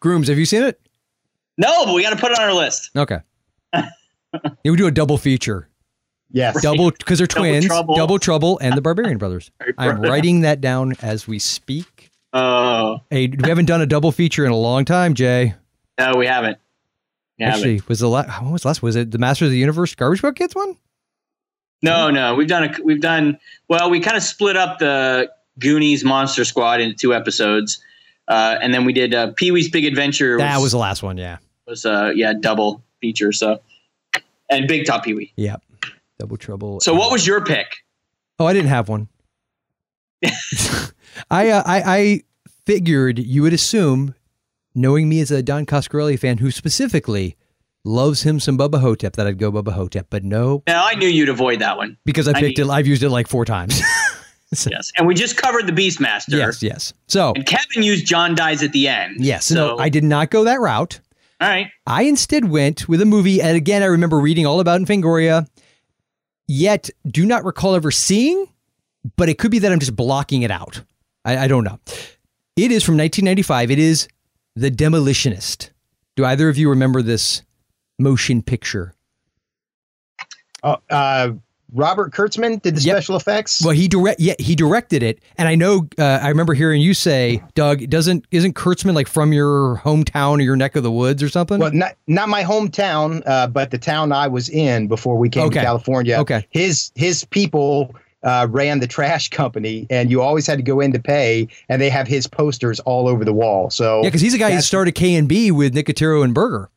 [0.00, 0.80] Grooms, have you seen it?
[1.58, 2.90] No, but we got to put it on our list.
[2.96, 3.18] Okay.
[3.74, 3.84] Yeah,
[4.64, 5.68] we do a double feature.
[6.32, 6.60] Yes.
[6.62, 7.66] Double because they're Double twins.
[7.66, 7.94] Trouble.
[7.96, 9.50] Double Trouble and the Barbarian Brothers.
[9.78, 12.10] I'm writing that down as we speak.
[12.32, 15.54] Oh, Hey, we haven't done a double feature in a long time, Jay.
[15.98, 16.58] no, we haven't.
[17.38, 17.60] We haven't.
[17.60, 18.40] Actually, was the last?
[18.42, 18.82] When was the last?
[18.82, 20.76] Was it the Masters of the Universe Garbage Pail Kids one?
[21.82, 23.38] No, no, we've done a we've done
[23.68, 23.90] well.
[23.90, 27.82] We kind of split up the Goonies Monster Squad into two episodes,
[28.28, 30.38] uh, and then we did uh, Pee Wee's Big Adventure.
[30.38, 31.18] That was the last one.
[31.18, 31.38] Yeah.
[31.66, 33.32] was uh, yeah double feature.
[33.32, 33.60] So
[34.48, 35.32] and Big Top Pee Wee.
[35.36, 35.60] Yep.
[36.22, 36.78] Double Trouble.
[36.80, 37.66] So what was your pick?
[38.38, 39.08] Oh, I didn't have one.
[41.30, 42.20] I, uh, I I
[42.64, 44.14] figured you would assume,
[44.72, 47.36] knowing me as a Don Coscarelli fan who specifically
[47.84, 50.06] loves him some Bubba Ho-Tep, that I'd go Bubba Ho-Tep.
[50.10, 51.98] But no, Now I knew you'd avoid that one.
[52.04, 52.70] because I I picked knew- it.
[52.70, 53.80] I've used it like four times.
[54.70, 56.36] Yes, and we just covered the Beastmaster.
[56.36, 56.92] yes, yes.
[57.08, 59.16] So And Kevin used John dies at the end.
[59.24, 61.00] yes, So no, I did not go that route.
[61.40, 61.68] all right.
[61.86, 65.46] I instead went with a movie, and again, I remember reading all about in Fangoria,
[66.46, 68.46] yet do not recall ever seeing,
[69.16, 70.82] but it could be that I'm just blocking it out.
[71.24, 71.78] I, I don't know.
[72.56, 73.70] It is from 1995.
[73.70, 74.08] It is
[74.56, 75.70] The Demolitionist.
[76.16, 77.42] Do either of you remember this
[77.98, 78.94] motion picture?
[80.62, 81.32] Oh, uh,
[81.74, 82.96] Robert Kurtzman did the Yep.
[82.96, 83.62] special effects.
[83.64, 86.92] Well, he direct, yeah, he directed it, and I know, uh, I remember hearing you
[86.94, 91.22] say, Doug, doesn't isn't Kurtzman like from your hometown or your neck of the woods
[91.22, 91.58] or something?
[91.58, 95.44] Well, not not my hometown, uh, but the town I was in before we came
[95.44, 95.60] Okay.
[95.60, 96.18] to California.
[96.18, 96.46] Okay.
[96.50, 100.92] His his people uh, ran the trash company, and you always had to go in
[100.92, 103.70] to pay, and they have his posters all over the wall.
[103.70, 106.68] So Yeah, because he's a guy who started K and B with Nicotero and Berger.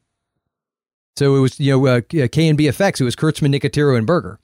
[1.17, 2.01] So it was you know uh,
[2.31, 2.99] K and B effects.
[2.99, 4.39] It was Kurtzman, Nicotero, and Berger.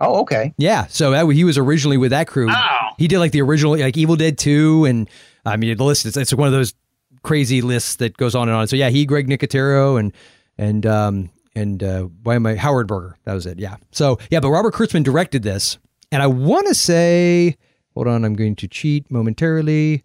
[0.00, 0.54] Oh, okay.
[0.56, 2.48] Yeah, so that, he was originally with that crew.
[2.50, 2.88] Oh.
[2.98, 5.08] He did like the original, like Evil Dead Two, and
[5.44, 6.06] I mean the list.
[6.06, 6.74] It's, it's one of those
[7.22, 8.66] crazy lists that goes on and on.
[8.66, 10.12] So yeah, he, Greg Nicotero, and
[10.56, 13.16] and um and uh, why am I Howard Berger?
[13.24, 13.58] That was it.
[13.58, 13.76] Yeah.
[13.92, 15.78] So yeah, but Robert Kurtzman directed this,
[16.10, 17.56] and I want to say,
[17.94, 20.04] hold on, I'm going to cheat momentarily.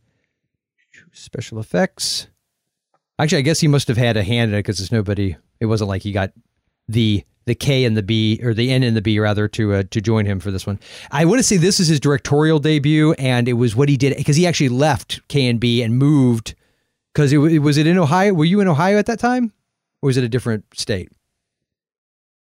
[1.11, 2.27] Special effects.
[3.17, 5.37] Actually, I guess he must have had a hand in it because there's nobody.
[5.61, 6.31] It wasn't like he got
[6.89, 9.83] the the K and the B or the N and the B rather to uh,
[9.91, 10.79] to join him for this one.
[11.11, 14.15] I want to say this is his directorial debut, and it was what he did
[14.17, 16.55] because he actually left K and B and moved
[17.13, 18.33] because it, wa- was it in Ohio.
[18.33, 19.53] Were you in Ohio at that time,
[20.01, 21.09] or was it a different state?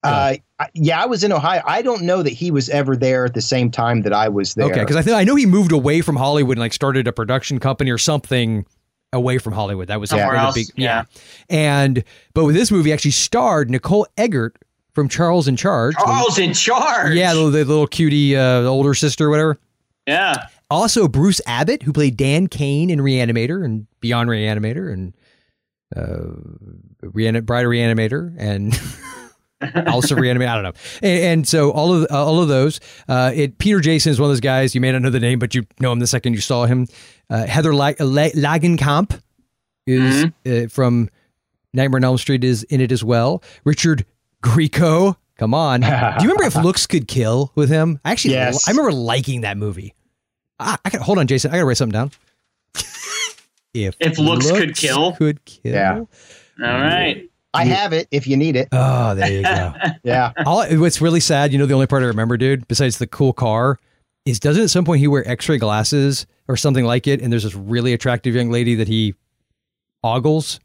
[0.04, 0.34] Uh,
[0.74, 1.62] yeah, I was in Ohio.
[1.64, 4.54] I don't know that he was ever there at the same time that I was
[4.54, 4.66] there.
[4.66, 7.12] Okay, because I think I know he moved away from Hollywood and like started a
[7.12, 8.66] production company or something
[9.12, 9.88] away from Hollywood.
[9.88, 11.04] That was Somewhere else, big yeah.
[11.48, 12.02] And
[12.34, 14.56] but with this movie actually starred Nicole Eggert
[14.94, 15.94] from Charles in Charge.
[15.96, 17.14] the- Charles in charge.
[17.14, 19.58] yeah, the, the little cutie, uh, older sister, whatever.
[20.06, 20.46] Yeah.
[20.70, 25.14] Also, Bruce Abbott, who played Dan Cain in Reanimator and Beyond Reanimator and
[25.94, 26.18] uh,
[27.02, 28.72] Rean- Bride Reanimator and
[29.88, 30.48] also Reanimator.
[30.48, 30.72] I don't know.
[31.02, 32.80] And, and so all of all of those.
[33.08, 34.74] Uh, it Peter Jason is one of those guys.
[34.74, 36.86] You may not know the name, but you know him the second you saw him.
[37.28, 39.20] Uh, Heather La- La- Langenkamp
[39.86, 41.10] is uh, from
[41.74, 43.42] Nightmare on Elm Street is in it as well.
[43.64, 44.06] Richard
[44.42, 45.16] Grieco.
[45.38, 45.80] Come on.
[45.80, 45.92] Do you
[46.30, 47.98] remember if looks could kill with him?
[48.04, 48.68] I actually, Yes.
[48.68, 49.94] I remember liking that movie.
[50.60, 51.50] Ah, I got hold on, Jason.
[51.50, 52.10] I gotta write something down.
[53.74, 55.12] if If looks could kill?
[55.14, 55.72] could kill.
[55.72, 55.98] Yeah.
[55.98, 56.06] All
[56.80, 57.28] right.
[57.54, 58.68] I have it if you need it.
[58.72, 59.72] Oh, there you go.
[60.04, 60.32] Yeah.
[60.46, 63.32] All, what's really sad, you know, the only part I remember, dude, besides the cool
[63.32, 63.78] car,
[64.24, 67.42] is doesn't at some point he wear X-ray glasses or something like it, and there's
[67.44, 69.14] this really attractive young lady that he
[70.02, 70.60] ogles.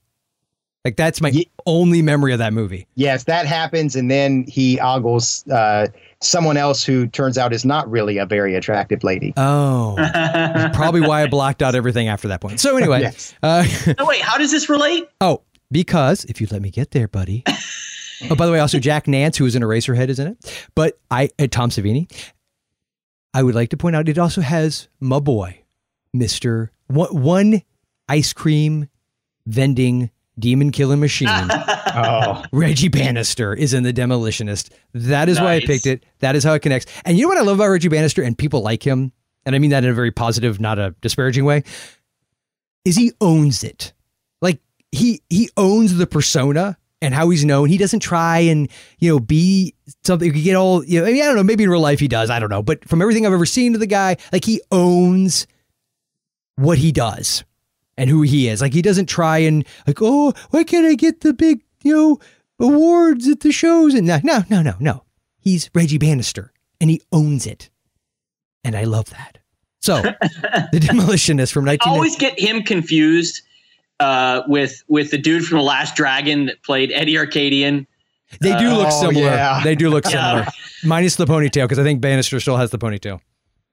[0.87, 2.87] Like that's my Ye- only memory of that movie.
[2.95, 5.87] Yes, that happens, and then he ogles uh,
[6.21, 9.33] someone else who turns out is not really a very attractive lady.
[9.35, 9.95] Oh,
[10.73, 12.61] probably why I blocked out everything after that point.
[12.61, 13.35] So anyway, Yes.
[13.43, 13.65] uh,
[13.99, 14.21] No, wait.
[14.21, 15.09] How does this relate?
[15.19, 17.43] oh, because if you let me get there, buddy.
[18.29, 20.67] oh, by the way, also Jack Nance, who was in Eraserhead, is in it.
[20.73, 22.09] But I, uh, Tom Savini.
[23.33, 25.63] I would like to point out it also has my boy,
[26.13, 27.61] Mister one, one
[28.07, 28.87] ice cream
[29.45, 31.29] vending demon killing machine.
[31.99, 34.69] Oh, Reggie Bannister is in The Demolitionist.
[34.93, 36.05] That is why I picked it.
[36.19, 36.85] That is how it connects.
[37.05, 39.11] And you know what I love about Reggie Bannister and people like him,
[39.47, 41.63] and I mean that in a very positive, not a disparaging way,
[42.85, 43.93] is he owns it.
[44.43, 44.59] Like
[44.91, 47.69] he he owns the persona and how he's known.
[47.69, 48.69] He doesn't try and,
[48.99, 49.73] you know, be
[50.03, 51.99] something you get all you know, I mean, I don't know, maybe in real life
[51.99, 52.61] he does, I don't know.
[52.61, 55.47] But from everything I've ever seen of the guy, like he owns
[56.57, 57.43] what he does
[57.97, 58.61] and who he is.
[58.61, 62.19] Like he doesn't try and like, oh, why can't I get the big, you know,
[62.59, 63.93] awards at the shows?
[63.93, 65.03] And no, no, no, no, no.
[65.39, 67.69] He's Reggie Bannister and he owns it.
[68.63, 69.37] And I love that.
[69.81, 70.01] So
[70.71, 73.41] the demolitionist from I 19 always get him confused
[73.99, 77.85] uh, with with the dude from the Last Dragon that played Eddie Arkadian.
[78.41, 79.27] They do look Oh, similar.
[79.31, 79.61] yeah.
[79.63, 80.45] They do look similar,
[80.83, 83.21] minus the ponytail because I think Bannister still has the ponytail.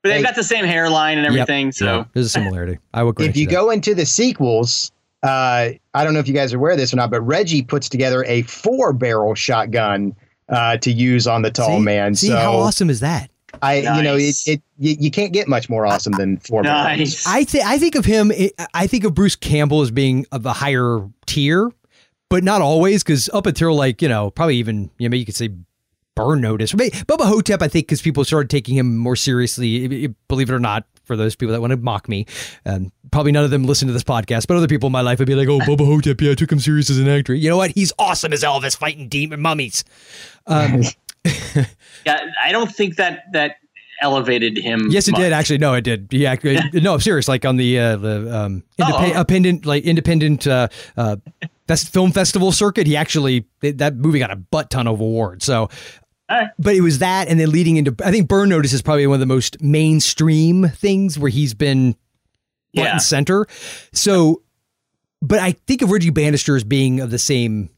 [0.04, 0.22] But they've Hey.
[0.22, 1.32] got the same hairline and Yep.
[1.48, 1.72] everything.
[1.72, 2.78] So Yeah, there's a similarity.
[2.92, 3.14] I would.
[3.14, 3.52] grant if you that.
[3.52, 6.92] go into the sequels, uh, I don't know if you guys are aware of this
[6.92, 10.14] or not, but Reggie puts together a four barrel shotgun
[10.50, 12.14] uh, to use on the tall see, man.
[12.14, 13.30] See so how awesome is that?
[13.62, 16.98] I, you know, it, it you, you can't get much more awesome than four barrels.
[16.98, 17.26] nice.
[17.26, 18.30] I think I think of him.
[18.74, 21.70] I think of Bruce Campbell as being of a higher tier,
[22.28, 23.02] but not always.
[23.02, 25.48] Because up until like you know, probably even you know, maybe you could say
[26.14, 26.74] Burn Notice.
[26.74, 29.84] Maybe, Bubba Ho-Tep, I think, because people started taking him more seriously.
[29.84, 32.24] i- i- Believe it or not, for those people that want to mock me,
[32.66, 35.18] um, probably none of them listen to this podcast, but other people in my life
[35.18, 37.50] would be like, "Oh, Bubba Ho-Tep, yeah, I took him serious as an actor." You
[37.50, 37.72] know what?
[37.72, 39.84] He's awesome as Elvis fighting demon mummies.
[40.46, 40.82] Um,
[42.04, 43.56] yeah, I don't think that that
[44.02, 44.88] elevated him.
[44.90, 45.20] Yes, it much.
[45.20, 45.32] did.
[45.32, 46.08] Actually, no, it did.
[46.10, 46.34] Yeah,
[46.74, 47.28] no, I'm serious.
[47.28, 49.20] Like on the uh, the um, Oh, independent, oh.
[49.20, 51.16] independent, like independent uh, uh,
[51.68, 52.86] fest, film festival circuit.
[52.86, 55.44] He actually that movie got a butt ton of awards.
[55.44, 55.68] So,
[56.30, 56.50] Alright.
[56.58, 59.14] but it was that, and then leading into I think Burn Notice is probably one
[59.14, 61.98] of the most mainstream things where he's been front
[62.72, 62.92] Yeah.
[62.92, 63.46] and center.
[63.92, 64.42] So,
[65.20, 67.68] but I think of Reggie Bannister as being of the same,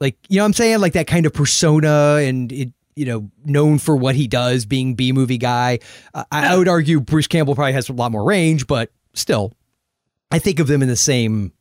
[0.00, 3.30] like you know, what I'm saying like that kind of persona, and it you know
[3.44, 5.78] known for what he does, being B movie guy.
[6.14, 9.52] Uh, I, I would argue Bruce Campbell probably has a lot more range, but still,
[10.30, 11.52] I think of them in the same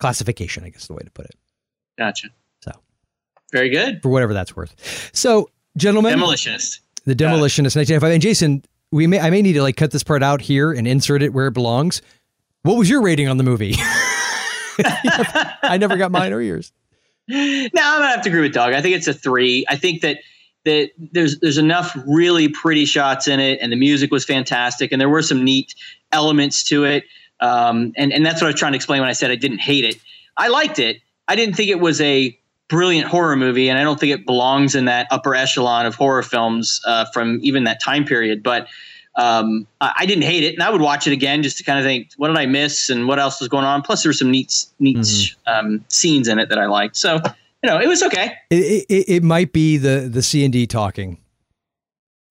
[0.00, 0.64] classification.
[0.64, 1.36] I guess is the way to put it.
[1.98, 2.28] Gotcha.
[2.60, 2.72] So.
[3.52, 4.00] very good.
[4.02, 5.10] For whatever that's worth.
[5.14, 6.80] So, gentlemen, Demolitionist.
[7.04, 10.22] the Demolitionist 1995, and Jason, we may I may need to like cut this part
[10.22, 12.02] out here and insert it where it belongs.
[12.62, 13.74] What was your rating on the movie?
[14.78, 16.72] I never got mine or yours.
[17.28, 18.72] No, I'm gonna have to agree with Doug.
[18.72, 19.64] I think it's a three.
[19.68, 20.18] I think that
[20.64, 25.00] that there's there's enough really pretty shots in it, and the music was fantastic, and
[25.00, 25.74] there were some neat
[26.12, 27.04] elements to it.
[27.40, 29.58] Um, and and that's what I was trying to explain when I said I didn't
[29.60, 29.96] hate it.
[30.36, 31.00] I liked it.
[31.28, 32.38] I didn't think it was a
[32.68, 36.22] brilliant horror movie, and I don't think it belongs in that upper echelon of horror
[36.22, 38.42] films uh, from even that time period.
[38.42, 38.68] But
[39.16, 41.78] um, I, I didn't hate it, and I would watch it again just to kind
[41.78, 43.82] of think, what did I miss, and what else was going on.
[43.82, 46.96] Plus, there were some neat neat um, scenes in it that I liked.
[46.96, 47.14] So
[47.62, 48.34] you know, it was okay.
[48.50, 51.18] It, it, it might be the the C and D talking,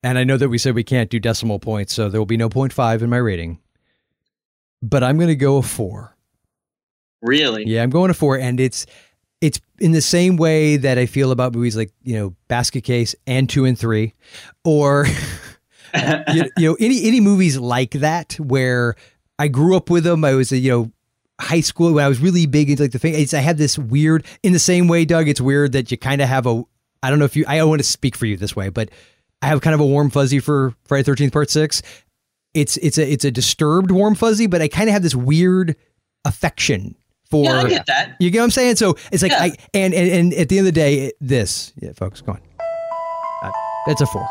[0.03, 2.38] and I know that we said we can't do decimal points, so there will be
[2.38, 3.60] no point five in my rating.
[4.81, 6.15] But I'm going to go a four.
[7.22, 7.64] Really?
[7.65, 8.85] Yeah, I'm going a four, and it's
[9.44, 13.14] it's in the same way that I feel about movies like you know Basket Case
[13.28, 14.14] and two and three,
[14.64, 15.06] or
[16.34, 18.95] you, you know any any movies like that where
[19.38, 20.24] I grew up with them.
[20.24, 20.91] I was a, you know
[21.41, 23.15] high school when I was really big into like the thing.
[23.15, 25.28] I have this weird in the same way, Doug.
[25.28, 26.64] It's weird that you kind of have a
[27.03, 28.91] I don't know if you I want to speak for you this way, but
[29.41, 31.82] I have kind of a warm fuzzy for Friday Thirteenth Part Six.
[32.53, 35.76] It's it's a it's a disturbed warm fuzzy, but I kind of have this weird
[36.24, 36.95] affection
[37.34, 37.43] for.
[37.45, 38.15] Yeah, I get that.
[38.19, 38.76] You get what I'm saying?
[38.77, 39.43] So it's like Yeah.
[39.43, 42.34] I and, and and at the end of the day, it- this yeah, folks, go
[42.34, 42.41] on.
[43.43, 43.51] Uh,
[43.88, 44.27] it's a four.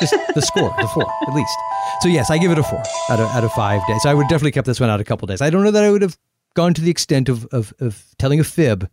[0.00, 1.54] Just the score, the four at least.
[2.02, 4.02] So yes, I give it a four out of out of five days.
[4.02, 5.40] So I would definitely kept this one out a couple days.
[5.40, 6.16] I don't know that I would have
[6.54, 8.88] gone to the extent of of, of telling a fib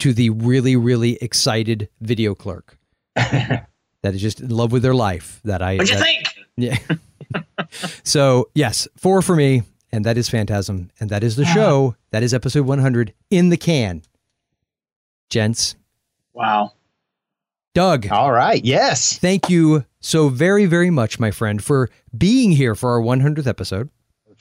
[0.00, 2.78] to the really really excited video clerk
[3.14, 3.66] that
[4.04, 5.40] is just in love with their life.
[5.44, 6.26] That I What'd you think?
[6.56, 6.78] yeah.
[8.04, 9.62] so yes, four for me,
[9.94, 11.94] and that is Phantasm, and that is the show.
[12.10, 14.02] That is episode 100 in the can.
[15.30, 15.76] Gents,
[16.32, 16.72] Wow.
[17.74, 18.08] Doug.
[18.10, 18.64] All right.
[18.64, 19.18] Yes.
[19.18, 23.88] Thank you so very, very much, my friend, for being here for our 100th episode.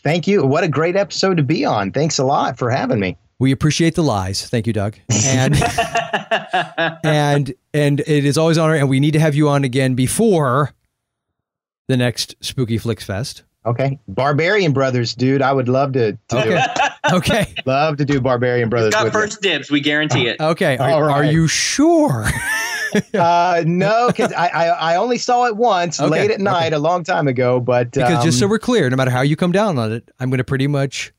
[0.03, 0.43] Thank you.
[0.45, 1.91] What a great episode to be on.
[1.91, 3.15] Thanks a lot for having me.
[3.39, 4.47] We appreciate the lies.
[4.49, 4.97] Thank you, Doug.
[5.25, 5.55] And
[7.03, 9.93] and and it is always an honor, and we need to have you on again
[9.95, 10.71] before
[11.87, 13.43] the next Spooky Flix Fest.
[13.65, 13.97] Okay.
[14.09, 15.41] Barbarian Brothers, dude.
[15.41, 16.63] I would love to, to do Okay.
[16.63, 16.79] it.
[17.11, 17.53] Okay.
[17.65, 19.69] Love to do Barbarian Brothers Got with first dibs.
[19.69, 20.39] We guarantee it.
[20.39, 20.77] Okay.
[20.77, 22.25] Are, All are you sure?
[23.13, 26.77] Uh, no, because I, I I only saw it once Okay, late at night a
[26.79, 27.59] long time ago.
[27.59, 30.07] But Because just so um, we're clear, no matter how you come down on it,
[30.19, 31.11] I'm going to pretty much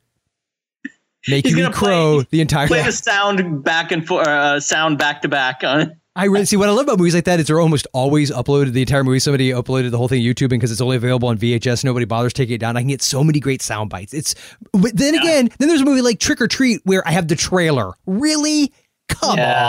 [1.29, 4.99] make He's you crow play- the entire Play the sound back and forth, uh, sound
[4.99, 5.97] back to back on.
[6.17, 8.73] I really see what I love about movies like that is they're almost always uploaded
[8.73, 9.19] the entire movie.
[9.19, 11.83] Somebody uploaded the whole thing to YouTube because it's only available on VHS.
[11.85, 12.77] Nobody bothers taking it down.
[12.77, 14.15] I can get so many great sound bites.
[14.15, 14.37] It's
[14.73, 17.35] but then again, then there's a movie like Trick or Treat where I have the
[17.35, 17.93] trailer.
[18.07, 18.73] Really?
[19.09, 19.69] Come Yeah.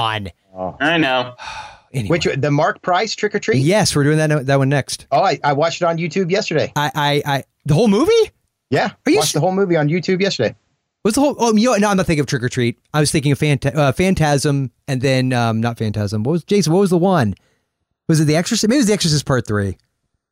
[0.55, 0.77] on.
[0.79, 1.35] I know.
[1.93, 2.09] Anyway.
[2.17, 3.59] which the Marc Price Trick or Treat?
[3.63, 5.07] Yes, we're doing that that one next.
[5.13, 6.73] Oh, I, I watched it on YouTube yesterday.
[6.75, 8.11] I I, I the whole movie
[8.69, 10.55] Yeah, Are you watched s- the whole movie on YouTube yesterday.
[11.05, 11.35] Was the whole.
[11.39, 12.77] Oh, you know, no, I'm not thinking of Trick or Treat.
[12.93, 16.23] I was thinking of Phant- uh, Phantasm, and then um, not Phantasm.
[16.23, 16.73] What was Jason?
[16.73, 17.35] What was the one?
[18.09, 18.67] Was it The Exorcist?
[18.67, 19.77] Maybe it was The Exorcist Part Three.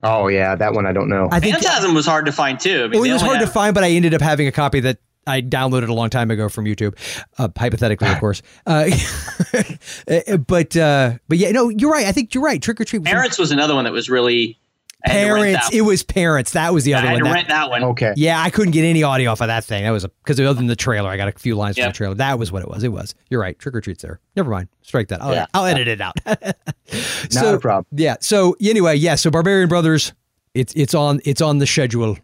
[0.04, 1.30] Oh yeah, that one I don't know.
[1.32, 2.84] I think Phantasm was hard to find too.
[2.84, 4.52] I mean, Well, it was only hard to find, but I ended up having a
[4.52, 6.98] copy that I downloaded a long time ago from YouTube,
[7.38, 8.41] uh, hypothetically, of course.
[8.66, 8.90] Uh,
[10.48, 12.06] but uh, but yeah, no, you're right.
[12.06, 12.62] I think you're right.
[12.62, 13.04] Trick or treat.
[13.04, 14.60] Parents was another one that was really
[15.06, 15.70] I had to rent Parents.
[15.74, 16.52] It was parents.
[16.52, 17.20] That was the Yeah, other I had one.
[17.24, 17.84] to That- rent that one.
[17.84, 18.14] Okay.
[18.16, 19.84] yeah, I couldn't get any audio off of that thing.
[19.84, 21.92] That was a because other than the trailer, I got a few lines from the
[21.94, 22.16] trailer.
[22.16, 22.84] That was what it was.
[22.84, 23.14] It was.
[23.30, 23.58] You're right.
[23.60, 24.20] Trick or treats there.
[24.36, 24.70] Never mind.
[24.82, 25.22] Strike that.
[25.22, 25.46] I'll, Yeah.
[25.54, 26.16] I'll edit it out.
[27.34, 27.86] Not a problem.
[27.92, 28.16] Yeah.
[28.22, 29.16] So anyway, yeah.
[29.16, 30.14] So Barbarian Brothers,
[30.54, 32.18] it's it's on it's on the schedule.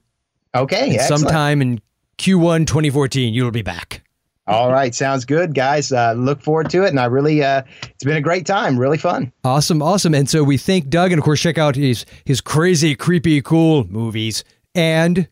[0.56, 0.92] Okay.
[0.96, 1.82] And sometime in
[2.18, 4.04] Q1 2014, you'll be back.
[4.50, 4.96] All right.
[4.96, 5.92] Sounds good, guys.
[5.92, 6.90] Uh, look forward to it.
[6.90, 8.80] And I really, uh, it's been a great time.
[8.80, 9.32] Really fun.
[9.44, 10.16] Awesome, awesome.
[10.16, 13.86] And so we thank Doug, and of course, check out his his crazy, creepy, cool
[13.86, 14.44] movies.
[14.74, 15.28] And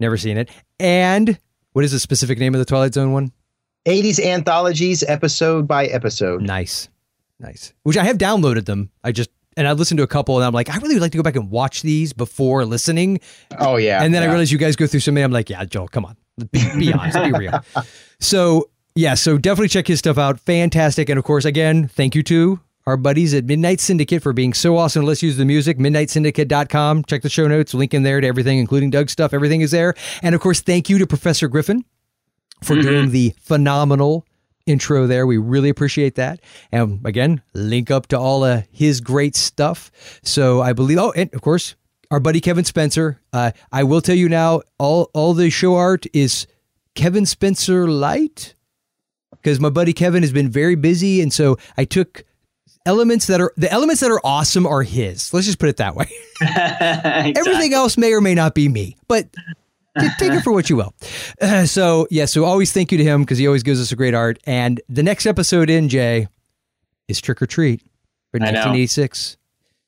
[0.00, 0.48] never seen it.
[0.80, 1.38] And
[1.72, 3.32] what is the specific name of the Twilight Zone one?
[3.86, 6.42] 80s anthologies, episode by episode.
[6.42, 6.88] Nice,
[7.38, 7.72] nice.
[7.82, 8.90] Which I have downloaded them.
[9.04, 11.12] I just and I listened to a couple, and I'm like, I really would like
[11.12, 13.20] to go back and watch these before listening.
[13.58, 14.02] Oh, yeah.
[14.02, 14.30] And then I yeah.
[14.30, 15.24] realized you guys go through so many.
[15.24, 16.16] I'm like, yeah, Joel, come on,
[16.52, 17.60] be, be honest, be real.
[18.20, 20.40] So yeah, so definitely check his stuff out.
[20.40, 24.54] Fantastic, and of course, again, thank you to our buddies at Midnight Syndicate for being
[24.54, 25.04] so awesome.
[25.04, 25.76] Let's use the music.
[25.76, 27.04] MidnightSyndicate.com.
[27.04, 27.74] Check the show notes.
[27.74, 29.34] Link in there to everything, including Doug's stuff.
[29.34, 29.94] Everything is there.
[30.22, 31.84] And of course, thank you to Professor Griffin
[32.62, 32.82] for mm-hmm.
[32.82, 34.24] doing the phenomenal
[34.68, 35.26] intro there.
[35.26, 36.40] We really appreciate that.
[36.70, 39.90] And again, link up to all of his great stuff.
[40.22, 41.74] So I believe, oh, and of course,
[42.10, 43.20] our buddy Kevin Spencer.
[43.32, 46.46] Uh, I will tell you now, all all the show art is
[46.94, 48.54] Kevin Spencer light
[49.30, 52.24] because my buddy Kevin has been very busy, and so I took
[52.86, 55.32] elements that are the elements that are awesome are his.
[55.34, 56.10] Let's just put it that way.
[57.36, 59.26] Everything else may or may not be me, but
[60.18, 60.94] take it for what you will.
[61.40, 63.96] Uh, so yeah, so always thank you to him because he always gives us a
[63.96, 64.38] great art.
[64.44, 66.28] And the next episode in Jay
[67.08, 67.82] is Trick or Treat
[68.30, 68.60] for I know.
[68.60, 69.36] 1986.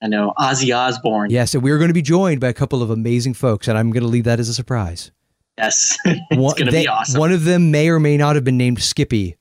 [0.03, 1.31] I know Ozzy Osbourne.
[1.31, 3.91] Yeah, so we're going to be joined by a couple of amazing folks, and I'm
[3.91, 5.13] going to leave that as a surprise.
[5.59, 7.21] Yes, it's One, gonna be awesome.
[7.21, 9.37] One of them may or may not have been named Skippy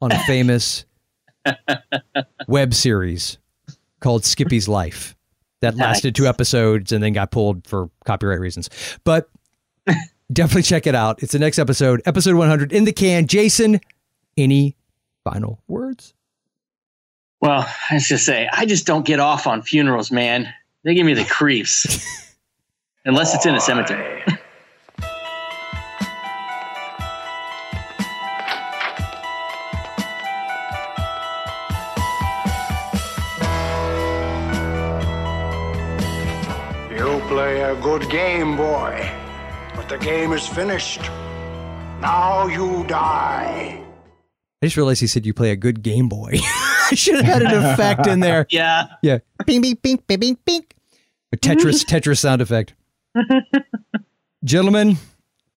[0.00, 0.84] on a famous
[2.46, 3.38] web series
[4.00, 5.16] called Skippy's Life
[5.60, 8.70] that lasted two episodes and then got pulled for copyright reasons.
[9.02, 9.28] But
[10.32, 11.22] definitely check it out.
[11.22, 13.26] It's the next episode, episode 100 in the can.
[13.26, 13.80] Jason,
[14.36, 14.76] any
[15.24, 16.14] final words?
[17.40, 20.52] Well, I was just say, I just don't get off on funerals, man.
[20.84, 22.04] They give me the creeps.
[23.04, 24.22] Unless it's in a cemetery.
[36.90, 39.17] You play a good game, boy.
[39.88, 41.00] But the game is finished.
[42.02, 43.82] Now you die.
[44.60, 46.32] I just realized he said you play a good Game Boy.
[46.42, 48.46] I should have had an effect in there.
[48.50, 48.88] Yeah.
[49.02, 49.18] Yeah.
[49.46, 50.64] Bing, bing, bing, bing, bing, bing.
[51.32, 52.74] A Tetris, Tetris sound effect.
[54.44, 54.98] Gentlemen,